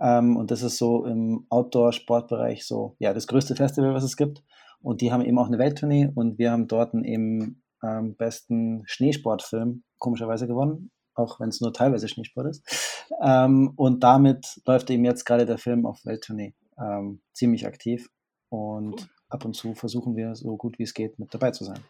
Ähm, 0.00 0.36
und 0.36 0.50
das 0.50 0.62
ist 0.62 0.78
so 0.78 1.06
im 1.06 1.46
Outdoor-Sportbereich 1.48 2.66
so, 2.66 2.96
ja, 2.98 3.14
das 3.14 3.26
größte 3.26 3.56
Festival, 3.56 3.94
was 3.94 4.04
es 4.04 4.16
gibt. 4.16 4.42
Und 4.82 5.00
die 5.00 5.12
haben 5.12 5.24
eben 5.24 5.38
auch 5.38 5.46
eine 5.46 5.58
Welttournee 5.58 6.10
und 6.14 6.38
wir 6.38 6.52
haben 6.52 6.68
dort 6.68 6.94
eben 6.94 7.62
ähm, 7.82 8.14
besten 8.16 8.82
Schneesportfilm 8.86 9.82
komischerweise 9.98 10.46
gewonnen, 10.46 10.90
auch 11.14 11.40
wenn 11.40 11.48
es 11.48 11.60
nur 11.60 11.72
teilweise 11.72 12.08
Schneesport 12.08 12.46
ist. 12.46 13.06
Ähm, 13.22 13.72
und 13.76 14.02
damit 14.04 14.60
läuft 14.66 14.90
eben 14.90 15.04
jetzt 15.04 15.24
gerade 15.24 15.46
der 15.46 15.58
Film 15.58 15.86
auf 15.86 16.04
Welttournee 16.04 16.54
ähm, 16.78 17.20
ziemlich 17.32 17.66
aktiv 17.66 18.08
und 18.48 19.00
cool. 19.00 19.08
ab 19.28 19.44
und 19.44 19.54
zu 19.54 19.74
versuchen 19.74 20.16
wir 20.16 20.34
so 20.34 20.56
gut 20.56 20.78
wie 20.78 20.84
es 20.84 20.94
geht 20.94 21.18
mit 21.18 21.32
dabei 21.34 21.50
zu 21.50 21.64
sein. 21.64 21.80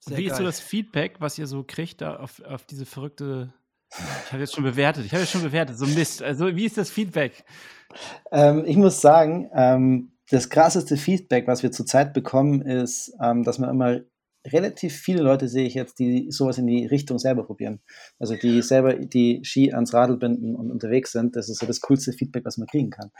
Sehr 0.00 0.18
wie 0.18 0.24
geil. 0.24 0.32
ist 0.32 0.38
so 0.38 0.44
das 0.44 0.60
Feedback, 0.60 1.16
was 1.20 1.38
ihr 1.38 1.46
so 1.46 1.64
kriegt 1.64 2.00
da 2.00 2.16
auf, 2.16 2.40
auf 2.42 2.64
diese 2.64 2.86
verrückte 2.86 3.52
Ich 4.26 4.32
habe 4.32 4.40
jetzt 4.40 4.54
schon 4.54 4.64
bewertet. 4.64 5.04
Ich 5.04 5.12
habe 5.12 5.22
jetzt 5.22 5.30
schon 5.30 5.42
bewertet. 5.42 5.78
So 5.78 5.86
Mist. 5.86 6.22
Also, 6.22 6.54
wie 6.54 6.64
ist 6.64 6.78
das 6.78 6.90
Feedback? 6.90 7.44
Ähm, 8.32 8.64
ich 8.66 8.76
muss 8.76 9.00
sagen, 9.00 9.50
ähm, 9.54 10.12
das 10.30 10.50
krasseste 10.50 10.96
Feedback, 10.96 11.46
was 11.46 11.62
wir 11.62 11.70
zurzeit 11.70 12.12
bekommen, 12.12 12.62
ist, 12.62 13.12
ähm, 13.20 13.44
dass 13.44 13.58
man 13.58 13.70
immer 13.70 14.00
relativ 14.46 14.94
viele 14.94 15.22
Leute 15.22 15.48
sehe 15.48 15.66
ich 15.66 15.74
jetzt, 15.74 15.98
die 15.98 16.30
sowas 16.30 16.58
in 16.58 16.66
die 16.66 16.86
Richtung 16.86 17.18
selber 17.18 17.44
probieren. 17.44 17.80
Also 18.18 18.36
die 18.36 18.62
selber 18.62 18.94
die 18.94 19.40
Ski 19.44 19.72
ans 19.72 19.94
Radl 19.94 20.16
binden 20.16 20.54
und 20.54 20.70
unterwegs 20.70 21.12
sind. 21.12 21.36
Das 21.36 21.48
ist 21.48 21.58
so 21.58 21.66
das 21.66 21.80
coolste 21.80 22.12
Feedback, 22.12 22.44
was 22.44 22.58
man 22.58 22.68
kriegen 22.68 22.90
kann. 22.90 23.10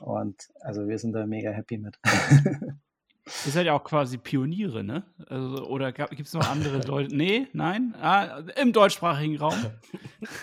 Und 0.00 0.48
also 0.60 0.88
wir 0.88 0.98
sind 0.98 1.12
da 1.12 1.26
mega 1.26 1.50
happy 1.50 1.78
mit. 1.78 1.98
Ihr 3.46 3.52
seid 3.52 3.66
ja 3.66 3.74
auch 3.74 3.84
quasi 3.84 4.18
Pioniere, 4.18 4.82
ne? 4.82 5.04
Also, 5.28 5.66
oder 5.66 5.92
gibt 5.92 6.26
es 6.26 6.32
noch 6.32 6.50
andere 6.50 6.78
Leute? 6.86 7.14
Nee, 7.14 7.46
nein? 7.52 7.94
Ah, 8.00 8.42
Im 8.60 8.72
deutschsprachigen 8.72 9.36
Raum? 9.36 9.54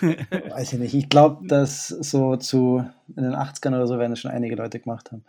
Weiß 0.00 0.72
ich 0.72 0.78
nicht. 0.78 0.94
Ich 0.94 1.08
glaube, 1.08 1.46
dass 1.46 1.88
so 1.88 2.36
zu 2.36 2.88
in 3.14 3.24
den 3.24 3.34
80ern 3.34 3.74
oder 3.74 3.86
so 3.86 3.98
werden 3.98 4.12
es 4.12 4.20
schon 4.20 4.30
einige 4.30 4.56
Leute 4.56 4.80
gemacht 4.80 5.12
haben. 5.12 5.24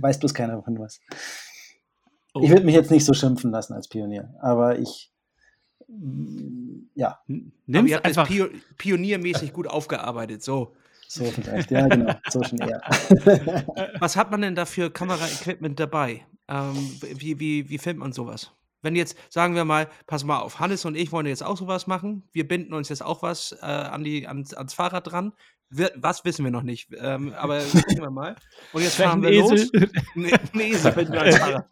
Weiß 0.00 0.18
bloß 0.18 0.32
keiner 0.32 0.62
von 0.62 0.78
was. 0.78 1.00
Oh. 2.34 2.42
Ich 2.42 2.50
würde 2.50 2.64
mich 2.64 2.74
jetzt 2.74 2.90
nicht 2.90 3.04
so 3.04 3.12
schimpfen 3.12 3.50
lassen 3.50 3.74
als 3.74 3.88
Pionier, 3.88 4.34
aber 4.40 4.78
ich 4.78 5.10
ja. 6.94 7.18
Nimm 7.26 7.86
ihr 7.86 8.04
einfach 8.04 8.28
Pio 8.28 8.46
pioniermäßig 8.78 9.52
gut 9.52 9.66
aufgearbeitet, 9.66 10.42
so. 10.42 10.74
So 11.08 11.24
vielleicht, 11.24 11.72
ja, 11.72 11.88
genau, 11.88 12.14
so 12.28 12.40
schon 12.44 12.58
eher. 12.58 12.80
Was 13.98 14.16
hat 14.16 14.30
man 14.30 14.42
denn 14.42 14.54
da 14.54 14.64
für 14.64 14.90
Kameraequipment 14.90 15.80
dabei? 15.80 16.24
Ähm, 16.46 16.76
wie, 17.16 17.40
wie, 17.40 17.68
wie 17.68 17.78
filmt 17.78 17.98
man 17.98 18.12
sowas? 18.12 18.52
Wenn 18.82 18.94
jetzt, 18.94 19.16
sagen 19.28 19.56
wir 19.56 19.64
mal, 19.64 19.88
pass 20.06 20.22
mal 20.22 20.38
auf, 20.38 20.60
Hannes 20.60 20.84
und 20.84 20.96
ich 20.96 21.10
wollen 21.10 21.26
jetzt 21.26 21.42
auch 21.42 21.56
sowas 21.56 21.88
machen. 21.88 22.22
Wir 22.32 22.46
binden 22.46 22.74
uns 22.74 22.88
jetzt 22.90 23.04
auch 23.04 23.22
was 23.22 23.52
äh, 23.60 23.66
an 23.66 24.04
die, 24.04 24.28
ans, 24.28 24.54
ans 24.54 24.72
Fahrrad 24.72 25.10
dran. 25.10 25.32
Wir, 25.70 25.92
was 25.94 26.24
wissen 26.24 26.44
wir 26.44 26.50
noch 26.50 26.62
nicht, 26.62 26.90
ähm, 26.98 27.32
aber 27.38 27.60
gucken 27.60 28.00
wir 28.00 28.10
mal. 28.10 28.36
Und 28.72 28.82
jetzt 28.82 28.96
fahren 28.96 29.22
wir 29.22 29.30
Esel. 29.30 29.58
los. 29.58 29.90
Nee, 30.14 30.32
ein 30.32 30.60
Esel 30.60 30.96
wir 30.96 31.20
ans 31.20 31.38
Fahrrad. 31.38 31.66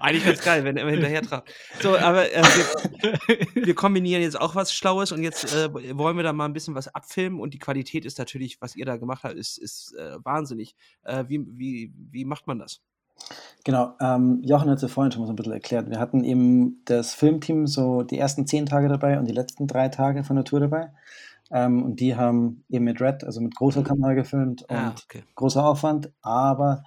Eigentlich 0.00 0.24
ganz 0.24 0.42
geil, 0.42 0.64
wenn 0.64 0.76
er 0.76 0.82
immer 0.82 0.92
hinterher 0.92 1.22
trabt. 1.22 1.52
So, 1.80 1.96
aber 1.96 2.30
äh, 2.32 2.42
wir, 2.42 3.66
wir, 3.66 3.74
kombinieren 3.74 4.22
jetzt 4.22 4.40
auch 4.40 4.54
was 4.54 4.72
Schlaues 4.72 5.12
und 5.12 5.22
jetzt 5.22 5.54
äh, 5.54 5.72
wollen 5.96 6.16
wir 6.16 6.22
da 6.22 6.32
mal 6.32 6.44
ein 6.44 6.52
bisschen 6.52 6.74
was 6.74 6.88
abfilmen 6.88 7.40
und 7.40 7.54
die 7.54 7.58
Qualität 7.58 8.04
ist 8.04 8.18
natürlich, 8.18 8.60
was 8.60 8.76
ihr 8.76 8.84
da 8.84 8.96
gemacht 8.96 9.24
habt, 9.24 9.34
ist, 9.34 9.58
ist 9.58 9.94
äh, 9.96 10.16
wahnsinnig. 10.22 10.76
Äh, 11.04 11.24
wie, 11.28 11.44
wie, 11.48 11.92
wie 12.10 12.24
macht 12.24 12.46
man 12.46 12.58
das? 12.58 12.80
Genau, 13.64 13.94
ähm, 14.00 14.42
Jochen 14.44 14.68
hat 14.68 14.76
es 14.76 14.82
ja 14.82 14.88
vorhin 14.88 15.12
schon 15.12 15.22
mal 15.22 15.26
so 15.26 15.32
ein 15.32 15.36
bisschen 15.36 15.52
erklärt. 15.52 15.88
Wir 15.88 16.00
hatten 16.00 16.24
eben 16.24 16.82
das 16.84 17.14
Filmteam 17.14 17.66
so 17.66 18.02
die 18.02 18.18
ersten 18.18 18.46
zehn 18.46 18.66
Tage 18.66 18.88
dabei 18.88 19.18
und 19.18 19.26
die 19.26 19.32
letzten 19.32 19.66
drei 19.68 19.88
Tage 19.88 20.24
von 20.24 20.36
der 20.36 20.44
Tour 20.44 20.60
dabei. 20.60 20.90
Ähm, 21.52 21.82
und 21.82 22.00
die 22.00 22.16
haben 22.16 22.64
eben 22.68 22.84
mit 22.84 23.00
Red, 23.00 23.24
also 23.24 23.40
mit 23.40 23.54
großer 23.54 23.82
Kamera 23.82 24.14
gefilmt 24.14 24.64
ah, 24.68 24.74
und 24.74 24.84
ah, 24.84 24.94
okay. 25.04 25.22
großer 25.34 25.64
Aufwand. 25.64 26.12
Aber 26.22 26.84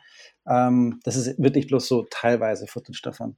ähm, 0.47 0.99
das 1.03 1.15
ist 1.15 1.37
wirklich 1.39 1.67
bloß 1.67 1.87
so 1.87 2.05
teilweise 2.09 2.67
Footage 2.67 3.01
davon. 3.03 3.35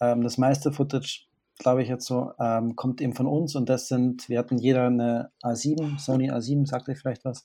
Ähm, 0.00 0.22
das 0.22 0.38
meiste 0.38 0.72
Footage, 0.72 1.26
glaube 1.58 1.82
ich 1.82 1.88
jetzt 1.88 2.06
so, 2.06 2.32
ähm, 2.38 2.76
kommt 2.76 3.00
eben 3.00 3.14
von 3.14 3.26
uns 3.26 3.56
und 3.56 3.68
das 3.68 3.88
sind, 3.88 4.28
wir 4.28 4.38
hatten 4.38 4.58
jeder 4.58 4.86
eine 4.86 5.30
A7, 5.42 5.98
Sony 5.98 6.30
A7, 6.30 6.66
sagt 6.66 6.88
euch 6.88 6.98
vielleicht 6.98 7.24
was 7.24 7.44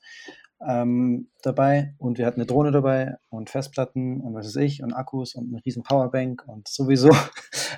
ähm, 0.66 1.30
dabei 1.42 1.96
und 1.98 2.18
wir 2.18 2.26
hatten 2.26 2.40
eine 2.40 2.46
Drohne 2.46 2.72
dabei 2.72 3.18
und 3.30 3.50
Festplatten 3.50 4.22
und 4.22 4.34
was 4.34 4.48
weiß 4.48 4.58
ich 4.58 4.84
und 4.84 4.94
Akkus 4.94 5.36
und 5.36 5.50
eine 5.50 5.66
riesen 5.66 5.84
Powerbank 5.84 6.44
und 6.48 6.68
sowieso. 6.68 7.10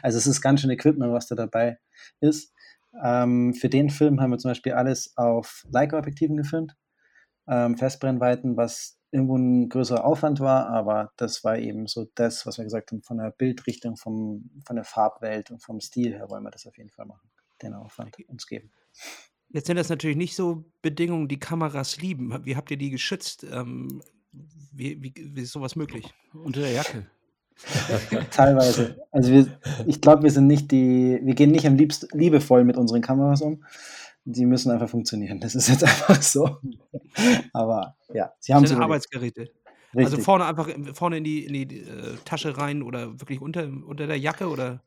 Also 0.02 0.20
es 0.20 0.28
ist 0.28 0.42
ganz 0.42 0.62
schön 0.62 0.70
Equipment, 0.70 1.12
was 1.14 1.26
da 1.28 1.36
dabei 1.36 1.80
ist. 2.20 2.54
Ähm, 3.04 3.54
für 3.54 3.70
den 3.70 3.90
Film 3.90 4.22
haben 4.22 4.32
wir 4.32 4.38
zum 4.38 4.52
Beispiel 4.52 4.74
alles 4.74 5.16
auf 5.18 5.66
Leica-Objektiven 5.70 6.38
gefilmt, 6.38 6.76
ähm, 7.48 7.78
Festbrennweiten, 7.78 8.58
was 8.58 9.00
irgendwo 9.12 9.38
ein 9.38 9.70
größerer 9.70 10.04
Aufwand 10.04 10.40
war, 10.40 10.68
aber 10.68 11.12
das 11.16 11.44
war 11.44 11.58
eben 11.58 11.88
so 11.88 12.08
das, 12.16 12.46
was 12.46 12.58
wir 12.58 12.66
gesagt 12.66 12.92
haben, 12.92 13.02
von 13.02 13.18
der 13.18 13.32
Bildrichtung, 13.32 13.96
vom, 13.96 14.50
von 14.66 14.76
der 14.76 14.86
Farbwelt 14.86 15.52
und 15.52 15.64
vom 15.64 15.80
Stil 15.80 16.14
her 16.14 16.30
wollen 16.30 16.44
wir 16.44 16.52
das 16.52 16.68
auf 16.68 16.78
jeden 16.78 16.90
Fall 16.90 17.06
machen, 17.06 17.30
den 17.62 17.74
Aufwand 17.74 18.18
uns 18.28 18.46
geben. 18.46 18.72
Jetzt 19.50 19.68
sind 19.68 19.78
das 19.78 19.90
natürlich 19.90 20.18
nicht 20.18 20.36
so 20.36 20.66
Bedingungen, 20.82 21.28
die 21.28 21.40
Kameras 21.40 22.02
lieben. 22.02 22.46
Wie 22.46 22.58
habt 22.58 22.72
ihr 22.72 22.78
die 22.78 22.90
geschützt? 22.90 23.46
Ähm, 23.50 24.02
wie, 24.74 25.02
wie, 25.02 25.14
wie, 25.16 25.42
ist 25.42 25.54
sowas 25.54 25.78
möglich? 25.78 26.14
Unter 26.34 26.62
der 26.62 26.72
Jacke. 26.72 27.08
Teilweise. 28.32 28.98
Also 29.12 29.32
wir, 29.32 29.48
ich 29.86 30.02
glaube, 30.02 30.24
wir 30.24 30.32
sind 30.32 30.48
nicht 30.48 30.72
die, 30.72 31.20
wir 31.22 31.36
gehen 31.36 31.52
nicht 31.52 31.66
am 31.66 31.76
liebsten 31.76 32.08
liebevoll 32.18 32.64
mit 32.64 32.78
unseren 32.78 33.02
Kameras 33.02 33.42
um. 33.42 33.64
Die 34.26 34.46
müssen 34.46 34.72
einfach 34.72 34.90
funktionieren. 34.90 35.40
Das 35.40 35.56
ist 35.56 35.70
jetzt 35.70 35.84
einfach 35.84 36.22
so. 36.22 36.58
Aber 37.54 37.96
ja, 38.14 38.32
sie 38.40 38.54
haben 38.54 38.66
so 38.66 38.76
Arbeitsgeräte. 38.76 39.42
Also 39.42 39.52
Richtig. 39.96 40.14
Also 40.14 40.24
vorne 40.24 40.46
einfach 40.46 40.70
vorne 40.94 41.18
in 41.18 41.24
die, 41.24 41.46
in 41.46 41.54
die 41.54 41.80
äh, 41.80 42.16
Tasche 42.26 42.58
rein 42.58 42.82
oder 42.82 43.20
wirklich 43.20 43.42
unter, 43.42 43.64
unter 43.64 44.08
der 44.08 44.20
Jacke 44.20 44.48
oder? 44.48 44.82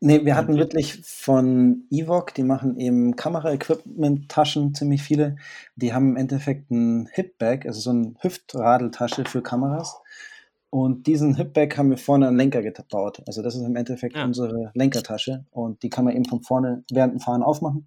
Nee, 0.00 0.24
wir 0.24 0.36
hatten 0.36 0.56
wirklich 0.56 1.00
von 1.04 1.84
Evoc, 1.90 2.32
die 2.34 2.44
machen 2.44 2.78
eben 2.78 3.16
Kamera-Equipment-Taschen, 3.16 4.72
ziemlich 4.72 5.02
viele. 5.02 5.36
Die 5.74 5.92
haben 5.92 6.10
im 6.10 6.16
Endeffekt 6.16 6.70
ein 6.70 7.08
Hipbag, 7.12 7.66
also 7.66 7.80
so 7.80 7.90
eine 7.90 8.14
Hüftradeltasche 8.20 9.24
für 9.24 9.42
Kameras. 9.42 10.00
Und 10.70 11.06
diesen 11.06 11.34
Hipbag 11.34 11.78
haben 11.78 11.90
wir 11.90 11.96
vorne 11.96 12.28
an 12.28 12.36
Lenker 12.36 12.62
gebaut. 12.62 13.22
Also 13.26 13.42
das 13.42 13.56
ist 13.56 13.62
im 13.62 13.76
Endeffekt 13.76 14.16
ja. 14.16 14.24
unsere 14.24 14.70
Lenkertasche. 14.74 15.46
Und 15.50 15.82
die 15.82 15.88
kann 15.88 16.04
man 16.04 16.14
eben 16.14 16.26
von 16.26 16.42
vorne 16.42 16.84
während 16.90 17.14
dem 17.14 17.20
Fahren 17.20 17.42
aufmachen. 17.42 17.86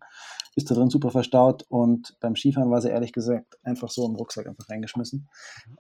Ist 0.56 0.70
da 0.70 0.76
drin 0.76 0.90
super 0.90 1.12
verstaut. 1.12 1.64
Und 1.70 2.18
beim 2.20 2.36
Skifahren 2.36 2.72
war 2.72 2.82
sie 2.82 2.90
ehrlich 2.90 3.14
gesagt 3.14 3.60
einfach 3.64 3.90
so 3.90 4.08
im 4.08 4.16
Rucksack 4.16 4.48
einfach 4.48 4.68
reingeschmissen. 4.68 5.30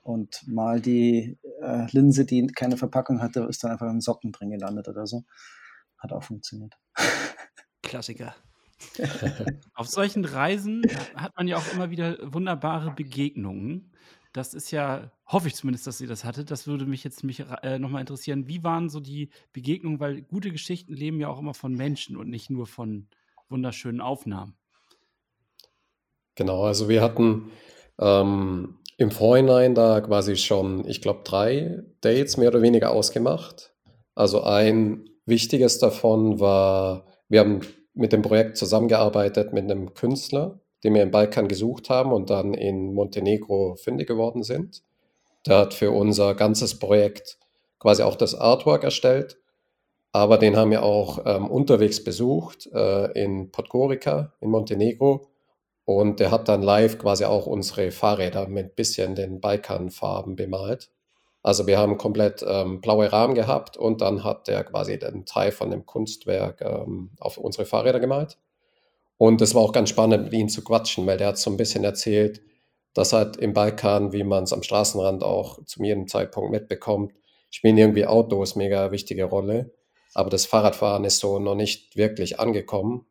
Und 0.03 0.47
mal 0.47 0.79
die 0.79 1.39
äh, 1.61 1.87
Linse, 1.91 2.25
die 2.25 2.45
keine 2.47 2.77
Verpackung 2.77 3.21
hatte, 3.21 3.41
ist 3.41 3.63
dann 3.63 3.71
einfach 3.71 3.89
in 3.89 4.01
Socken 4.01 4.31
drin 4.31 4.51
gelandet 4.51 4.87
oder 4.87 5.07
so. 5.07 5.23
Hat 5.97 6.13
auch 6.13 6.23
funktioniert. 6.23 6.75
Klassiker. 7.81 8.35
Auf 9.73 9.87
solchen 9.87 10.25
Reisen 10.25 10.83
hat 11.15 11.35
man 11.35 11.47
ja 11.47 11.57
auch 11.57 11.73
immer 11.73 11.89
wieder 11.89 12.17
wunderbare 12.21 12.91
Begegnungen. 12.91 13.90
Das 14.33 14.53
ist 14.53 14.71
ja, 14.71 15.11
hoffe 15.25 15.47
ich 15.47 15.55
zumindest, 15.55 15.87
dass 15.87 15.99
ihr 15.99 16.07
das 16.07 16.23
hattet. 16.23 16.51
Das 16.51 16.65
würde 16.65 16.85
mich 16.85 17.03
jetzt 17.03 17.23
mich, 17.23 17.43
äh, 17.63 17.79
nochmal 17.79 18.01
interessieren. 18.01 18.47
Wie 18.47 18.63
waren 18.63 18.89
so 18.89 18.99
die 18.99 19.29
Begegnungen? 19.51 19.99
Weil 19.99 20.21
gute 20.21 20.51
Geschichten 20.51 20.93
leben 20.93 21.19
ja 21.19 21.27
auch 21.27 21.39
immer 21.39 21.53
von 21.53 21.73
Menschen 21.73 22.15
und 22.15 22.29
nicht 22.29 22.49
nur 22.49 22.65
von 22.65 23.07
wunderschönen 23.49 23.99
Aufnahmen. 23.99 24.55
Genau, 26.35 26.63
also 26.63 26.87
wir 26.87 27.01
hatten 27.01 27.51
ähm, 27.99 28.79
im 28.97 29.11
Vorhinein 29.11 29.75
da 29.75 29.99
quasi 29.99 30.37
schon, 30.37 30.87
ich 30.87 31.01
glaube, 31.01 31.21
drei 31.23 31.83
Dates 31.99 32.37
mehr 32.37 32.49
oder 32.49 32.61
weniger 32.61 32.91
ausgemacht. 32.91 33.73
Also 34.15 34.43
ein 34.43 35.09
Wichtiges 35.25 35.79
davon 35.79 36.39
war, 36.39 37.05
wir 37.27 37.41
haben 37.41 37.61
mit 37.93 38.13
dem 38.13 38.21
Projekt 38.21 38.57
zusammengearbeitet 38.57 39.53
mit 39.53 39.69
einem 39.69 39.93
Künstler, 39.93 40.61
den 40.83 40.93
wir 40.93 41.03
im 41.03 41.11
Balkan 41.11 41.47
gesucht 41.47 41.89
haben 41.89 42.11
und 42.11 42.29
dann 42.29 42.53
in 42.53 42.93
Montenegro 42.93 43.75
fündig 43.75 44.07
geworden 44.07 44.43
sind. 44.43 44.83
Der 45.45 45.57
hat 45.57 45.73
für 45.73 45.91
unser 45.91 46.35
ganzes 46.35 46.79
Projekt 46.79 47.37
quasi 47.79 48.03
auch 48.03 48.15
das 48.15 48.35
Artwork 48.35 48.83
erstellt, 48.83 49.37
aber 50.11 50.37
den 50.37 50.55
haben 50.55 50.71
wir 50.71 50.83
auch 50.83 51.25
ähm, 51.25 51.49
unterwegs 51.49 52.03
besucht 52.03 52.67
äh, 52.73 53.11
in 53.13 53.51
Podgorica 53.51 54.33
in 54.39 54.49
Montenegro 54.49 55.27
und 55.85 56.19
der 56.19 56.31
hat 56.31 56.47
dann 56.47 56.61
live 56.61 56.97
quasi 56.99 57.25
auch 57.25 57.47
unsere 57.47 57.91
Fahrräder 57.91 58.47
mit 58.47 58.75
bisschen 58.75 59.15
den 59.15 59.41
Balkanfarben 59.41 60.35
bemalt. 60.35 60.89
Also 61.43 61.65
wir 61.65 61.79
haben 61.79 61.97
komplett 61.97 62.45
ähm, 62.47 62.81
blaue 62.81 63.11
Rahmen 63.11 63.33
gehabt 63.33 63.77
und 63.77 64.01
dann 64.01 64.23
hat 64.23 64.47
der 64.47 64.63
quasi 64.63 64.99
den 64.99 65.25
Teil 65.25 65.51
von 65.51 65.71
dem 65.71 65.85
Kunstwerk 65.85 66.61
ähm, 66.61 67.11
auf 67.19 67.37
unsere 67.37 67.65
Fahrräder 67.65 67.99
gemalt. 67.99 68.37
Und 69.21 69.39
es 69.39 69.53
war 69.53 69.61
auch 69.61 69.71
ganz 69.71 69.89
spannend, 69.89 70.23
mit 70.23 70.33
ihm 70.33 70.49
zu 70.49 70.63
quatschen, 70.63 71.05
weil 71.05 71.19
der 71.19 71.27
hat 71.27 71.37
so 71.37 71.51
ein 71.51 71.55
bisschen 71.55 71.83
erzählt, 71.83 72.41
dass 72.95 73.13
halt 73.13 73.37
im 73.37 73.53
Balkan, 73.53 74.13
wie 74.13 74.23
man 74.23 74.45
es 74.45 74.51
am 74.51 74.63
Straßenrand 74.63 75.23
auch 75.23 75.63
zu 75.65 75.83
jedem 75.83 76.07
Zeitpunkt 76.07 76.49
mitbekommt, 76.49 77.13
spielen 77.51 77.77
irgendwie 77.77 78.07
Autos 78.07 78.55
mega 78.55 78.91
wichtige 78.91 79.25
Rolle. 79.25 79.75
Aber 80.15 80.31
das 80.31 80.47
Fahrradfahren 80.47 81.05
ist 81.05 81.19
so 81.19 81.37
noch 81.37 81.53
nicht 81.53 81.95
wirklich 81.95 82.39
angekommen. 82.39 83.05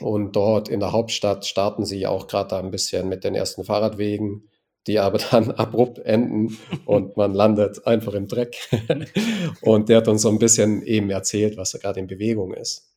Und 0.00 0.34
dort 0.34 0.68
in 0.68 0.80
der 0.80 0.90
Hauptstadt 0.90 1.46
starten 1.46 1.84
sie 1.84 2.08
auch 2.08 2.26
gerade 2.26 2.56
ein 2.56 2.72
bisschen 2.72 3.08
mit 3.08 3.22
den 3.22 3.36
ersten 3.36 3.62
Fahrradwegen 3.62 4.48
die 4.86 4.98
aber 4.98 5.18
dann 5.30 5.50
abrupt 5.52 5.98
enden 5.98 6.58
und 6.84 7.16
man 7.16 7.34
landet 7.34 7.86
einfach 7.86 8.14
im 8.14 8.28
Dreck. 8.28 8.56
und 9.60 9.88
der 9.88 9.98
hat 9.98 10.08
uns 10.08 10.22
so 10.22 10.28
ein 10.28 10.38
bisschen 10.38 10.82
eben 10.82 11.10
erzählt, 11.10 11.56
was 11.56 11.72
da 11.72 11.78
gerade 11.78 12.00
in 12.00 12.06
Bewegung 12.06 12.54
ist. 12.54 12.95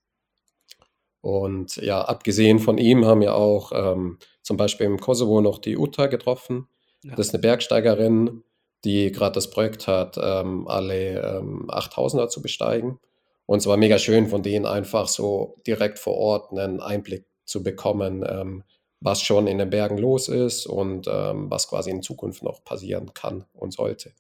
Und 1.22 1.76
ja, 1.78 2.02
abgesehen 2.02 2.60
von 2.60 2.78
ihm 2.78 3.06
haben 3.06 3.22
wir 3.22 3.36
auch 3.36 3.72
ähm, 3.74 4.20
zum 4.42 4.58
Beispiel 4.58 4.86
im 4.86 5.00
Kosovo 5.00 5.42
noch 5.42 5.60
die 5.60 5.78
Uta 5.78 6.08
getroffen. 6.08 6.68
Ja. 7.04 7.16
Das 7.16 7.28
ist 7.28 7.34
eine 7.34 7.42
Bergsteigerin, 7.42 8.44
die 8.86 9.12
gerade 9.12 9.34
das 9.34 9.50
Projekt 9.50 9.88
hat, 9.88 10.18
ähm, 10.22 10.68
alle 10.68 11.22
ähm, 11.22 11.70
8000er 11.70 12.30
zu 12.30 12.42
besteigen. 12.42 13.00
Und 13.46 13.60
es 13.60 13.68
war 13.68 13.78
mega 13.78 13.98
schön, 13.98 14.28
von 14.28 14.44
denen 14.44 14.66
einfach 14.66 15.08
so 15.08 15.58
direkt 15.66 16.00
vor 16.00 16.16
Ort 16.16 16.52
einen 16.52 16.80
Einblick 16.80 17.26
zu 17.46 17.64
bekommen, 17.64 18.24
ähm, 18.28 18.64
was 19.02 19.22
schon 19.22 19.48
in 19.48 19.58
den 19.58 19.70
Bergen 19.70 19.98
los 19.98 20.28
ist 20.28 20.66
und 20.66 21.08
ähm, 21.10 21.50
was 21.50 21.68
quasi 21.68 21.90
in 21.90 22.04
Zukunft 22.04 22.44
noch 22.44 22.64
passieren 22.64 23.14
kann 23.14 23.46
und 23.54 23.74
sollte. 23.74 24.14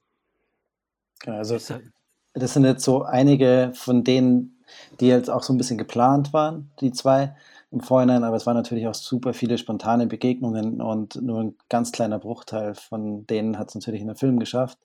Also 1.26 1.58
das 2.34 2.54
sind 2.54 2.66
jetzt 2.66 2.84
so 2.84 3.04
einige 3.04 3.72
von 3.76 4.04
denen, 4.04 4.59
die 5.00 5.08
jetzt 5.08 5.30
auch 5.30 5.44
so 5.44 5.54
ein 5.54 5.58
bisschen 5.58 5.78
geplant 5.78 6.34
waren, 6.34 6.72
die 6.82 6.92
zwei 6.92 7.36
im 7.72 7.82
Vorhinein, 7.82 8.24
aber 8.24 8.36
es 8.36 8.46
waren 8.48 8.56
natürlich 8.56 8.88
auch 8.88 8.96
super 8.96 9.34
viele 9.34 9.58
spontane 9.58 10.08
Begegnungen 10.08 10.82
und 10.82 11.22
nur 11.22 11.42
ein 11.42 11.58
ganz 11.70 11.92
kleiner 11.92 12.18
Bruchteil 12.18 12.74
von 12.74 13.28
denen 13.28 13.60
hat 13.60 13.70
es 13.70 13.76
natürlich 13.76 14.02
in 14.02 14.08
den 14.08 14.16
Film 14.16 14.40
geschafft. 14.40 14.80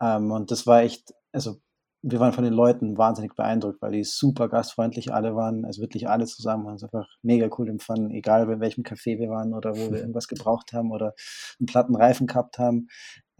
Ähm, 0.00 0.30
und 0.30 0.50
das 0.50 0.66
war 0.66 0.82
echt, 0.82 1.14
also 1.32 1.56
wir 2.02 2.18
waren 2.18 2.32
von 2.32 2.44
den 2.44 2.52
Leuten 2.52 2.98
wahnsinnig 2.98 3.34
beeindruckt, 3.36 3.80
weil 3.80 3.92
die 3.92 4.04
super 4.04 4.48
gastfreundlich 4.48 5.14
alle 5.14 5.36
waren, 5.36 5.64
also 5.64 5.80
wirklich 5.80 6.08
alle 6.08 6.26
zusammen 6.26 6.66
haben 6.66 6.74
es 6.74 6.82
einfach 6.82 7.08
mega 7.22 7.48
cool 7.56 7.68
empfanden, 7.68 8.10
egal 8.10 8.50
in 8.50 8.60
welchem 8.60 8.82
Café 8.82 9.18
wir 9.18 9.30
waren 9.30 9.54
oder 9.54 9.72
wo 9.76 9.92
wir 9.92 10.00
irgendwas 10.00 10.26
gebraucht 10.26 10.72
haben 10.72 10.90
oder 10.90 11.14
einen 11.60 11.66
platten 11.66 11.94
Reifen 11.94 12.26
gehabt 12.26 12.58
haben. 12.58 12.88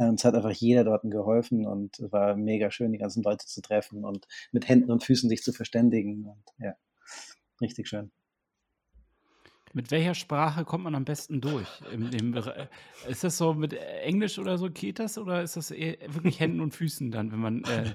Äh, 0.03 0.09
uns 0.09 0.24
hat 0.24 0.34
einfach 0.34 0.50
jeder 0.50 0.84
dort 0.84 1.03
geholfen 1.05 1.66
und 1.66 1.98
es 1.98 2.12
war 2.12 2.36
mega 2.36 2.70
schön, 2.70 2.92
die 2.92 2.98
ganzen 2.98 3.22
Leute 3.22 3.46
zu 3.46 3.61
treffen 3.61 4.05
und 4.05 4.26
mit 4.53 4.68
Händen 4.68 4.90
und 4.90 5.05
Füßen 5.05 5.28
sich 5.28 5.42
zu 5.42 5.53
verständigen 5.53 6.26
und 6.26 6.42
ja, 6.59 6.74
richtig 7.61 7.88
schön. 7.88 8.11
Mit 9.74 9.90
welcher 9.90 10.14
Sprache 10.14 10.64
kommt 10.66 10.84
man 10.84 10.94
am 10.94 11.07
besten 11.07 11.40
durch? 11.40 11.66
Im, 11.92 12.11
im, 12.11 12.34
ist 13.09 13.24
das 13.24 13.38
so 13.38 13.55
mit 13.55 13.72
Englisch 13.72 14.38
oder 14.38 14.59
so 14.59 14.68
geht 14.68 14.98
das 14.98 15.16
oder 15.16 15.42
ist 15.42 15.57
das 15.57 15.70
wirklich 15.70 16.40
Händen 16.40 16.61
und 16.61 16.74
Füßen 16.74 17.11
dann, 17.11 17.32
wenn 17.32 17.38
man 17.38 17.64
äh, 17.64 17.94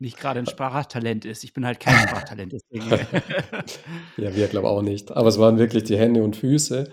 nicht 0.00 0.18
gerade 0.18 0.40
ein 0.40 0.46
Sprachtalent 0.46 1.24
ist? 1.24 1.44
Ich 1.44 1.52
bin 1.52 1.64
halt 1.64 1.78
kein 1.78 1.94
Sprachtalent. 2.08 2.52
ja, 2.72 4.34
wir 4.34 4.48
glaube 4.48 4.68
auch 4.68 4.82
nicht. 4.82 5.12
Aber 5.12 5.28
es 5.28 5.38
waren 5.38 5.58
wirklich 5.58 5.84
die 5.84 5.96
Hände 5.96 6.24
und 6.24 6.34
Füße 6.34 6.90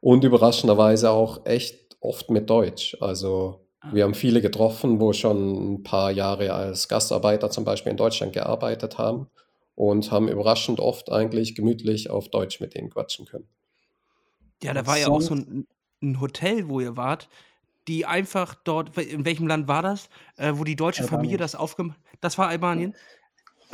und 0.00 0.24
überraschenderweise 0.24 1.10
auch 1.10 1.46
echt 1.46 1.85
oft 2.06 2.30
mit 2.30 2.48
Deutsch. 2.48 2.96
Also 3.00 3.66
ah. 3.80 3.90
wir 3.92 4.04
haben 4.04 4.14
viele 4.14 4.40
getroffen, 4.40 5.00
wo 5.00 5.12
schon 5.12 5.74
ein 5.74 5.82
paar 5.82 6.10
Jahre 6.10 6.52
als 6.52 6.88
Gastarbeiter 6.88 7.50
zum 7.50 7.64
Beispiel 7.64 7.90
in 7.90 7.96
Deutschland 7.96 8.32
gearbeitet 8.32 8.98
haben 8.98 9.28
und 9.74 10.10
haben 10.10 10.28
überraschend 10.28 10.80
oft 10.80 11.12
eigentlich 11.12 11.54
gemütlich 11.54 12.10
auf 12.10 12.28
Deutsch 12.28 12.60
mit 12.60 12.74
denen 12.74 12.90
quatschen 12.90 13.26
können. 13.26 13.48
Ja, 14.62 14.72
da 14.72 14.86
war 14.86 14.98
ja 14.98 15.08
auch 15.08 15.20
so 15.20 15.34
ein, 15.34 15.66
ein 16.02 16.20
Hotel, 16.20 16.68
wo 16.68 16.80
ihr 16.80 16.96
wart, 16.96 17.28
die 17.88 18.06
einfach 18.06 18.54
dort, 18.54 18.96
in 18.98 19.24
welchem 19.24 19.46
Land 19.46 19.68
war 19.68 19.82
das, 19.82 20.08
äh, 20.36 20.52
wo 20.56 20.64
die 20.64 20.76
deutsche 20.76 21.02
Albanien. 21.02 21.18
Familie 21.18 21.36
das 21.36 21.54
aufgemacht 21.54 21.98
Das 22.20 22.38
war 22.38 22.48
Albanien? 22.48 22.94
Äh, 22.94 22.96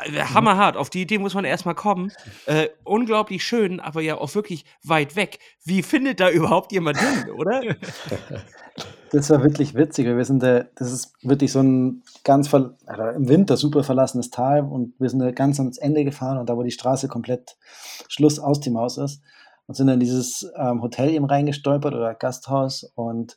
hammerhart, 0.02 0.76
auf 0.76 0.90
die 0.90 1.02
Idee 1.02 1.18
muss 1.18 1.34
man 1.34 1.44
erstmal 1.44 1.74
kommen. 1.74 2.12
Äh, 2.46 2.68
unglaublich 2.84 3.44
schön, 3.44 3.80
aber 3.80 4.00
ja 4.00 4.16
auch 4.18 4.34
wirklich 4.34 4.64
weit 4.82 5.16
weg. 5.16 5.38
Wie 5.64 5.82
findet 5.82 6.20
da 6.20 6.30
überhaupt 6.30 6.72
jemand 6.72 6.98
hin, 6.98 7.30
oder? 7.30 7.62
Das 9.12 9.28
war 9.28 9.42
wirklich 9.42 9.74
witzig. 9.74 10.06
Wir 10.06 10.24
sind 10.24 10.42
da, 10.42 10.64
das 10.74 10.90
ist 10.90 11.12
wirklich 11.22 11.52
so 11.52 11.60
ein 11.60 12.02
ganz 12.24 12.48
ver, 12.48 12.74
also 12.86 13.02
im 13.02 13.28
Winter 13.28 13.58
super 13.58 13.84
verlassenes 13.84 14.30
Tal 14.30 14.62
und 14.62 14.94
wir 14.98 15.10
sind 15.10 15.18
da 15.18 15.30
ganz 15.32 15.60
ans 15.60 15.76
Ende 15.76 16.02
gefahren 16.02 16.38
und 16.38 16.48
da, 16.48 16.56
wo 16.56 16.62
die 16.62 16.70
Straße 16.70 17.08
komplett 17.08 17.58
Schluss 18.08 18.38
aus 18.38 18.60
dem 18.60 18.78
Haus 18.78 18.96
ist 18.96 19.20
und 19.66 19.74
sind 19.74 19.88
in 19.88 20.00
dieses 20.00 20.50
ähm, 20.56 20.80
Hotel 20.80 21.10
eben 21.10 21.26
reingestolpert 21.26 21.94
oder 21.94 22.14
Gasthaus 22.14 22.90
und 22.94 23.36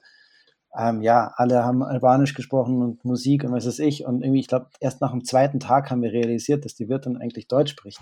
ähm, 0.78 1.01
ja, 1.01 1.34
alle 1.36 1.63
haben 1.63 1.84
Albanisch 1.84 2.34
gesprochen 2.34 2.82
und 2.82 3.05
Musik 3.05 3.43
und 3.43 3.51
was 3.51 3.65
weiß 3.65 3.80
ich. 3.80 4.05
Und 4.05 4.21
irgendwie, 4.21 4.41
ich 4.41 4.47
glaube, 4.47 4.67
erst 4.80 5.01
nach 5.01 5.11
dem 5.11 5.23
zweiten 5.23 5.59
Tag 5.59 5.89
haben 5.89 6.01
wir 6.01 6.11
realisiert, 6.11 6.65
dass 6.65 6.76
die 6.76 6.89
Wirtin 6.89 7.17
eigentlich 7.17 7.47
Deutsch 7.47 7.71
spricht. 7.71 8.01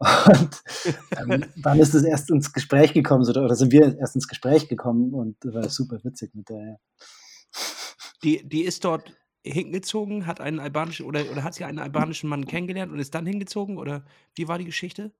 Und 0.00 0.62
ähm, 1.18 1.44
dann 1.56 1.78
ist 1.78 1.94
es 1.94 2.04
erst 2.04 2.30
ins 2.30 2.54
Gespräch 2.54 2.94
gekommen, 2.94 3.28
oder, 3.28 3.44
oder 3.44 3.54
sind 3.54 3.70
wir 3.70 3.98
erst 3.98 4.14
ins 4.14 4.28
Gespräch 4.28 4.66
gekommen 4.66 5.12
und 5.12 5.36
das 5.40 5.52
war 5.52 5.68
super 5.68 5.98
witzig 6.02 6.34
mit 6.34 6.48
der. 6.48 6.58
Ja. 6.58 6.76
Die, 8.24 8.48
die 8.48 8.62
ist 8.62 8.84
dort 8.84 9.12
hingezogen, 9.44 10.26
hat 10.26 10.40
einen 10.40 10.58
albanischen 10.58 11.06
oder, 11.06 11.30
oder 11.30 11.44
hat 11.44 11.54
sie 11.54 11.64
einen 11.64 11.78
albanischen 11.78 12.30
Mann 12.30 12.46
kennengelernt 12.46 12.92
und 12.92 12.98
ist 12.98 13.14
dann 13.14 13.26
hingezogen? 13.26 13.78
Oder 13.78 14.04
wie 14.34 14.48
war 14.48 14.56
die 14.56 14.64
Geschichte? 14.64 15.12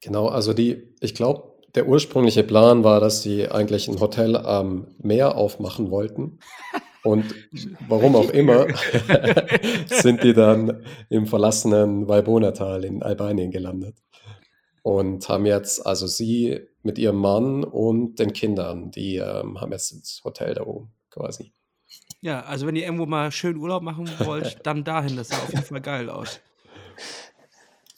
Genau, 0.00 0.28
also 0.28 0.52
die, 0.52 0.94
ich 1.00 1.14
glaube, 1.14 1.51
der 1.74 1.88
ursprüngliche 1.88 2.44
Plan 2.44 2.84
war, 2.84 3.00
dass 3.00 3.22
sie 3.22 3.48
eigentlich 3.48 3.88
ein 3.88 4.00
Hotel 4.00 4.36
am 4.36 4.86
Meer 4.98 5.36
aufmachen 5.36 5.90
wollten. 5.90 6.38
Und 7.02 7.34
warum 7.88 8.14
auch 8.14 8.30
immer, 8.30 8.66
sind 9.86 10.22
die 10.22 10.34
dann 10.34 10.84
im 11.08 11.26
verlassenen 11.26 12.08
Valbonatal 12.08 12.84
in 12.84 13.02
Albanien 13.02 13.50
gelandet. 13.50 13.96
Und 14.82 15.28
haben 15.28 15.46
jetzt, 15.46 15.86
also 15.86 16.06
sie 16.06 16.60
mit 16.82 16.98
ihrem 16.98 17.16
Mann 17.16 17.62
und 17.62 18.18
den 18.18 18.32
Kindern, 18.32 18.90
die 18.90 19.16
ähm, 19.16 19.60
haben 19.60 19.70
jetzt 19.70 19.92
das 19.92 20.20
Hotel 20.24 20.54
da 20.54 20.66
oben 20.66 20.92
quasi. 21.10 21.52
Ja, 22.20 22.40
also 22.40 22.66
wenn 22.66 22.74
ihr 22.74 22.84
irgendwo 22.84 23.06
mal 23.06 23.30
schön 23.30 23.56
Urlaub 23.56 23.82
machen 23.82 24.10
wollt, 24.24 24.58
dann 24.64 24.82
dahin. 24.82 25.16
Das 25.16 25.28
sah 25.28 25.36
auf 25.36 25.52
jeden 25.52 25.64
Fall 25.64 25.80
geil 25.80 26.10
aus 26.10 26.40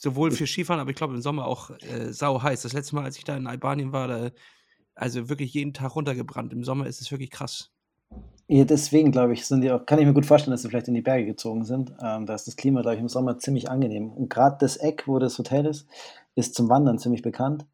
sowohl 0.05 0.31
für 0.31 0.45
Skifahren, 0.45 0.79
aber 0.79 0.91
ich 0.91 0.95
glaube 0.95 1.15
im 1.15 1.21
Sommer 1.21 1.45
auch 1.45 1.71
äh, 1.81 2.13
sau 2.13 2.41
heiß. 2.41 2.61
Das 2.61 2.73
letzte 2.73 2.95
Mal, 2.95 3.03
als 3.03 3.17
ich 3.17 3.23
da 3.23 3.35
in 3.35 3.47
Albanien 3.47 3.91
war, 3.91 4.07
da, 4.07 4.29
also 4.93 5.29
wirklich 5.29 5.53
jeden 5.53 5.73
Tag 5.73 5.95
runtergebrannt. 5.95 6.53
Im 6.53 6.63
Sommer 6.63 6.85
ist 6.85 7.01
es 7.01 7.11
wirklich 7.11 7.31
krass. 7.31 7.71
Ja, 8.47 8.63
deswegen 8.63 9.11
glaube 9.11 9.33
ich, 9.33 9.45
sind 9.45 9.61
die 9.61 9.71
auch, 9.71 9.85
kann 9.85 9.97
ich 9.97 10.05
mir 10.05 10.13
gut 10.13 10.27
vorstellen, 10.27 10.51
dass 10.51 10.61
sie 10.61 10.69
vielleicht 10.69 10.87
in 10.87 10.93
die 10.93 11.01
Berge 11.01 11.25
gezogen 11.25 11.65
sind. 11.65 11.91
Ähm, 12.01 12.27
da 12.27 12.35
ist 12.35 12.45
das 12.45 12.55
Klima, 12.55 12.81
glaube 12.81 12.95
ich, 12.95 13.01
im 13.01 13.09
Sommer 13.09 13.39
ziemlich 13.39 13.69
angenehm. 13.69 14.11
Und 14.11 14.29
gerade 14.29 14.57
das 14.59 14.77
Eck, 14.77 15.07
wo 15.07 15.17
das 15.17 15.37
Hotel 15.39 15.65
ist, 15.65 15.87
ist 16.35 16.53
zum 16.53 16.69
Wandern 16.69 16.99
ziemlich 16.99 17.23
bekannt. 17.23 17.65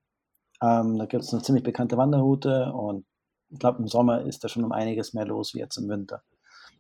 Ähm, 0.62 0.98
da 0.98 1.06
gibt 1.06 1.24
es 1.24 1.34
eine 1.34 1.44
ziemlich 1.44 1.64
bekannte 1.64 1.98
Wanderroute 1.98 2.72
und 2.72 3.06
ich 3.50 3.60
glaube, 3.60 3.80
im 3.80 3.88
Sommer 3.88 4.22
ist 4.22 4.46
da 4.46 4.48
schon 4.48 4.64
um 4.64 4.72
einiges 4.72 5.14
mehr 5.14 5.26
los 5.26 5.54
wie 5.54 5.60
jetzt 5.60 5.78
im 5.78 5.90
Winter. 5.90 6.24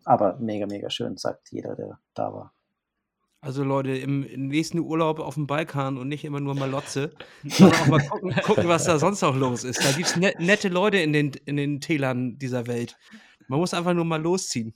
Aber 0.05 0.37
mega, 0.39 0.65
mega 0.65 0.89
schön, 0.89 1.17
sagt 1.17 1.51
jeder, 1.51 1.75
der 1.75 1.99
da 2.13 2.33
war. 2.33 2.53
Also 3.43 3.63
Leute, 3.63 3.97
im, 3.97 4.23
im 4.23 4.49
nächsten 4.49 4.79
Urlaub 4.79 5.19
auf 5.19 5.33
dem 5.33 5.47
Balkan 5.47 5.97
und 5.97 6.07
nicht 6.07 6.23
immer 6.23 6.39
nur 6.39 6.53
Malotze, 6.53 7.11
sondern 7.43 7.79
auch 7.81 7.87
mal 7.87 8.07
gucken, 8.07 8.35
gucken, 8.43 8.67
was 8.67 8.83
da 8.83 8.99
sonst 8.99 9.23
auch 9.23 9.35
los 9.35 9.63
ist. 9.63 9.83
Da 9.83 9.91
gibt 9.93 10.09
es 10.09 10.15
net, 10.15 10.39
nette 10.39 10.69
Leute 10.69 10.97
in 10.97 11.11
den, 11.11 11.31
in 11.45 11.57
den 11.57 11.81
Tälern 11.81 12.37
dieser 12.37 12.67
Welt. 12.67 12.97
Man 13.47 13.59
muss 13.59 13.73
einfach 13.73 13.95
nur 13.95 14.05
mal 14.05 14.21
losziehen. 14.21 14.75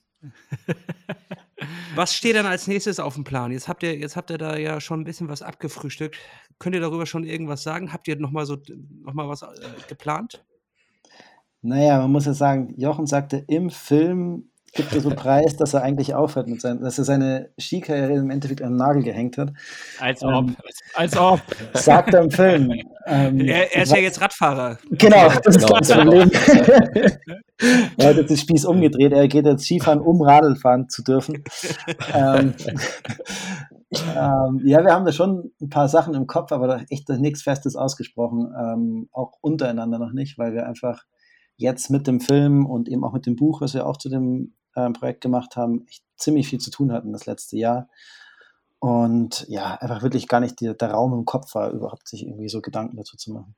Was 1.94 2.16
steht 2.16 2.36
dann 2.36 2.48
als 2.48 2.66
nächstes 2.66 3.00
auf 3.00 3.14
dem 3.14 3.24
Plan? 3.24 3.52
Jetzt 3.52 3.68
habt 3.68 3.84
ihr, 3.84 3.96
jetzt 3.96 4.16
habt 4.16 4.32
ihr 4.32 4.40
da 4.40 4.58
ja 4.58 4.82
schon 4.82 5.02
ein 5.02 5.06
bisschen 5.06 5.30
was 5.30 5.44
abgefrühstückt. 5.44 6.18
Könnt 6.58 6.74
ihr 6.74 6.82
darüber 6.82 7.06
schon 7.06 7.24
irgendwas 7.24 7.62
sagen? 7.62 7.94
Habt 7.94 8.08
ihr 8.08 8.18
nochmal 8.18 8.48
so 8.48 8.58
noch 9.04 9.14
mal 9.14 9.30
was 9.30 9.44
äh, 9.44 9.48
geplant? 9.88 10.44
Naja, 11.62 12.00
man 12.00 12.12
muss 12.12 12.26
ja 12.26 12.34
sagen, 12.34 12.74
Jochen 12.78 13.06
sagte 13.06 13.44
im 13.48 13.70
Film 13.70 14.50
gibt 14.76 14.94
er 14.94 15.02
so 15.02 15.10
Preis, 15.10 15.56
dass 15.56 15.74
er 15.74 15.82
eigentlich 15.82 16.14
aufhört 16.14 16.48
mit 16.48 16.62
seinem, 16.62 16.82
dass 16.82 16.98
er 16.98 17.06
seine 17.06 17.50
Skikarriere 17.58 18.20
im 18.20 18.30
Endeffekt 18.30 18.62
an 18.62 18.74
den 18.74 18.78
Nagel 18.78 19.04
gehängt 19.04 19.38
hat. 19.38 19.54
Als 20.00 20.22
ob. 20.22 20.32
Ähm, 20.32 20.56
als 20.94 21.18
ob. 21.18 21.42
Sagt 21.74 22.14
er 22.14 22.22
im 22.22 22.30
Film. 22.30 22.72
Ähm, 23.08 23.40
er, 23.40 23.74
er, 23.74 23.84
ist 23.84 23.92
ja 23.94 24.00
jetzt 24.00 24.22
Radfahrer. 24.22 24.78
Genau, 24.92 25.30
das 25.44 25.56
ist 25.56 25.66
genau, 25.66 25.80
das 25.80 25.92
Problem. 25.92 26.32
er 27.98 28.10
hat 28.10 28.18
jetzt 28.18 28.30
den 28.30 28.38
Spieß 28.38 28.66
umgedreht. 28.66 29.14
Er 29.14 29.28
geht 29.30 29.46
jetzt 29.46 29.64
Skifahren, 29.64 30.02
um 30.02 30.22
Radl 30.22 30.58
fahren 30.58 30.90
zu 30.90 31.04
dürfen. 31.04 31.44
ähm, 32.14 32.54
ähm, 34.16 34.62
ja, 34.66 34.84
wir 34.84 34.92
haben 34.92 35.06
da 35.06 35.14
schon 35.14 35.52
ein 35.62 35.70
paar 35.70 35.88
Sachen 35.88 36.14
im 36.16 36.28
Kopf, 36.28 36.52
aber 36.52 36.68
da 36.68 36.82
echt 36.90 37.08
nichts 37.08 37.44
Festes 37.44 37.78
ausgesprochen. 37.78 38.54
Ähm, 38.60 39.10
auch 39.14 39.34
untereinander 39.40 40.00
noch 40.00 40.12
nicht, 40.12 40.38
weil 40.38 40.54
wir 40.54 40.68
einfach 40.68 41.04
jetzt 41.56 41.90
mit 41.90 42.08
dem 42.08 42.20
Film 42.20 42.66
und 42.66 42.90
eben 42.90 43.06
auch 43.06 43.14
mit 43.14 43.26
dem 43.26 43.38
Buch, 43.38 43.62
was 43.62 43.74
wir 43.74 43.88
auch 43.88 43.96
zu 43.96 44.10
dem 44.10 44.54
äh, 44.76 44.90
Projekt 44.92 45.22
gemacht 45.22 45.56
haben, 45.56 45.86
echt 45.88 46.04
ziemlich 46.18 46.48
viel 46.48 46.60
zu 46.60 46.72
tun 46.72 46.92
hatten 46.92 47.14
das 47.14 47.26
letzte 47.26 47.58
Jahr. 47.58 47.90
Und 48.80 49.46
ja, 49.48 49.76
einfach 49.76 50.04
wirklich 50.04 50.28
gar 50.28 50.40
nicht 50.40 50.60
die, 50.60 50.76
der 50.78 50.92
Raum 50.92 51.14
im 51.14 51.26
Kopf 51.26 51.56
war, 51.56 51.72
überhaupt 51.72 52.08
sich 52.08 52.26
irgendwie 52.26 52.50
so 52.50 52.62
Gedanken 52.62 52.98
dazu 52.98 53.18
zu 53.18 53.32
machen. 53.32 53.56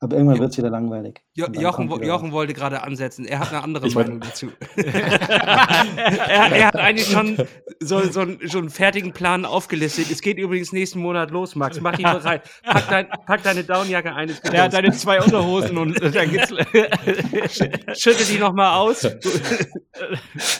Aber 0.00 0.14
irgendwann 0.14 0.36
ja. 0.36 0.42
wird 0.42 0.52
es 0.52 0.58
wieder 0.58 0.70
langweilig. 0.70 1.20
Jo 1.34 1.46
Jochen, 1.46 1.90
wieder 1.90 2.06
Jochen 2.06 2.30
wollte 2.30 2.54
gerade 2.54 2.84
ansetzen. 2.84 3.24
Er 3.24 3.40
hat 3.40 3.48
eine 3.52 3.64
andere 3.64 3.88
ich 3.88 3.96
Meinung 3.96 4.20
dazu. 4.20 4.46
er, 4.76 6.52
er, 6.52 6.66
hat 6.68 6.76
eigentlich 6.76 7.08
schon 7.08 7.36
so, 7.80 8.00
so, 8.08 8.20
einen, 8.20 8.38
so, 8.44 8.58
einen, 8.58 8.70
fertigen 8.70 9.12
Plan 9.12 9.44
aufgelistet. 9.44 10.08
Es 10.08 10.20
geht 10.20 10.38
übrigens 10.38 10.72
nächsten 10.72 11.00
Monat 11.00 11.32
los, 11.32 11.56
Max. 11.56 11.80
Mach 11.80 11.98
ihn 11.98 12.04
bereit. 12.04 12.48
Pack, 12.62 12.88
dein, 12.88 13.08
pack 13.26 13.42
deine 13.42 13.64
Downjacke 13.64 14.14
ein. 14.14 14.30
Er 14.52 14.62
hat 14.64 14.72
deine 14.72 14.92
zwei 14.92 15.20
Unterhosen 15.20 15.76
und 15.76 16.00
dann 16.00 16.30
geht's. 16.30 16.48
Schütte 18.00 18.24
die 18.24 18.38
nochmal 18.38 18.78
aus. 18.78 19.04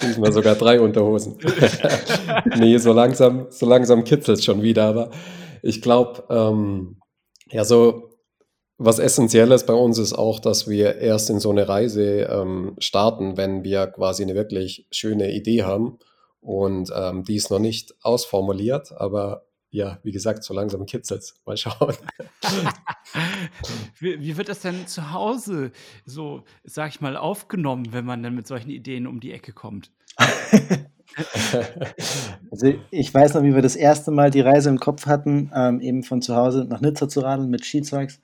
Diesmal 0.02 0.32
sogar 0.32 0.56
drei 0.56 0.80
Unterhosen. 0.80 1.38
nee, 2.56 2.76
so 2.78 2.92
langsam, 2.92 3.46
so 3.50 3.66
langsam 3.66 4.02
kitzelt 4.02 4.38
es 4.38 4.44
schon 4.44 4.62
wieder. 4.62 4.86
Aber 4.86 5.10
ich 5.62 5.80
glaube, 5.80 6.24
ähm, 6.28 6.96
ja, 7.50 7.64
so 7.64 8.07
was 8.78 9.00
essentiell 9.00 9.50
ist 9.50 9.66
bei 9.66 9.74
uns 9.74 9.98
ist 9.98 10.12
auch, 10.12 10.38
dass 10.38 10.68
wir 10.68 10.98
erst 10.98 11.30
in 11.30 11.40
so 11.40 11.50
eine 11.50 11.68
Reise 11.68 12.22
ähm, 12.22 12.76
starten, 12.78 13.36
wenn 13.36 13.64
wir 13.64 13.88
quasi 13.88 14.22
eine 14.22 14.36
wirklich 14.36 14.86
schöne 14.92 15.32
Idee 15.32 15.64
haben. 15.64 15.98
Und 16.40 16.92
ähm, 16.94 17.24
die 17.24 17.34
ist 17.34 17.50
noch 17.50 17.58
nicht 17.58 17.96
ausformuliert, 18.02 18.92
aber 18.92 19.44
ja, 19.70 19.98
wie 20.02 20.12
gesagt, 20.12 20.44
so 20.44 20.54
langsam 20.54 20.86
kitzelt 20.86 21.34
Mal 21.44 21.56
schauen. 21.56 21.94
wie, 23.98 24.20
wie, 24.20 24.36
wird 24.36 24.48
das 24.48 24.60
denn 24.60 24.86
zu 24.86 25.12
Hause 25.12 25.72
so, 26.06 26.44
sag 26.64 26.90
ich 26.90 27.00
mal, 27.00 27.16
aufgenommen, 27.16 27.92
wenn 27.92 28.04
man 28.04 28.22
dann 28.22 28.36
mit 28.36 28.46
solchen 28.46 28.70
Ideen 28.70 29.08
um 29.08 29.18
die 29.20 29.32
Ecke 29.32 29.52
kommt? 29.52 29.90
also 32.50 32.72
ich 32.90 33.12
weiß 33.12 33.34
noch, 33.34 33.42
wie 33.42 33.54
wir 33.54 33.62
das 33.62 33.76
erste 33.76 34.10
Mal 34.10 34.30
die 34.30 34.40
Reise 34.40 34.70
im 34.70 34.78
Kopf 34.78 35.06
hatten, 35.06 35.50
ähm, 35.54 35.80
eben 35.80 36.02
von 36.02 36.22
zu 36.22 36.34
Hause 36.36 36.64
nach 36.68 36.80
Nizza 36.80 37.08
zu 37.08 37.20
radeln 37.20 37.50
mit 37.50 37.64
Skizeugs. 37.64 38.20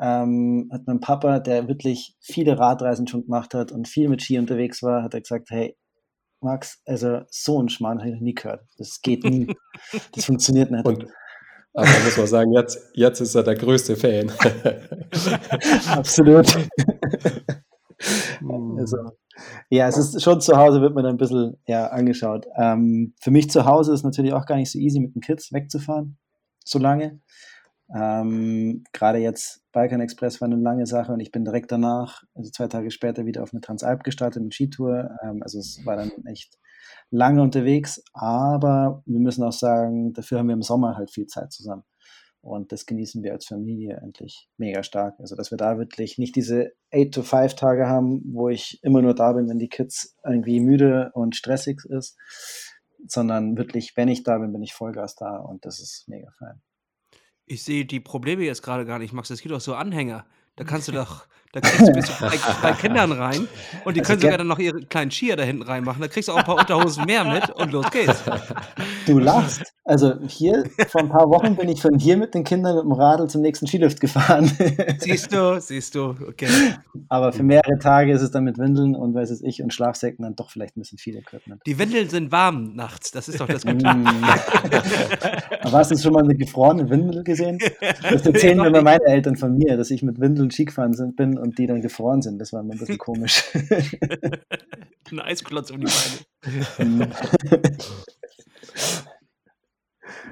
Ähm, 0.00 0.68
hat 0.72 0.82
mein 0.86 1.00
Papa, 1.00 1.38
der 1.38 1.68
wirklich 1.68 2.16
viele 2.20 2.58
Radreisen 2.58 3.06
schon 3.06 3.24
gemacht 3.24 3.54
hat 3.54 3.72
und 3.72 3.88
viel 3.88 4.08
mit 4.08 4.22
Ski 4.22 4.38
unterwegs 4.38 4.82
war, 4.82 5.02
hat 5.02 5.14
er 5.14 5.20
gesagt, 5.20 5.48
hey, 5.50 5.76
Max, 6.40 6.80
also 6.86 7.20
so 7.30 7.62
ein 7.62 7.68
Schmarrn 7.68 7.98
habe 7.98 8.10
ich 8.10 8.14
noch 8.14 8.22
nie 8.22 8.34
gehört. 8.34 8.62
Das 8.78 9.00
geht 9.00 9.24
nie. 9.24 9.46
das 10.14 10.26
funktioniert 10.26 10.70
nicht. 10.70 10.84
Und, 10.84 11.06
aber 11.72 11.88
muss 12.04 12.16
man 12.16 12.26
sagen, 12.26 12.52
jetzt, 12.52 12.78
jetzt 12.94 13.20
ist 13.20 13.34
er 13.34 13.42
der 13.42 13.54
größte 13.54 13.96
Fan. 13.96 14.30
Absolut. 15.90 16.56
also, 18.78 18.96
ja, 19.70 19.88
es 19.88 19.96
ist 19.96 20.22
schon 20.22 20.40
zu 20.40 20.56
Hause, 20.56 20.80
wird 20.80 20.94
man 20.94 21.04
ein 21.04 21.16
bisschen 21.16 21.56
ja, 21.66 21.88
angeschaut. 21.88 22.46
Ähm, 22.56 23.14
für 23.20 23.30
mich 23.30 23.50
zu 23.50 23.66
Hause 23.66 23.92
ist 23.92 24.04
natürlich 24.04 24.32
auch 24.32 24.46
gar 24.46 24.56
nicht 24.56 24.70
so 24.70 24.78
easy, 24.78 25.00
mit 25.00 25.14
den 25.14 25.20
Kids 25.20 25.52
wegzufahren, 25.52 26.18
so 26.64 26.78
lange. 26.78 27.20
Ähm, 27.94 28.84
Gerade 28.92 29.18
jetzt 29.18 29.62
Balkan 29.72 30.00
Express 30.00 30.40
war 30.40 30.46
eine 30.46 30.56
lange 30.56 30.86
Sache 30.86 31.12
und 31.12 31.20
ich 31.20 31.30
bin 31.30 31.44
direkt 31.44 31.70
danach, 31.70 32.24
also 32.34 32.50
zwei 32.50 32.66
Tage 32.66 32.90
später, 32.90 33.26
wieder 33.26 33.42
auf 33.42 33.52
eine 33.52 33.60
Transalp 33.60 34.02
gestartet 34.02 34.42
mit 34.42 34.54
Skitour. 34.54 35.10
Ähm, 35.22 35.42
also 35.42 35.58
es 35.58 35.80
war 35.84 35.96
dann 35.96 36.10
echt 36.26 36.58
lange 37.10 37.42
unterwegs, 37.42 38.02
aber 38.12 39.02
wir 39.06 39.20
müssen 39.20 39.44
auch 39.44 39.52
sagen, 39.52 40.12
dafür 40.12 40.38
haben 40.38 40.48
wir 40.48 40.54
im 40.54 40.62
Sommer 40.62 40.96
halt 40.96 41.10
viel 41.10 41.26
Zeit 41.26 41.52
zusammen. 41.52 41.84
Und 42.40 42.70
das 42.70 42.86
genießen 42.86 43.24
wir 43.24 43.32
als 43.32 43.46
Familie 43.46 43.98
endlich 44.00 44.48
mega 44.56 44.84
stark. 44.84 45.18
Also, 45.18 45.34
dass 45.34 45.50
wir 45.50 45.58
da 45.58 45.78
wirklich 45.78 46.16
nicht 46.16 46.36
diese 46.36 46.72
8-to-5-Tage 46.92 47.88
haben, 47.88 48.22
wo 48.32 48.48
ich 48.48 48.78
immer 48.82 49.02
nur 49.02 49.14
da 49.16 49.32
bin, 49.32 49.48
wenn 49.48 49.58
die 49.58 49.68
Kids 49.68 50.16
irgendwie 50.24 50.60
müde 50.60 51.10
und 51.14 51.34
stressig 51.34 51.80
ist, 51.88 52.16
sondern 53.08 53.56
wirklich, 53.58 53.96
wenn 53.96 54.06
ich 54.08 54.22
da 54.22 54.38
bin, 54.38 54.52
bin 54.52 54.62
ich 54.62 54.74
Vollgas 54.74 55.16
da 55.16 55.38
und 55.38 55.66
das 55.66 55.80
ist 55.80 56.04
mega 56.08 56.30
fein. 56.38 56.62
Ich 57.46 57.62
sehe 57.62 57.84
die 57.84 58.00
Probleme 58.00 58.42
jetzt 58.42 58.62
gerade 58.62 58.84
gar 58.84 58.98
nicht, 58.98 59.12
Max. 59.12 59.30
Es 59.30 59.40
gibt 59.40 59.54
auch 59.54 59.60
so 59.60 59.74
Anhänger. 59.74 60.26
Da 60.56 60.64
kannst 60.64 60.88
du 60.88 60.92
doch, 60.92 61.26
da 61.56 61.62
kriegst 61.62 61.88
du 61.88 61.92
bis 61.92 62.04
zu 62.04 62.12
drei, 62.12 62.36
drei 62.60 62.72
Kindern 62.72 63.12
rein 63.12 63.48
und 63.86 63.96
die 63.96 64.00
also 64.00 64.12
können 64.12 64.20
sogar 64.20 64.36
dann 64.36 64.46
noch 64.46 64.58
ihre 64.58 64.78
kleinen 64.82 65.10
Skier 65.10 65.36
da 65.36 65.42
hinten 65.42 65.62
reinmachen. 65.62 66.02
Da 66.02 66.08
kriegst 66.08 66.28
du 66.28 66.32
auch 66.32 66.36
ein 66.36 66.44
paar 66.44 66.58
Unterhosen 66.58 67.06
mehr 67.06 67.24
mit 67.24 67.48
und 67.48 67.72
los 67.72 67.90
geht's. 67.90 68.22
Du 69.06 69.18
lachst. 69.18 69.62
Also 69.84 70.14
hier, 70.26 70.64
vor 70.88 71.00
ein 71.00 71.08
paar 71.08 71.30
Wochen 71.30 71.54
bin 71.54 71.68
ich 71.68 71.80
von 71.80 71.96
hier 71.96 72.16
mit 72.16 72.34
den 72.34 72.42
Kindern 72.42 72.74
mit 72.74 72.84
dem 72.84 72.92
Radl 72.92 73.28
zum 73.28 73.40
nächsten 73.40 73.68
Skilift 73.68 74.00
gefahren. 74.00 74.50
Siehst 74.98 75.32
du, 75.32 75.60
siehst 75.60 75.94
du, 75.94 76.16
okay. 76.28 76.48
Aber 77.08 77.32
für 77.32 77.44
mehrere 77.44 77.78
Tage 77.78 78.12
ist 78.12 78.20
es 78.20 78.32
dann 78.32 78.42
mit 78.44 78.58
Windeln 78.58 78.96
und 78.96 79.14
weiß 79.14 79.30
es 79.30 79.42
ich 79.42 79.62
und 79.62 79.72
Schlafsäcken 79.72 80.24
dann 80.24 80.34
doch 80.34 80.50
vielleicht 80.50 80.76
ein 80.76 80.80
bisschen 80.80 80.98
viel 80.98 81.16
Equipment. 81.16 81.62
Die 81.66 81.78
Windeln 81.78 82.08
sind 82.08 82.32
warm 82.32 82.74
nachts, 82.74 83.12
das 83.12 83.28
ist 83.28 83.40
doch 83.40 83.46
das 83.46 83.64
Gute. 83.64 83.86
Mm. 83.86 84.06
Aber 85.62 85.78
hast 85.78 85.92
du 85.92 85.96
schon 85.96 86.12
mal 86.12 86.24
eine 86.24 86.34
gefrorene 86.34 86.90
Windel 86.90 87.22
gesehen? 87.24 87.58
Das 88.02 88.24
erzählen 88.24 88.58
mir 88.58 88.68
immer 88.68 88.82
meine 88.82 89.04
Eltern 89.04 89.36
von 89.36 89.56
mir, 89.56 89.76
dass 89.76 89.90
ich 89.90 90.02
mit 90.02 90.20
Windeln 90.20 90.50
Ski 90.50 90.64
gefahren 90.64 90.94
bin 91.16 91.38
und 91.46 91.58
die 91.58 91.66
dann 91.66 91.80
gefroren 91.80 92.22
sind. 92.22 92.38
Das 92.38 92.52
war 92.52 92.62
mir 92.62 92.72
ein 92.72 92.78
bisschen 92.78 92.98
komisch. 92.98 93.44
ein 95.10 95.20
Eisklotz 95.20 95.70
um 95.70 95.80
die 95.80 95.92
Beine. 96.78 97.10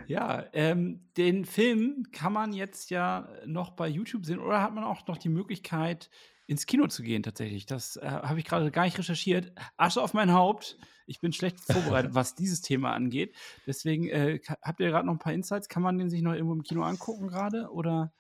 Ja, 0.06 0.44
ähm, 0.52 1.08
den 1.16 1.46
Film 1.46 2.04
kann 2.12 2.32
man 2.32 2.52
jetzt 2.52 2.90
ja 2.90 3.26
noch 3.46 3.70
bei 3.70 3.88
YouTube 3.88 4.26
sehen 4.26 4.38
oder 4.38 4.60
hat 4.60 4.74
man 4.74 4.84
auch 4.84 5.06
noch 5.06 5.16
die 5.16 5.30
Möglichkeit, 5.30 6.10
ins 6.46 6.66
Kino 6.66 6.86
zu 6.88 7.02
gehen 7.02 7.22
tatsächlich. 7.22 7.64
Das 7.64 7.96
äh, 7.96 8.06
habe 8.06 8.38
ich 8.38 8.44
gerade 8.44 8.70
gar 8.70 8.84
nicht 8.84 8.98
recherchiert. 8.98 9.52
Asche 9.78 10.02
auf 10.02 10.12
mein 10.12 10.32
Haupt. 10.32 10.76
Ich 11.06 11.20
bin 11.20 11.32
schlecht 11.32 11.58
vorbereitet, 11.72 12.14
was 12.14 12.34
dieses 12.34 12.60
Thema 12.60 12.92
angeht. 12.92 13.34
Deswegen 13.66 14.08
äh, 14.08 14.40
habt 14.60 14.80
ihr 14.80 14.88
gerade 14.88 15.06
noch 15.06 15.14
ein 15.14 15.18
paar 15.18 15.32
Insights. 15.32 15.68
Kann 15.68 15.82
man 15.82 15.96
den 15.96 16.10
sich 16.10 16.20
noch 16.20 16.34
irgendwo 16.34 16.54
im 16.54 16.62
Kino 16.62 16.82
angucken 16.82 17.28
gerade 17.28 17.70
oder? 17.70 18.12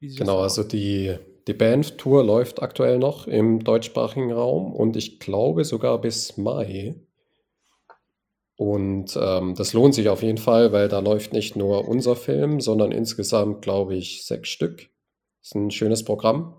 genau, 0.00 0.40
also 0.40 0.64
die, 0.64 1.18
die 1.46 1.54
Band-Tour 1.54 2.24
läuft 2.24 2.62
aktuell 2.62 2.98
noch 2.98 3.26
im 3.26 3.64
deutschsprachigen 3.64 4.32
Raum 4.32 4.72
und 4.72 4.96
ich 4.96 5.20
glaube 5.20 5.64
sogar 5.64 6.00
bis 6.00 6.36
Mai. 6.36 6.94
Und 8.56 9.18
ähm, 9.20 9.54
das 9.54 9.72
lohnt 9.72 9.94
sich 9.94 10.10
auf 10.10 10.22
jeden 10.22 10.38
Fall, 10.38 10.72
weil 10.72 10.88
da 10.88 10.98
läuft 10.98 11.32
nicht 11.32 11.56
nur 11.56 11.88
unser 11.88 12.14
Film, 12.14 12.60
sondern 12.60 12.92
insgesamt, 12.92 13.62
glaube 13.62 13.96
ich, 13.96 14.26
sechs 14.26 14.50
Stück. 14.50 14.90
Das 15.40 15.48
ist 15.48 15.54
ein 15.54 15.70
schönes 15.70 16.04
Programm. 16.04 16.54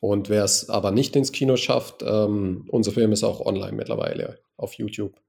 Und 0.00 0.28
wer 0.28 0.44
es 0.44 0.70
aber 0.70 0.92
nicht 0.92 1.16
ins 1.16 1.32
Kino 1.32 1.56
schafft, 1.56 2.04
ähm, 2.06 2.66
unser 2.68 2.92
Film 2.92 3.10
ist 3.10 3.24
auch 3.24 3.40
online 3.40 3.72
mittlerweile 3.72 4.38
auf 4.56 4.74
YouTube. 4.74 5.20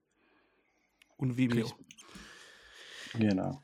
Und 1.18 1.38
Vimeo. 1.38 1.68
Genau. 3.18 3.60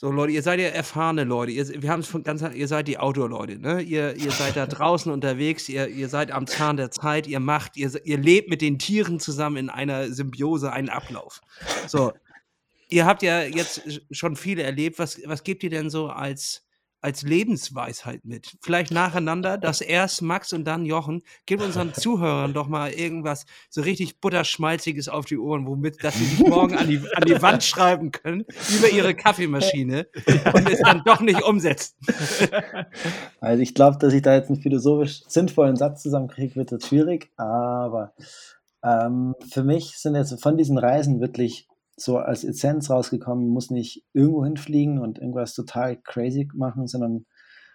So, 0.00 0.10
Leute, 0.10 0.32
ihr 0.32 0.42
seid 0.42 0.58
ja 0.60 0.68
erfahrene 0.68 1.24
Leute. 1.24 1.52
Ihr, 1.52 1.82
wir 1.82 1.90
haben 1.90 2.00
es 2.00 2.08
von 2.08 2.22
ganz, 2.22 2.40
ihr 2.40 2.68
seid 2.68 2.88
die 2.88 2.96
Outdoor-Leute, 2.96 3.58
ne? 3.58 3.82
Ihr, 3.82 4.16
ihr 4.16 4.30
seid 4.30 4.56
da 4.56 4.66
draußen 4.66 5.12
unterwegs, 5.12 5.68
ihr, 5.68 5.88
ihr 5.88 6.08
seid 6.08 6.30
am 6.30 6.46
Zahn 6.46 6.78
der 6.78 6.90
Zeit, 6.90 7.26
ihr 7.26 7.38
macht, 7.38 7.76
ihr, 7.76 7.92
ihr 8.06 8.16
lebt 8.16 8.48
mit 8.48 8.62
den 8.62 8.78
Tieren 8.78 9.20
zusammen 9.20 9.58
in 9.58 9.68
einer 9.68 10.10
Symbiose, 10.10 10.72
einen 10.72 10.88
Ablauf. 10.88 11.42
So, 11.86 12.14
ihr 12.88 13.04
habt 13.04 13.22
ja 13.22 13.42
jetzt 13.42 13.82
schon 14.10 14.36
viele 14.36 14.62
erlebt. 14.62 14.98
Was, 14.98 15.20
was 15.26 15.44
gebt 15.44 15.62
ihr 15.64 15.70
denn 15.70 15.90
so 15.90 16.08
als, 16.08 16.66
als 17.00 17.22
Lebensweisheit 17.22 18.24
mit. 18.24 18.56
Vielleicht 18.60 18.90
nacheinander, 18.90 19.58
dass 19.58 19.80
erst 19.80 20.22
Max 20.22 20.52
und 20.52 20.64
dann 20.64 20.84
Jochen. 20.84 21.22
Gib 21.46 21.62
unseren 21.62 21.94
Zuhörern 21.94 22.52
doch 22.52 22.68
mal 22.68 22.90
irgendwas 22.90 23.46
so 23.68 23.80
richtig 23.82 24.20
butterschmalziges 24.20 25.08
auf 25.08 25.24
die 25.24 25.38
Ohren, 25.38 25.66
womit, 25.66 26.02
dass 26.04 26.14
sie 26.14 26.24
sich 26.24 26.38
morgen 26.46 26.76
an 26.76 26.88
die, 26.88 27.00
an 27.14 27.24
die 27.26 27.40
Wand 27.40 27.62
schreiben 27.64 28.12
können 28.12 28.44
über 28.76 28.90
ihre 28.90 29.14
Kaffeemaschine 29.14 30.06
und 30.52 30.70
es 30.70 30.80
dann 30.80 31.02
doch 31.04 31.20
nicht 31.20 31.42
umsetzen. 31.42 31.96
Also 33.40 33.62
ich 33.62 33.74
glaube, 33.74 33.96
dass 33.98 34.12
ich 34.12 34.22
da 34.22 34.34
jetzt 34.34 34.50
einen 34.50 34.60
philosophisch 34.60 35.22
sinnvollen 35.26 35.76
Satz 35.76 36.02
zusammenkriege, 36.02 36.56
wird 36.56 36.72
das 36.72 36.86
schwierig, 36.86 37.30
aber 37.36 38.12
ähm, 38.82 39.34
für 39.50 39.62
mich 39.62 39.98
sind 39.98 40.14
jetzt 40.14 40.40
von 40.42 40.56
diesen 40.56 40.78
Reisen 40.78 41.20
wirklich 41.20 41.69
so 42.00 42.18
als 42.18 42.44
Essenz 42.44 42.90
rausgekommen, 42.90 43.48
muss 43.48 43.70
nicht 43.70 44.04
irgendwo 44.12 44.44
hinfliegen 44.44 44.98
und 44.98 45.18
irgendwas 45.18 45.54
total 45.54 45.96
crazy 45.96 46.48
machen, 46.54 46.86
sondern 46.86 47.26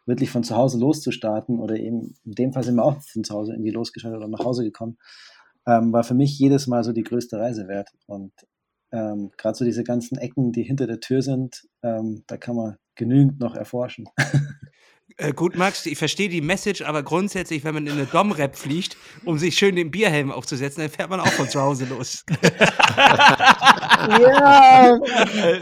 wirklich 0.05 0.29
von 0.29 0.43
zu 0.43 0.55
Hause 0.55 0.79
loszustarten 0.79 1.59
oder 1.59 1.77
eben, 1.77 2.13
in 2.23 2.33
dem 2.33 2.53
Fall 2.53 2.63
sind 2.63 2.75
wir 2.75 2.85
auch 2.85 3.01
von 3.01 3.23
zu 3.23 3.33
Hause 3.33 3.53
irgendwie 3.53 3.71
losgestartet 3.71 4.19
oder 4.19 4.27
nach 4.27 4.45
Hause 4.45 4.63
gekommen, 4.63 4.97
ähm, 5.67 5.91
war 5.93 6.03
für 6.03 6.13
mich 6.13 6.37
jedes 6.37 6.67
Mal 6.67 6.83
so 6.83 6.93
die 6.93 7.03
größte 7.03 7.37
Reise 7.37 7.67
wert. 7.67 7.89
Und 8.05 8.33
ähm, 8.91 9.31
gerade 9.37 9.57
so 9.57 9.65
diese 9.65 9.83
ganzen 9.83 10.17
Ecken, 10.17 10.51
die 10.51 10.63
hinter 10.63 10.87
der 10.87 10.99
Tür 10.99 11.21
sind, 11.21 11.67
ähm, 11.81 12.23
da 12.27 12.37
kann 12.37 12.55
man 12.55 12.77
genügend 12.95 13.39
noch 13.39 13.55
erforschen. 13.55 14.07
Äh, 15.17 15.31
gut, 15.31 15.55
Max, 15.55 15.85
ich 15.85 15.97
verstehe 15.97 16.27
die 16.27 16.41
Message, 16.41 16.81
aber 16.81 17.01
grundsätzlich, 17.01 17.63
wenn 17.63 17.73
man 17.73 17.87
in 17.87 17.93
eine 17.93 18.05
Dom-Rap 18.05 18.57
fliegt, 18.57 18.97
um 19.23 19.37
sich 19.37 19.57
schön 19.57 19.77
den 19.77 19.89
Bierhelm 19.89 20.29
aufzusetzen, 20.29 20.81
dann 20.81 20.91
fährt 20.91 21.09
man 21.09 21.21
auch 21.21 21.27
von 21.27 21.47
zu 21.47 21.61
Hause 21.61 21.85
los. 21.85 22.25
ja, 24.19 24.99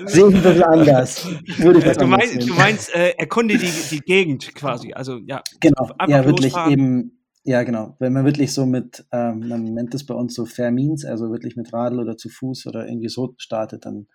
sehe 0.05 0.29
ich 0.29 0.35
ein 0.35 0.41
bisschen 0.41 0.63
anders. 0.63 1.27
Würde 1.57 1.79
ich 1.79 1.85
das 1.85 1.97
du, 1.97 2.07
meinst, 2.07 2.41
du 2.41 2.53
meinst, 2.55 2.95
äh, 2.95 3.11
erkunde 3.11 3.59
die, 3.59 3.69
die 3.91 3.99
Gegend 3.99 4.55
quasi. 4.55 4.91
Also, 4.93 5.19
ja, 5.27 5.43
genau, 5.59 5.91
ja, 6.07 6.25
wirklich 6.25 6.53
losfahren. 6.53 6.73
eben. 6.73 7.19
Ja, 7.43 7.61
genau. 7.61 7.95
Wenn 7.99 8.13
man 8.13 8.25
wirklich 8.25 8.53
so 8.53 8.65
mit, 8.65 9.05
ähm, 9.11 9.47
man 9.49 9.65
nennt 9.65 9.93
das 9.93 10.03
bei 10.05 10.15
uns 10.15 10.33
so 10.33 10.45
Fair 10.45 10.71
Means, 10.71 11.05
also 11.05 11.29
wirklich 11.29 11.55
mit 11.55 11.71
Radl 11.73 11.99
oder 11.99 12.17
zu 12.17 12.29
Fuß 12.29 12.65
oder 12.65 12.87
irgendwie 12.87 13.09
so 13.09 13.35
startet, 13.37 13.85
dann 13.85 14.07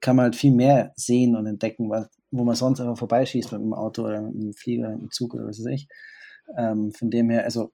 kann 0.00 0.16
man 0.16 0.24
halt 0.24 0.36
viel 0.36 0.52
mehr 0.52 0.92
sehen 0.96 1.36
und 1.36 1.46
entdecken, 1.46 1.90
was, 1.90 2.08
wo 2.30 2.44
man 2.44 2.54
sonst 2.54 2.80
einfach 2.80 2.98
vorbeischießt 2.98 3.52
mit 3.52 3.60
dem 3.60 3.74
Auto 3.74 4.04
oder 4.04 4.22
mit 4.22 4.34
dem 4.34 4.54
Flieger, 4.54 4.90
mit 4.90 5.00
dem 5.00 5.10
Zug 5.10 5.34
oder 5.34 5.46
was 5.46 5.58
weiß 5.58 5.66
ich. 5.66 5.88
Ähm, 6.56 6.92
von 6.92 7.10
dem 7.10 7.30
her, 7.30 7.44
also 7.44 7.72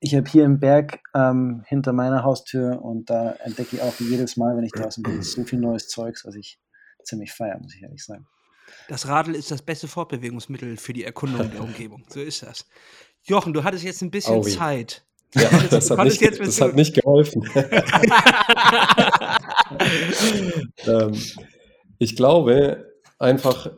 ich 0.00 0.14
habe 0.14 0.28
hier 0.28 0.44
im 0.44 0.60
Berg 0.60 1.00
ähm, 1.14 1.62
hinter 1.66 1.92
meiner 1.92 2.24
Haustür 2.24 2.82
und 2.82 3.10
da 3.10 3.32
entdecke 3.44 3.76
ich 3.76 3.82
auch 3.82 3.94
jedes 3.98 4.36
Mal, 4.36 4.56
wenn 4.56 4.64
ich 4.64 4.72
draußen 4.72 5.02
bin, 5.02 5.22
so 5.22 5.44
viel 5.44 5.58
neues 5.58 5.88
Zeugs, 5.88 6.24
was 6.24 6.34
ich 6.34 6.58
ziemlich 7.04 7.32
feiere, 7.32 7.58
muss 7.60 7.74
ich 7.74 7.82
ehrlich 7.82 8.04
sagen. 8.04 8.26
Das 8.88 9.08
Radl 9.08 9.34
ist 9.34 9.50
das 9.50 9.62
beste 9.62 9.88
Fortbewegungsmittel 9.88 10.76
für 10.76 10.92
die 10.92 11.04
Erkundung 11.04 11.50
der 11.50 11.62
Umgebung. 11.62 12.04
So 12.08 12.20
ist 12.20 12.42
das. 12.42 12.66
Jochen, 13.24 13.52
du 13.52 13.64
hattest 13.64 13.84
jetzt 13.84 14.02
ein 14.02 14.10
bisschen 14.10 14.36
oh, 14.36 14.42
Zeit. 14.42 15.04
Ja, 15.34 15.48
das, 15.70 15.90
hat 15.90 16.04
nicht, 16.04 16.40
das 16.40 16.60
hat 16.60 16.74
nicht 16.74 16.94
geholfen. 16.94 17.48
ähm, 20.86 21.12
ich 21.98 22.16
glaube, 22.16 22.89
einfach 23.20 23.70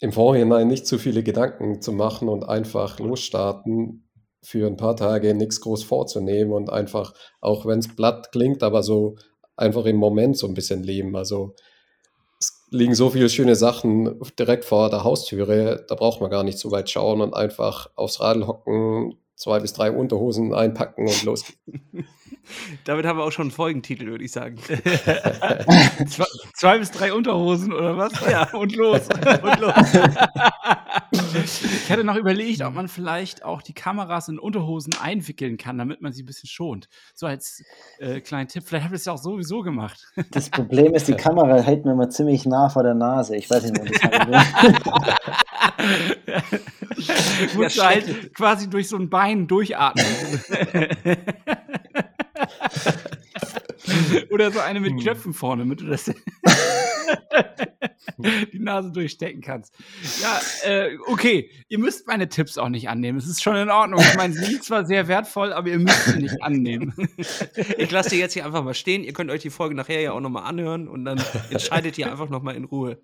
im 0.00 0.12
Vorhinein 0.12 0.68
nicht 0.68 0.86
zu 0.86 0.98
viele 0.98 1.22
Gedanken 1.22 1.80
zu 1.80 1.92
machen 1.92 2.28
und 2.28 2.46
einfach 2.46 2.98
losstarten, 2.98 4.06
für 4.42 4.66
ein 4.66 4.76
paar 4.76 4.96
Tage 4.96 5.34
nichts 5.34 5.60
groß 5.60 5.84
vorzunehmen 5.84 6.52
und 6.52 6.70
einfach, 6.70 7.12
auch 7.40 7.66
wenn 7.66 7.78
es 7.78 7.94
platt 7.94 8.32
klingt, 8.32 8.62
aber 8.62 8.82
so 8.82 9.16
einfach 9.56 9.84
im 9.84 9.96
Moment 9.96 10.38
so 10.38 10.46
ein 10.46 10.54
bisschen 10.54 10.82
leben. 10.82 11.14
Also 11.14 11.54
es 12.40 12.66
liegen 12.70 12.94
so 12.94 13.10
viele 13.10 13.28
schöne 13.28 13.54
Sachen 13.54 14.18
direkt 14.38 14.64
vor 14.64 14.88
der 14.88 15.04
Haustüre, 15.04 15.84
da 15.86 15.94
braucht 15.94 16.22
man 16.22 16.30
gar 16.30 16.42
nicht 16.42 16.58
so 16.58 16.70
weit 16.70 16.88
schauen 16.88 17.20
und 17.20 17.34
einfach 17.34 17.90
aufs 17.96 18.20
Radl 18.20 18.46
hocken, 18.46 19.18
zwei 19.36 19.60
bis 19.60 19.74
drei 19.74 19.92
Unterhosen 19.92 20.54
einpacken 20.54 21.06
und 21.06 21.22
los. 21.24 21.44
Damit 22.84 23.06
haben 23.06 23.18
wir 23.18 23.24
auch 23.24 23.32
schon 23.32 23.44
einen 23.44 23.50
Folgentitel, 23.50 24.06
würde 24.06 24.24
ich 24.24 24.32
sagen. 24.32 24.56
zwei, 26.08 26.26
zwei, 26.54 26.78
bis 26.78 26.90
drei 26.90 27.12
Unterhosen 27.12 27.72
oder 27.72 27.96
was? 27.96 28.12
Ja, 28.28 28.48
und 28.52 28.74
los. 28.74 29.02
und 29.42 29.60
los. 29.60 29.74
ich 31.12 31.90
hatte 31.90 32.04
noch 32.04 32.16
überlegt, 32.16 32.62
ob 32.62 32.74
man 32.74 32.88
vielleicht 32.88 33.44
auch 33.44 33.62
die 33.62 33.74
Kameras 33.74 34.28
in 34.28 34.38
Unterhosen 34.38 34.94
einwickeln 35.00 35.56
kann, 35.56 35.78
damit 35.78 36.00
man 36.00 36.12
sie 36.12 36.22
ein 36.22 36.26
bisschen 36.26 36.48
schont. 36.48 36.88
So 37.14 37.26
als 37.26 37.62
äh, 37.98 38.20
kleinen 38.20 38.48
Tipp. 38.48 38.64
Vielleicht 38.66 38.84
habt 38.84 38.92
ihr 38.92 38.96
es 38.96 39.04
ja 39.04 39.12
auch 39.12 39.22
sowieso 39.22 39.62
gemacht. 39.62 40.06
Das 40.30 40.50
Problem 40.50 40.94
ist, 40.94 41.08
die 41.08 41.14
Kamera 41.16 41.60
hält 41.60 41.84
mir 41.84 41.92
immer 41.92 42.10
ziemlich 42.10 42.46
nah 42.46 42.68
vor 42.68 42.82
der 42.82 42.94
Nase. 42.94 43.36
Ich 43.36 43.50
weiß 43.50 43.70
nicht, 43.70 43.80
ob 43.80 43.86
das 43.86 44.00
Musst 47.54 47.78
du 47.78 47.82
halt 47.82 48.34
quasi 48.34 48.68
durch 48.68 48.88
so 48.88 48.96
ein 48.96 49.08
Bein 49.08 49.46
durchatmen. 49.46 50.04
Oder 54.30 54.50
so 54.50 54.60
eine 54.60 54.80
mit 54.80 54.92
hm. 54.92 55.00
Knöpfen 55.00 55.32
vorne, 55.32 55.62
damit 55.62 55.80
du 55.80 55.86
das 55.86 56.04
die 58.52 58.58
Nase 58.58 58.92
durchstecken 58.92 59.40
kannst. 59.40 59.74
Ja, 60.20 60.40
äh, 60.64 60.98
okay. 61.06 61.50
Ihr 61.68 61.78
müsst 61.78 62.06
meine 62.06 62.28
Tipps 62.28 62.58
auch 62.58 62.68
nicht 62.68 62.88
annehmen. 62.88 63.18
Es 63.18 63.26
ist 63.26 63.42
schon 63.42 63.56
in 63.56 63.70
Ordnung. 63.70 64.00
Ich 64.00 64.16
meine, 64.16 64.34
sie 64.34 64.44
sind 64.44 64.62
zwar 64.64 64.84
sehr 64.84 65.08
wertvoll, 65.08 65.52
aber 65.52 65.68
ihr 65.68 65.78
müsst 65.78 66.04
sie 66.06 66.20
nicht 66.20 66.42
annehmen. 66.42 66.94
Ich 67.76 67.90
lasse 67.90 68.10
die 68.10 68.16
jetzt 68.16 68.34
hier 68.34 68.44
einfach 68.44 68.62
mal 68.62 68.74
stehen. 68.74 69.02
Ihr 69.04 69.12
könnt 69.12 69.30
euch 69.30 69.42
die 69.42 69.50
Folge 69.50 69.74
nachher 69.74 70.00
ja 70.00 70.12
auch 70.12 70.20
nochmal 70.20 70.44
anhören 70.44 70.88
und 70.88 71.04
dann 71.04 71.22
entscheidet 71.50 71.98
ihr 71.98 72.10
einfach 72.10 72.28
nochmal 72.28 72.56
in 72.56 72.64
Ruhe. 72.64 72.98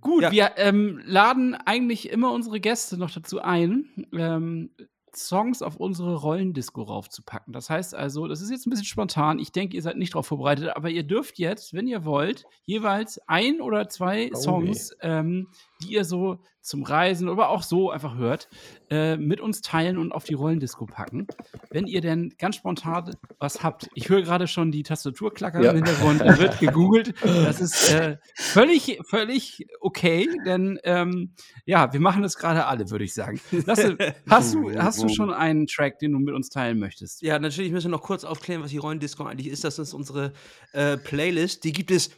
Gut, 0.00 0.22
ja. 0.22 0.32
wir 0.32 0.50
ähm, 0.56 1.00
laden 1.04 1.54
eigentlich 1.54 2.10
immer 2.10 2.32
unsere 2.32 2.60
Gäste 2.60 2.96
noch 2.98 3.10
dazu 3.10 3.40
ein, 3.40 3.86
ähm, 4.12 4.70
Songs 5.14 5.62
auf 5.62 5.76
unsere 5.76 6.16
Rollendisco 6.16 6.82
raufzupacken. 6.82 7.52
Das 7.52 7.70
heißt 7.70 7.94
also, 7.94 8.26
das 8.26 8.40
ist 8.40 8.50
jetzt 8.50 8.66
ein 8.66 8.70
bisschen 8.70 8.86
spontan. 8.86 9.38
Ich 9.38 9.52
denke, 9.52 9.76
ihr 9.76 9.82
seid 9.82 9.96
nicht 9.96 10.14
darauf 10.14 10.26
vorbereitet, 10.26 10.76
aber 10.76 10.90
ihr 10.90 11.02
dürft 11.02 11.38
jetzt, 11.38 11.74
wenn 11.74 11.86
ihr 11.86 12.04
wollt, 12.04 12.44
jeweils 12.64 13.20
ein 13.26 13.60
oder 13.60 13.88
zwei 13.88 14.30
oh, 14.32 14.36
Songs, 14.36 14.96
ähm, 15.00 15.48
die 15.82 15.92
ihr 15.92 16.04
so 16.04 16.38
zum 16.60 16.82
Reisen 16.82 17.28
oder 17.28 17.48
auch 17.48 17.62
so 17.62 17.90
einfach 17.90 18.16
hört, 18.16 18.48
äh, 18.90 19.16
mit 19.16 19.40
uns 19.40 19.62
teilen 19.62 19.96
und 19.96 20.12
auf 20.12 20.24
die 20.24 20.34
Rollendisco 20.34 20.86
packen. 20.86 21.26
Wenn 21.70 21.86
ihr 21.86 22.00
denn 22.00 22.34
ganz 22.38 22.56
spontan 22.56 23.14
was 23.38 23.62
habt. 23.62 23.88
Ich 23.94 24.08
höre 24.08 24.22
gerade 24.22 24.46
schon 24.46 24.72
die 24.72 24.82
Tastaturklacker 24.82 25.62
ja. 25.62 25.70
im 25.70 25.76
Hintergrund, 25.76 26.20
da 26.20 26.38
wird 26.38 26.58
gegoogelt. 26.58 27.14
Das 27.22 27.60
ist 27.60 27.92
äh, 27.92 28.18
völlig, 28.34 28.98
völlig 29.04 29.66
okay, 29.80 30.28
denn 30.44 30.78
ähm, 30.84 31.34
ja, 31.64 31.92
wir 31.92 32.00
machen 32.00 32.22
das 32.22 32.36
gerade 32.36 32.66
alle, 32.66 32.90
würde 32.90 33.04
ich 33.04 33.14
sagen. 33.14 33.40
Lasse, 33.50 33.96
hast, 34.28 34.54
du, 34.54 34.70
hast 34.76 35.02
du 35.02 35.08
schon 35.08 35.32
einen 35.32 35.66
Track, 35.66 35.98
den 36.00 36.12
du 36.12 36.18
mit 36.18 36.34
uns 36.34 36.48
teilen 36.48 36.78
möchtest? 36.78 37.22
Ja, 37.22 37.38
natürlich 37.38 37.72
müssen 37.72 37.86
wir 37.86 37.96
noch 37.96 38.02
kurz 38.02 38.24
aufklären, 38.24 38.62
was 38.62 38.70
die 38.70 38.78
Rollendisco 38.78 39.24
eigentlich 39.24 39.48
ist. 39.48 39.64
Das 39.64 39.78
ist 39.78 39.94
unsere 39.94 40.32
äh, 40.72 40.96
Playlist. 40.96 41.64
Die 41.64 41.72
gibt 41.72 41.90
es 41.90 42.10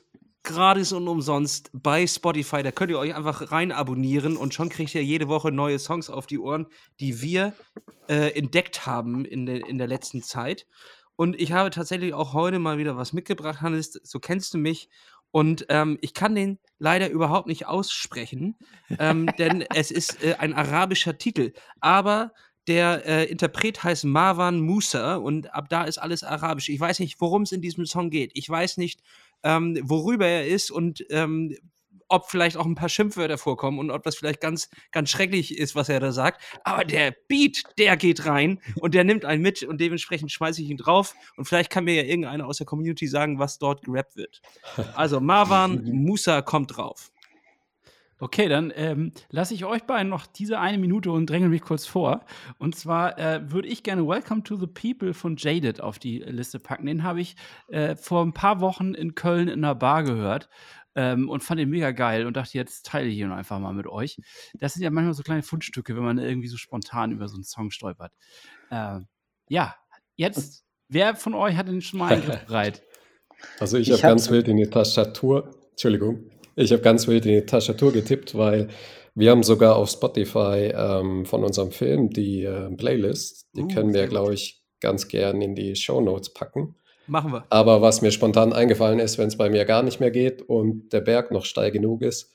gratis 0.43 0.93
und 0.93 1.07
umsonst 1.09 1.71
bei 1.73 2.07
Spotify. 2.07 2.63
Da 2.63 2.71
könnt 2.71 2.91
ihr 2.91 2.99
euch 2.99 3.15
einfach 3.15 3.53
rein 3.53 3.73
abonnieren 3.73 4.37
und 4.37 4.55
schon 4.55 4.69
kriegt 4.69 4.95
ihr 4.95 5.05
jede 5.05 5.29
Woche 5.29 5.53
neue 5.53 5.79
Songs 5.79 6.11
auf 6.11 6.27
die 6.27 6.39
Ohren, 6.39 6.67
die 6.99 7.21
wir 7.21 7.53
äh, 8.09 8.37
entdeckt 8.37 8.87
haben 8.87 9.25
in, 9.25 9.47
de, 9.47 9.61
in 9.69 9.79
der 9.79 9.87
letzten 9.87 10.23
Zeit. 10.23 10.67
Und 11.17 11.39
ich 11.39 11.53
habe 11.53 11.71
tatsächlich 11.71 12.15
auch 12.15 12.33
heute 12.33 12.59
mal 12.59 12.79
wieder 12.79 12.97
was 12.97 13.13
mitgebracht, 13.13 13.61
Hannes. 13.61 13.93
So 14.03 14.21
kennst 14.21 14.55
du 14.55 14.59
mich. 14.59 14.89
Und 15.33 15.67
ähm, 15.69 15.99
ich 16.01 16.15
kann 16.15 16.35
den 16.35 16.59
leider 16.79 17.09
überhaupt 17.09 17.47
nicht 17.47 17.67
aussprechen, 17.67 18.57
ähm, 18.99 19.27
denn 19.39 19.65
es 19.75 19.91
ist 19.91 20.25
äh, 20.25 20.37
ein 20.39 20.55
arabischer 20.55 21.19
Titel. 21.19 21.53
Aber 21.81 22.33
der 22.67 23.07
äh, 23.07 23.25
Interpret 23.25 23.83
heißt 23.83 24.05
Marwan 24.05 24.61
Musa 24.61 25.17
und 25.17 25.53
ab 25.55 25.69
da 25.69 25.85
ist 25.85 25.99
alles 25.99 26.23
arabisch. 26.23 26.69
Ich 26.69 26.81
weiß 26.81 27.01
nicht, 27.01 27.21
worum 27.21 27.43
es 27.43 27.53
in 27.53 27.63
diesem 27.63 27.87
Song 27.87 28.11
geht. 28.11 28.33
Ich 28.35 28.49
weiß 28.49 28.77
nicht, 28.77 29.03
ähm, 29.43 29.79
worüber 29.83 30.27
er 30.27 30.47
ist 30.47 30.71
und 30.71 31.05
ähm, 31.11 31.57
ob 32.11 32.29
vielleicht 32.29 32.57
auch 32.57 32.67
ein 32.67 32.75
paar 32.75 32.89
Schimpfwörter 32.89 33.39
vorkommen 33.39 33.79
und 33.79 33.91
ob 33.91 34.03
das 34.03 34.17
vielleicht 34.17 34.41
ganz, 34.41 34.69
ganz 34.91 35.11
schrecklich 35.11 35.57
ist, 35.57 35.75
was 35.75 35.89
er 35.89 36.01
da 36.01 36.13
sagt. 36.13 36.43
Aber 36.65 36.85
der 36.85 37.15
Beat, 37.29 37.63
der 37.79 37.97
geht 37.97 38.27
rein 38.27 38.61
und 38.81 38.95
der 38.95 39.05
nimmt 39.05 39.25
einen 39.25 39.43
mit 39.43 39.63
und 39.63 39.81
dementsprechend 39.81 40.33
schmeiße 40.33 40.61
ich 40.61 40.71
ihn 40.71 40.77
drauf. 40.77 41.15
Und 41.37 41.45
vielleicht 41.47 41.71
kann 41.71 41.85
mir 41.85 41.95
ja 41.95 42.03
irgendeiner 42.03 42.47
aus 42.47 42.59
der 42.59 42.67
Community 42.67 43.07
sagen, 43.07 43.39
was 43.39 43.59
dort 43.59 43.85
gerappt 43.85 44.17
wird. 44.17 44.43
Also 44.95 45.21
Marwan 45.21 45.85
Musa 45.85 46.43
kommt 46.43 46.77
drauf. 46.77 47.13
Okay, 48.21 48.49
dann 48.49 48.71
ähm, 48.77 49.13
lasse 49.31 49.55
ich 49.55 49.65
euch 49.65 49.85
beiden 49.85 50.11
noch 50.11 50.27
diese 50.27 50.59
eine 50.59 50.77
Minute 50.77 51.11
und 51.11 51.29
dränge 51.29 51.49
mich 51.49 51.63
kurz 51.63 51.87
vor. 51.87 52.21
Und 52.59 52.77
zwar 52.77 53.19
äh, 53.19 53.51
würde 53.51 53.67
ich 53.67 53.83
gerne 53.83 54.07
Welcome 54.07 54.43
to 54.43 54.57
the 54.57 54.67
People 54.67 55.15
von 55.15 55.37
Jaded 55.37 55.81
auf 55.81 55.99
die 55.99 56.19
Liste 56.19 56.61
packen. 56.61 56.85
Den 56.85 57.03
habe 57.03 57.23
ich 57.23 57.37
äh, 57.69 57.97
vor 57.97 58.23
ein 58.23 58.35
paar 58.35 58.61
Wochen 58.61 58.93
in 58.93 59.15
Köln 59.15 59.49
in 59.49 59.65
einer 59.65 59.75
Bar 59.75 60.05
gehört 60.05 60.51
ähm, 60.95 61.31
und 61.31 61.43
fand 61.43 61.61
ihn 61.61 61.71
mega 61.71 61.93
geil 61.93 62.27
und 62.27 62.37
dachte, 62.37 62.59
jetzt 62.59 62.85
teile 62.85 63.09
ich 63.09 63.17
ihn 63.17 63.33
einfach 63.33 63.59
mal 63.59 63.73
mit 63.73 63.87
euch. 63.87 64.19
Das 64.53 64.75
sind 64.75 64.83
ja 64.83 64.91
manchmal 64.91 65.15
so 65.15 65.23
kleine 65.23 65.43
Fundstücke, 65.43 65.97
wenn 65.97 66.05
man 66.05 66.19
irgendwie 66.19 66.49
so 66.49 66.59
spontan 66.59 67.13
über 67.13 67.27
so 67.27 67.37
einen 67.37 67.45
Song 67.45 67.71
stolpert. 67.71 68.13
Äh, 68.71 69.01
ja, 69.49 69.77
jetzt, 70.17 70.65
wer 70.89 71.17
von 71.17 71.33
euch 71.33 71.57
hat 71.57 71.69
denn 71.69 71.81
schon 71.81 72.01
mal 72.01 72.13
einen 72.13 72.23
Griff 72.23 72.45
bereit? 72.47 72.83
Also 73.59 73.79
ich, 73.79 73.89
ich 73.89 73.95
habe 73.95 74.03
hab 74.03 74.11
ganz 74.11 74.31
wild 74.31 74.47
in 74.49 74.59
die 74.59 74.69
Tastatur, 74.69 75.55
Entschuldigung, 75.71 76.31
ich 76.61 76.73
habe 76.73 76.83
ganz 76.83 77.09
wild 77.09 77.27
in 77.27 77.33
die 77.33 77.47
Tastatur 77.47 77.93
getippt, 77.93 78.37
weil 78.37 78.69
wir 79.15 79.31
haben 79.31 79.43
sogar 79.43 79.77
auf 79.77 79.91
Spotify 79.91 80.73
ähm, 80.75 81.25
von 81.25 81.43
unserem 81.43 81.73
Film 81.73 82.11
die 82.11 82.45
äh, 82.45 82.71
Playlist. 82.71 83.49
Die 83.55 83.63
uh, 83.63 83.69
können 83.69 83.93
wir, 83.93 84.07
glaube 84.07 84.35
ich, 84.35 84.63
ganz 84.81 85.09
gern 85.09 85.41
in 85.43 85.55
die 85.55 85.75
Show 85.75 86.01
Notes 86.01 86.33
packen. 86.33 86.77
Machen 87.07 87.33
wir. 87.33 87.45
Aber 87.51 87.83
was 87.83 88.03
mir 88.03 88.13
spontan 88.13 88.53
eingefallen 88.53 89.01
ist, 89.01 89.19
wenn 89.19 89.29
es 89.29 89.37
bei 89.37 89.51
mir 89.51 89.65
gar 89.65 89.83
nicht 89.83 90.01
mehr 90.01 90.11
geht 90.11 90.43
und 90.43 90.93
der 90.93 91.01
Berg 91.01 91.33
noch 91.33 91.45
steil 91.45 91.71
genug 91.73 92.03
ist, 92.03 92.31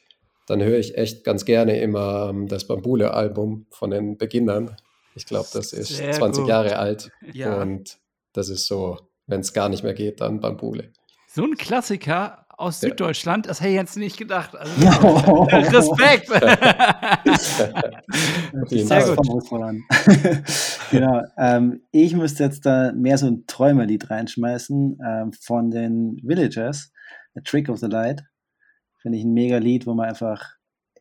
dann 0.48 0.62
höre 0.62 0.78
ich 0.78 0.98
echt 0.98 1.24
ganz 1.24 1.46
gerne 1.46 1.80
immer 1.80 2.30
ähm, 2.30 2.48
das 2.48 2.68
Bambule-Album 2.68 3.68
von 3.72 3.92
den 3.92 4.18
Beginnern. 4.18 4.76
Ich 5.16 5.26
glaube, 5.26 5.48
das 5.54 5.72
ist 5.72 5.96
Sehr 5.96 6.12
20 6.12 6.42
gut. 6.42 6.50
Jahre 6.50 6.78
alt. 6.78 7.10
Ja. 7.34 7.62
Und 7.62 7.98
das 8.34 8.50
ist 8.50 8.68
so, 8.68 8.98
wenn 9.28 9.40
es 9.40 9.54
gar 9.54 9.70
nicht 9.70 9.84
mehr 9.84 9.94
geht, 9.94 10.20
dann 10.20 10.42
Bambule. 10.42 10.92
So 11.28 11.44
ein 11.44 11.56
Klassiker, 11.56 12.45
aus. 12.58 12.80
Süddeutschland, 12.80 13.48
das 13.48 13.60
hätte 13.60 13.70
ich 13.70 13.76
jetzt 13.76 13.98
nicht 13.98 14.18
gedacht. 14.18 14.56
Also, 14.56 14.82
no. 14.82 15.44
Respekt! 15.52 16.28
Sehr 18.70 19.16
gut. 19.16 19.50
genau. 20.92 21.22
Ähm, 21.38 21.82
ich 21.92 22.16
müsste 22.16 22.44
jetzt 22.44 22.66
da 22.66 22.92
mehr 22.94 23.18
so 23.18 23.28
ein 23.28 23.46
Träumerlied 23.48 24.10
reinschmeißen 24.10 25.00
ähm, 25.06 25.34
von 25.34 25.72
den 25.72 26.20
Villagers, 26.24 26.92
A 27.36 27.42
Trick 27.42 27.70
of 27.70 27.80
the 27.80 27.88
Light. 27.88 28.24
Finde 29.02 29.18
ich 29.18 29.24
ein 29.24 29.34
mega 29.34 29.58
Lied, 29.58 29.86
wo 29.86 29.94
man 29.94 30.10
einfach, 30.10 30.42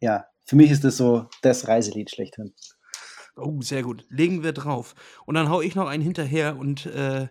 ja, 0.01 0.27
für 0.45 0.57
mich 0.57 0.71
ist 0.71 0.85
das 0.85 0.97
so 0.97 1.27
das 1.43 1.69
Reiselied 1.69 2.11
schlechthin. 2.11 2.55
Oh, 3.37 3.61
sehr 3.61 3.83
gut. 3.83 4.05
Legen 4.11 4.43
wir 4.43 4.53
drauf. 4.53 4.95
Und 5.27 5.35
dann 5.35 5.49
hau 5.49 5.61
ich 5.61 5.75
noch 5.75 5.89
einen 5.89 6.03
hinterher 6.03 6.57
und 6.57 6.87
äh, 6.87 7.29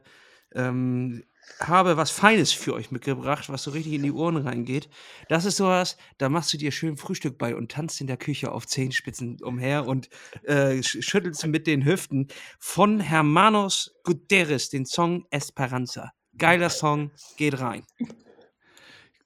ähm, 0.54 1.24
habe 1.60 1.98
was 1.98 2.12
Feines 2.12 2.52
für 2.52 2.74
euch 2.74 2.92
mitgebracht, 2.92 3.50
was 3.50 3.64
so 3.64 3.72
richtig 3.72 3.94
in 3.94 4.04
die 4.04 4.12
Ohren 4.12 4.38
reingeht. 4.38 4.90
Das 5.30 5.46
ist 5.46 5.58
sowas, 5.58 5.98
da 6.18 6.30
machst 6.30 6.54
du 6.54 6.58
dir 6.58 6.72
schön 6.72 6.98
Frühstück 6.98 7.38
bei 7.38 7.56
und 7.56 7.72
tanzt 7.72 8.02
in 8.02 8.08
der 8.08 8.18
Küche 8.18 8.52
auf 8.52 8.68
Zehenspitzen 8.68 9.38
umher 9.42 9.86
und 9.88 10.10
äh, 10.44 10.82
schüttelst 10.84 11.46
mit 11.48 11.68
den 11.68 11.86
Hüften. 11.86 12.28
Von 12.60 13.00
Hermanos 13.00 13.96
Guterres, 14.04 14.70
den 14.70 14.86
Song 14.86 15.26
Esperanza. 15.30 16.12
Geiler 16.38 16.70
Song, 16.70 17.12
geht 17.38 17.60
rein. 17.60 17.84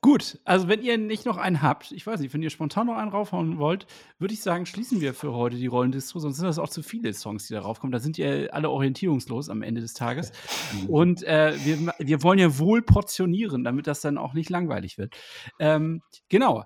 Gut, 0.01 0.39
also 0.45 0.67
wenn 0.67 0.83
ihr 0.83 0.97
nicht 0.99 1.25
noch 1.25 1.37
einen 1.37 1.63
habt, 1.63 1.91
ich 1.91 2.05
weiß 2.05 2.19
nicht, 2.19 2.31
wenn 2.31 2.43
ihr 2.43 2.51
spontan 2.51 2.85
noch 2.85 2.97
einen 2.97 3.09
raufhauen 3.09 3.57
wollt, 3.57 3.87
würde 4.19 4.35
ich 4.35 4.41
sagen, 4.41 4.67
schließen 4.67 5.01
wir 5.01 5.15
für 5.15 5.33
heute 5.33 5.55
die 5.55 5.65
Rollendistro, 5.65 6.19
sonst 6.19 6.37
sind 6.37 6.45
das 6.45 6.59
auch 6.59 6.69
zu 6.69 6.83
viele 6.83 7.11
Songs, 7.13 7.47
die 7.47 7.55
da 7.55 7.61
raufkommen. 7.61 7.91
Da 7.91 7.99
sind 7.99 8.17
ihr 8.19 8.53
alle 8.53 8.69
orientierungslos 8.69 9.49
am 9.49 9.63
Ende 9.63 9.81
des 9.81 9.95
Tages. 9.95 10.31
Und 10.87 11.23
äh, 11.23 11.53
wir, 11.65 11.93
wir 11.97 12.23
wollen 12.23 12.37
ja 12.37 12.59
wohl 12.59 12.83
portionieren, 12.83 13.63
damit 13.63 13.87
das 13.87 14.01
dann 14.01 14.19
auch 14.19 14.33
nicht 14.33 14.51
langweilig 14.51 14.99
wird. 14.99 15.15
Ähm, 15.59 16.03
genau. 16.29 16.65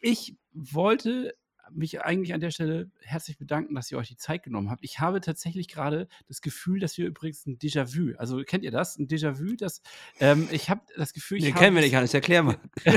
Ich 0.00 0.36
wollte 0.54 1.34
mich 1.72 2.02
eigentlich 2.02 2.34
an 2.34 2.40
der 2.40 2.50
Stelle 2.50 2.90
herzlich 3.00 3.38
bedanken, 3.38 3.74
dass 3.74 3.90
ihr 3.90 3.98
euch 3.98 4.08
die 4.08 4.16
Zeit 4.16 4.42
genommen 4.42 4.70
habt. 4.70 4.84
Ich 4.84 5.00
habe 5.00 5.20
tatsächlich 5.20 5.68
gerade 5.68 6.08
das 6.28 6.40
Gefühl, 6.40 6.80
dass 6.80 6.96
wir 6.98 7.06
übrigens 7.06 7.46
ein 7.46 7.58
Déjà-vu, 7.58 8.16
also 8.18 8.42
kennt 8.44 8.64
ihr 8.64 8.70
das? 8.70 8.98
Ein 8.98 9.08
Déjà-vu, 9.08 9.56
das 9.56 9.82
ähm, 10.20 10.48
ich 10.50 10.70
habe 10.70 10.82
das 10.96 11.12
Gefühl, 11.12 11.38
ich 11.38 11.44
nee, 11.44 11.52
kennen 11.52 11.74
wir 11.76 11.82
nicht, 11.82 11.94
Hannes, 11.94 12.14
erklär 12.14 12.42
mal. 12.42 12.56
ich 12.84 12.92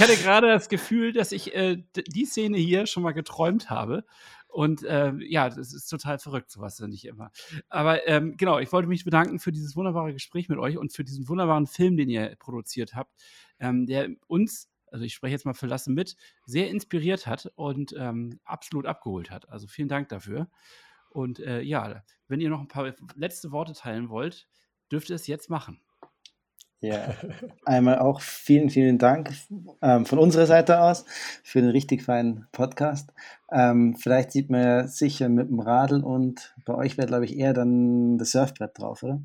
hatte 0.00 0.16
gerade 0.22 0.48
das 0.48 0.68
Gefühl, 0.68 1.12
dass 1.12 1.32
ich 1.32 1.54
äh, 1.54 1.82
die 1.96 2.26
Szene 2.26 2.58
hier 2.58 2.86
schon 2.86 3.02
mal 3.02 3.12
geträumt 3.12 3.70
habe 3.70 4.04
Und 4.52 4.82
äh, 4.84 5.14
ja, 5.20 5.48
das 5.48 5.72
ist 5.72 5.88
total 5.88 6.18
verrückt, 6.18 6.50
sowas 6.50 6.78
nicht 6.80 7.06
immer. 7.06 7.30
Aber 7.70 8.06
ähm, 8.06 8.36
genau, 8.36 8.58
ich 8.58 8.70
wollte 8.70 8.88
mich 8.88 9.04
bedanken 9.04 9.38
für 9.38 9.50
dieses 9.50 9.76
wunderbare 9.76 10.12
Gespräch 10.12 10.50
mit 10.50 10.58
euch 10.58 10.76
und 10.76 10.92
für 10.92 11.04
diesen 11.04 11.26
wunderbaren 11.26 11.66
Film, 11.66 11.96
den 11.96 12.10
ihr 12.10 12.36
produziert 12.38 12.94
habt, 12.94 13.10
ähm, 13.58 13.86
der 13.86 14.10
uns 14.26 14.68
also 14.92 15.04
ich 15.04 15.14
spreche 15.14 15.32
jetzt 15.32 15.46
mal 15.46 15.54
für 15.54 15.66
Lassen 15.66 15.94
mit, 15.94 16.16
sehr 16.46 16.68
inspiriert 16.68 17.26
hat 17.26 17.50
und 17.56 17.94
ähm, 17.98 18.40
absolut 18.44 18.86
abgeholt 18.86 19.30
hat. 19.30 19.48
Also 19.48 19.66
vielen 19.66 19.88
Dank 19.88 20.08
dafür. 20.08 20.48
Und 21.10 21.40
äh, 21.40 21.60
ja, 21.60 22.02
wenn 22.28 22.40
ihr 22.40 22.50
noch 22.50 22.60
ein 22.60 22.68
paar 22.68 22.94
letzte 23.14 23.52
Worte 23.52 23.72
teilen 23.74 24.08
wollt, 24.08 24.48
dürft 24.90 25.10
ihr 25.10 25.16
es 25.16 25.26
jetzt 25.26 25.50
machen. 25.50 25.80
Ja, 26.80 27.14
einmal 27.64 28.00
auch 28.00 28.20
vielen, 28.20 28.68
vielen 28.68 28.98
Dank 28.98 29.32
ähm, 29.82 30.04
von 30.04 30.18
unserer 30.18 30.46
Seite 30.46 30.80
aus 30.80 31.04
für 31.44 31.60
den 31.60 31.70
richtig 31.70 32.02
feinen 32.02 32.48
Podcast. 32.50 33.12
Ähm, 33.52 33.94
vielleicht 33.94 34.32
sieht 34.32 34.50
man 34.50 34.62
ja 34.62 34.88
sicher 34.88 35.28
mit 35.28 35.48
dem 35.48 35.60
Radl 35.60 36.02
und 36.02 36.56
bei 36.64 36.74
euch 36.74 36.98
wäre, 36.98 37.06
glaube 37.06 37.24
ich, 37.24 37.38
eher 37.38 37.52
dann 37.52 38.18
das 38.18 38.32
Surfbrett 38.32 38.76
drauf, 38.76 39.04
oder? 39.04 39.22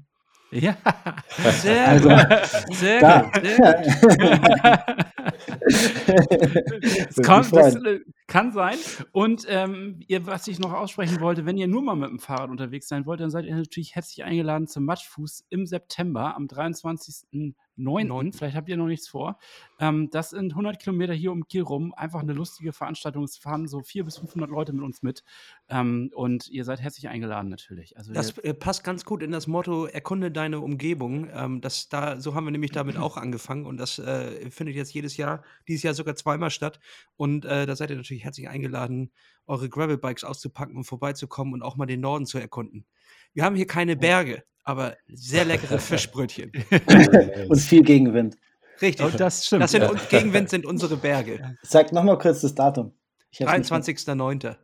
Ja, 0.51 0.77
sehr 1.61 1.87
also, 1.87 2.09
gut. 2.09 2.75
Sehr 2.75 2.99
gut. 3.01 3.43
Sehr 3.43 4.95
gut. 4.95 5.05
das, 5.47 7.15
kann, 7.23 7.49
das 7.51 7.75
äh, 7.75 7.99
kann, 8.27 8.51
sein. 8.51 8.77
Und 9.11 9.45
ähm, 9.47 9.99
ihr, 10.07 10.25
was 10.25 10.47
ich 10.47 10.59
noch 10.59 10.73
aussprechen 10.73 11.21
wollte, 11.21 11.45
wenn 11.45 11.57
ihr 11.57 11.67
nur 11.67 11.81
mal 11.81 11.95
mit 11.95 12.09
dem 12.09 12.19
Fahrrad 12.19 12.49
unterwegs 12.49 12.87
sein 12.87 13.05
wollt, 13.05 13.21
dann 13.21 13.29
seid 13.29 13.45
ihr 13.45 13.55
natürlich 13.55 13.95
herzlich 13.95 14.23
eingeladen 14.23 14.67
zum 14.67 14.85
Matschfuß 14.85 15.45
im 15.49 15.65
September 15.65 16.35
am 16.35 16.47
23. 16.47 17.55
9. 17.77 18.33
Vielleicht 18.33 18.55
habt 18.55 18.69
ihr 18.69 18.77
noch 18.77 18.87
nichts 18.87 19.07
vor. 19.07 19.37
Ähm, 19.79 20.09
das 20.11 20.31
sind 20.31 20.51
100 20.51 20.79
Kilometer 20.79 21.13
hier 21.13 21.31
um 21.31 21.47
Kiel 21.47 21.61
rum. 21.61 21.93
Einfach 21.93 22.21
eine 22.21 22.33
lustige 22.33 22.73
Veranstaltung. 22.73 23.23
Es 23.23 23.37
fahren 23.37 23.67
so 23.67 23.81
400 23.81 24.05
bis 24.05 24.17
500 24.17 24.49
Leute 24.49 24.73
mit 24.73 24.83
uns 24.83 25.03
mit. 25.03 25.23
Ähm, 25.69 26.11
und 26.13 26.49
ihr 26.49 26.65
seid 26.65 26.81
herzlich 26.81 27.07
eingeladen 27.09 27.49
natürlich. 27.49 27.97
Also 27.97 28.13
das 28.13 28.37
äh, 28.39 28.53
passt 28.53 28.83
ganz 28.83 29.05
gut 29.05 29.23
in 29.23 29.31
das 29.31 29.47
Motto, 29.47 29.85
erkunde 29.85 30.31
deine 30.31 30.59
Umgebung. 30.59 31.29
Ähm, 31.33 31.61
das, 31.61 31.89
da, 31.89 32.19
so 32.19 32.35
haben 32.35 32.45
wir 32.45 32.51
nämlich 32.51 32.71
damit 32.71 32.97
auch 32.97 33.17
angefangen. 33.17 33.65
Und 33.65 33.77
das 33.77 33.99
äh, 33.99 34.49
findet 34.49 34.75
jetzt 34.75 34.93
jedes 34.93 35.17
Jahr, 35.17 35.43
dieses 35.67 35.83
Jahr 35.83 35.93
sogar 35.93 36.15
zweimal 36.15 36.49
statt. 36.49 36.79
Und 37.15 37.45
äh, 37.45 37.65
da 37.65 37.75
seid 37.75 37.89
ihr 37.89 37.95
natürlich 37.97 38.23
herzlich 38.23 38.49
eingeladen, 38.49 39.11
eure 39.45 39.69
Gravelbikes 39.69 40.23
auszupacken 40.23 40.75
und 40.75 40.83
vorbeizukommen 40.83 41.53
und 41.53 41.61
auch 41.61 41.77
mal 41.77 41.85
den 41.85 42.01
Norden 42.01 42.25
zu 42.25 42.37
erkunden. 42.37 42.85
Wir 43.33 43.43
haben 43.43 43.55
hier 43.55 43.67
keine 43.67 43.95
Berge 43.95 44.43
aber 44.67 44.97
sehr 45.07 45.45
leckere 45.45 45.79
Fischbrötchen. 45.79 46.51
und 47.47 47.57
viel 47.57 47.83
Gegenwind. 47.83 48.35
Richtig. 48.81 49.05
Und 49.05 49.17
das 49.17 49.45
stimmt. 49.45 49.63
Das 49.63 49.71
sind, 49.71 49.81
ja. 49.81 49.93
Gegenwind 50.09 50.49
sind 50.49 50.65
unsere 50.65 50.97
Berge. 50.97 51.57
Sag 51.63 51.93
nochmal 51.93 52.17
kurz 52.17 52.41
das 52.41 52.53
Datum. 52.53 52.93
23.09. 53.33 54.57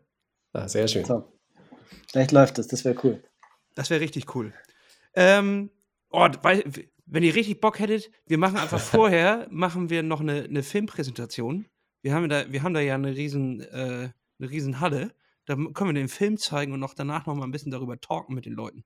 Ah, 0.52 0.68
sehr 0.68 0.88
schön. 0.90 1.06
So. 1.06 1.32
Vielleicht 2.12 2.34
läuft 2.34 2.58
das, 2.58 2.68
das 2.68 2.84
wäre 2.84 2.98
cool. 3.04 3.24
Das 3.76 3.90
wäre 3.90 4.02
richtig 4.02 4.36
cool. 4.36 4.54
Ähm, 5.16 5.72
oh, 6.10 6.28
weil, 6.42 6.64
wenn 7.06 7.24
ihr 7.24 7.34
richtig 7.34 7.62
Bock 7.62 7.80
hättet, 7.80 8.12
wir 8.28 8.38
machen 8.38 8.58
einfach 8.58 8.80
vorher, 8.82 9.48
machen 9.52 9.90
wir 9.90 10.04
noch 10.04 10.20
eine, 10.20 10.44
eine 10.44 10.64
Filmpräsentation. 10.64 11.66
Wir 12.02 12.14
haben, 12.14 12.28
da, 12.28 12.52
wir 12.52 12.62
haben 12.62 12.74
da 12.74 12.82
ja 12.82 12.96
eine 12.96 13.16
riesen, 13.16 13.62
äh, 13.62 14.10
eine 14.40 14.50
riesen 14.50 14.82
Halle. 14.82 15.14
Da 15.46 15.56
können 15.56 15.90
wir 15.90 15.94
den 15.94 16.10
Film 16.10 16.38
zeigen 16.38 16.74
und 16.74 16.82
noch 16.82 16.94
danach 16.94 17.26
noch 17.26 17.36
mal 17.36 17.46
ein 17.46 17.52
bisschen 17.52 17.72
darüber 17.72 18.00
talken 18.00 18.36
mit 18.36 18.46
den 18.46 18.54
Leuten. 18.54 18.84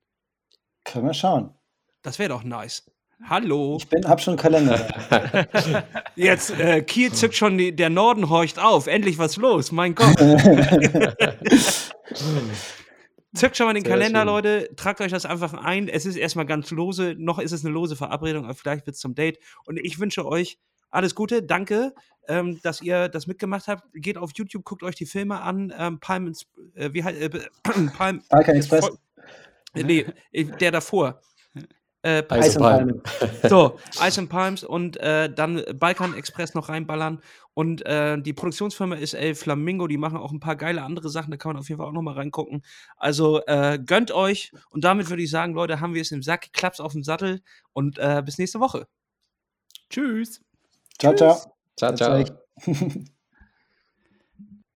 Können 0.88 1.06
wir 1.06 1.14
schauen. 1.14 1.54
Das 2.02 2.18
wäre 2.18 2.30
doch 2.30 2.44
nice. 2.44 2.90
Hallo. 3.28 3.78
Ich 3.80 3.90
bin, 3.90 4.08
hab 4.08 4.22
schon 4.22 4.34
einen 4.34 4.40
Kalender. 4.40 4.88
Jetzt, 6.16 6.52
äh, 6.52 6.82
Kiel 6.82 7.12
zückt 7.12 7.36
schon, 7.36 7.58
die, 7.58 7.76
der 7.76 7.90
Norden 7.90 8.30
horcht 8.30 8.58
auf. 8.60 8.88
Endlich 8.88 9.18
was 9.18 9.36
los, 9.38 9.72
mein 9.74 9.96
Gott. 9.96 10.18
Zückt 13.36 13.58
schon 13.58 13.68
mal 13.68 13.74
den 13.74 13.84
Sehr 13.84 13.92
Kalender, 13.92 14.20
schön. 14.22 14.28
Leute. 14.28 14.70
Tragt 14.78 15.02
euch 15.02 15.12
das 15.12 15.26
einfach 15.26 15.54
ein. 15.54 15.90
Es 15.90 16.06
ist 16.06 16.16
erstmal 16.16 16.46
ganz 16.46 16.72
lose. 16.72 17.16
Noch 17.18 17.40
ist 17.40 17.52
es 17.52 17.66
eine 17.66 17.74
lose 17.74 17.98
Verabredung, 17.98 18.46
aber 18.46 18.54
vielleicht 18.54 18.86
wird 18.86 18.96
es 18.96 19.02
zum 19.02 19.14
Date. 19.14 19.40
Und 19.66 19.78
ich 19.78 20.00
wünsche 20.00 20.26
euch 20.26 20.58
alles 20.90 21.14
Gute. 21.16 21.44
Danke, 21.44 21.94
ähm, 22.30 22.62
dass 22.64 22.82
ihr 22.82 23.10
das 23.10 23.28
mitgemacht 23.28 23.68
habt. 23.68 23.84
Geht 23.94 24.18
auf 24.18 24.32
YouTube, 24.36 24.64
guckt 24.64 24.84
euch 24.84 24.96
die 24.96 25.06
Filme 25.06 25.42
an. 25.42 25.74
Ähm, 25.78 26.00
Palm, 26.00 26.32
äh, 26.76 26.94
wie 26.94 27.04
heißt, 27.04 27.20
äh, 27.20 27.30
Palm, 27.98 28.24
Balkan 28.30 28.56
Express. 28.56 28.90
Nee, 29.74 30.06
der 30.34 30.72
davor. 30.72 31.22
Äh, 32.04 32.24
Ice, 32.32 32.56
and 32.56 32.60
Palm. 32.60 33.02
So, 33.50 33.80
Ice 34.02 34.20
and 34.20 34.30
Palms 34.30 34.64
und 34.64 34.98
äh, 34.98 35.34
dann 35.34 35.64
Balkan 35.76 36.14
Express 36.14 36.54
noch 36.54 36.70
reinballern. 36.70 37.22
Und 37.54 37.86
äh, 37.86 38.22
die 38.22 38.34
Produktionsfirma 38.34 38.96
ist 38.96 39.14
El 39.14 39.34
Flamingo, 39.34 39.88
die 39.88 39.98
machen 39.98 40.18
auch 40.18 40.32
ein 40.32 40.40
paar 40.40 40.56
geile 40.56 40.84
andere 40.84 41.10
Sachen, 41.10 41.32
da 41.32 41.38
kann 41.38 41.54
man 41.54 41.60
auf 41.60 41.70
jeden 41.70 41.80
Fall 41.80 41.88
auch 41.88 41.94
noch 41.94 42.04
mal 42.04 42.14
reingucken. 42.14 42.64
Also 42.98 43.42
äh, 43.48 43.80
gönnt 43.84 44.12
euch 44.12 44.52
und 44.70 44.84
damit 44.84 45.10
würde 45.10 45.24
ich 45.24 45.32
sagen, 45.32 45.54
Leute, 45.54 45.82
haben 45.82 45.96
wir 45.96 46.02
es 46.02 46.12
im 46.12 46.22
Sack, 46.22 46.54
klappt's 46.54 46.80
auf 46.80 46.94
dem 46.94 47.04
Sattel 47.04 47.42
und 47.74 47.98
äh, 47.98 48.22
bis 48.24 48.38
nächste 48.38 48.60
Woche. 48.60 48.88
Tschüss. 49.90 50.42
Ciao, 51.00 51.16
ciao. 51.16 51.42
Ciao, 51.76 51.96
ciao. 51.96 52.24
ciao. 52.24 53.04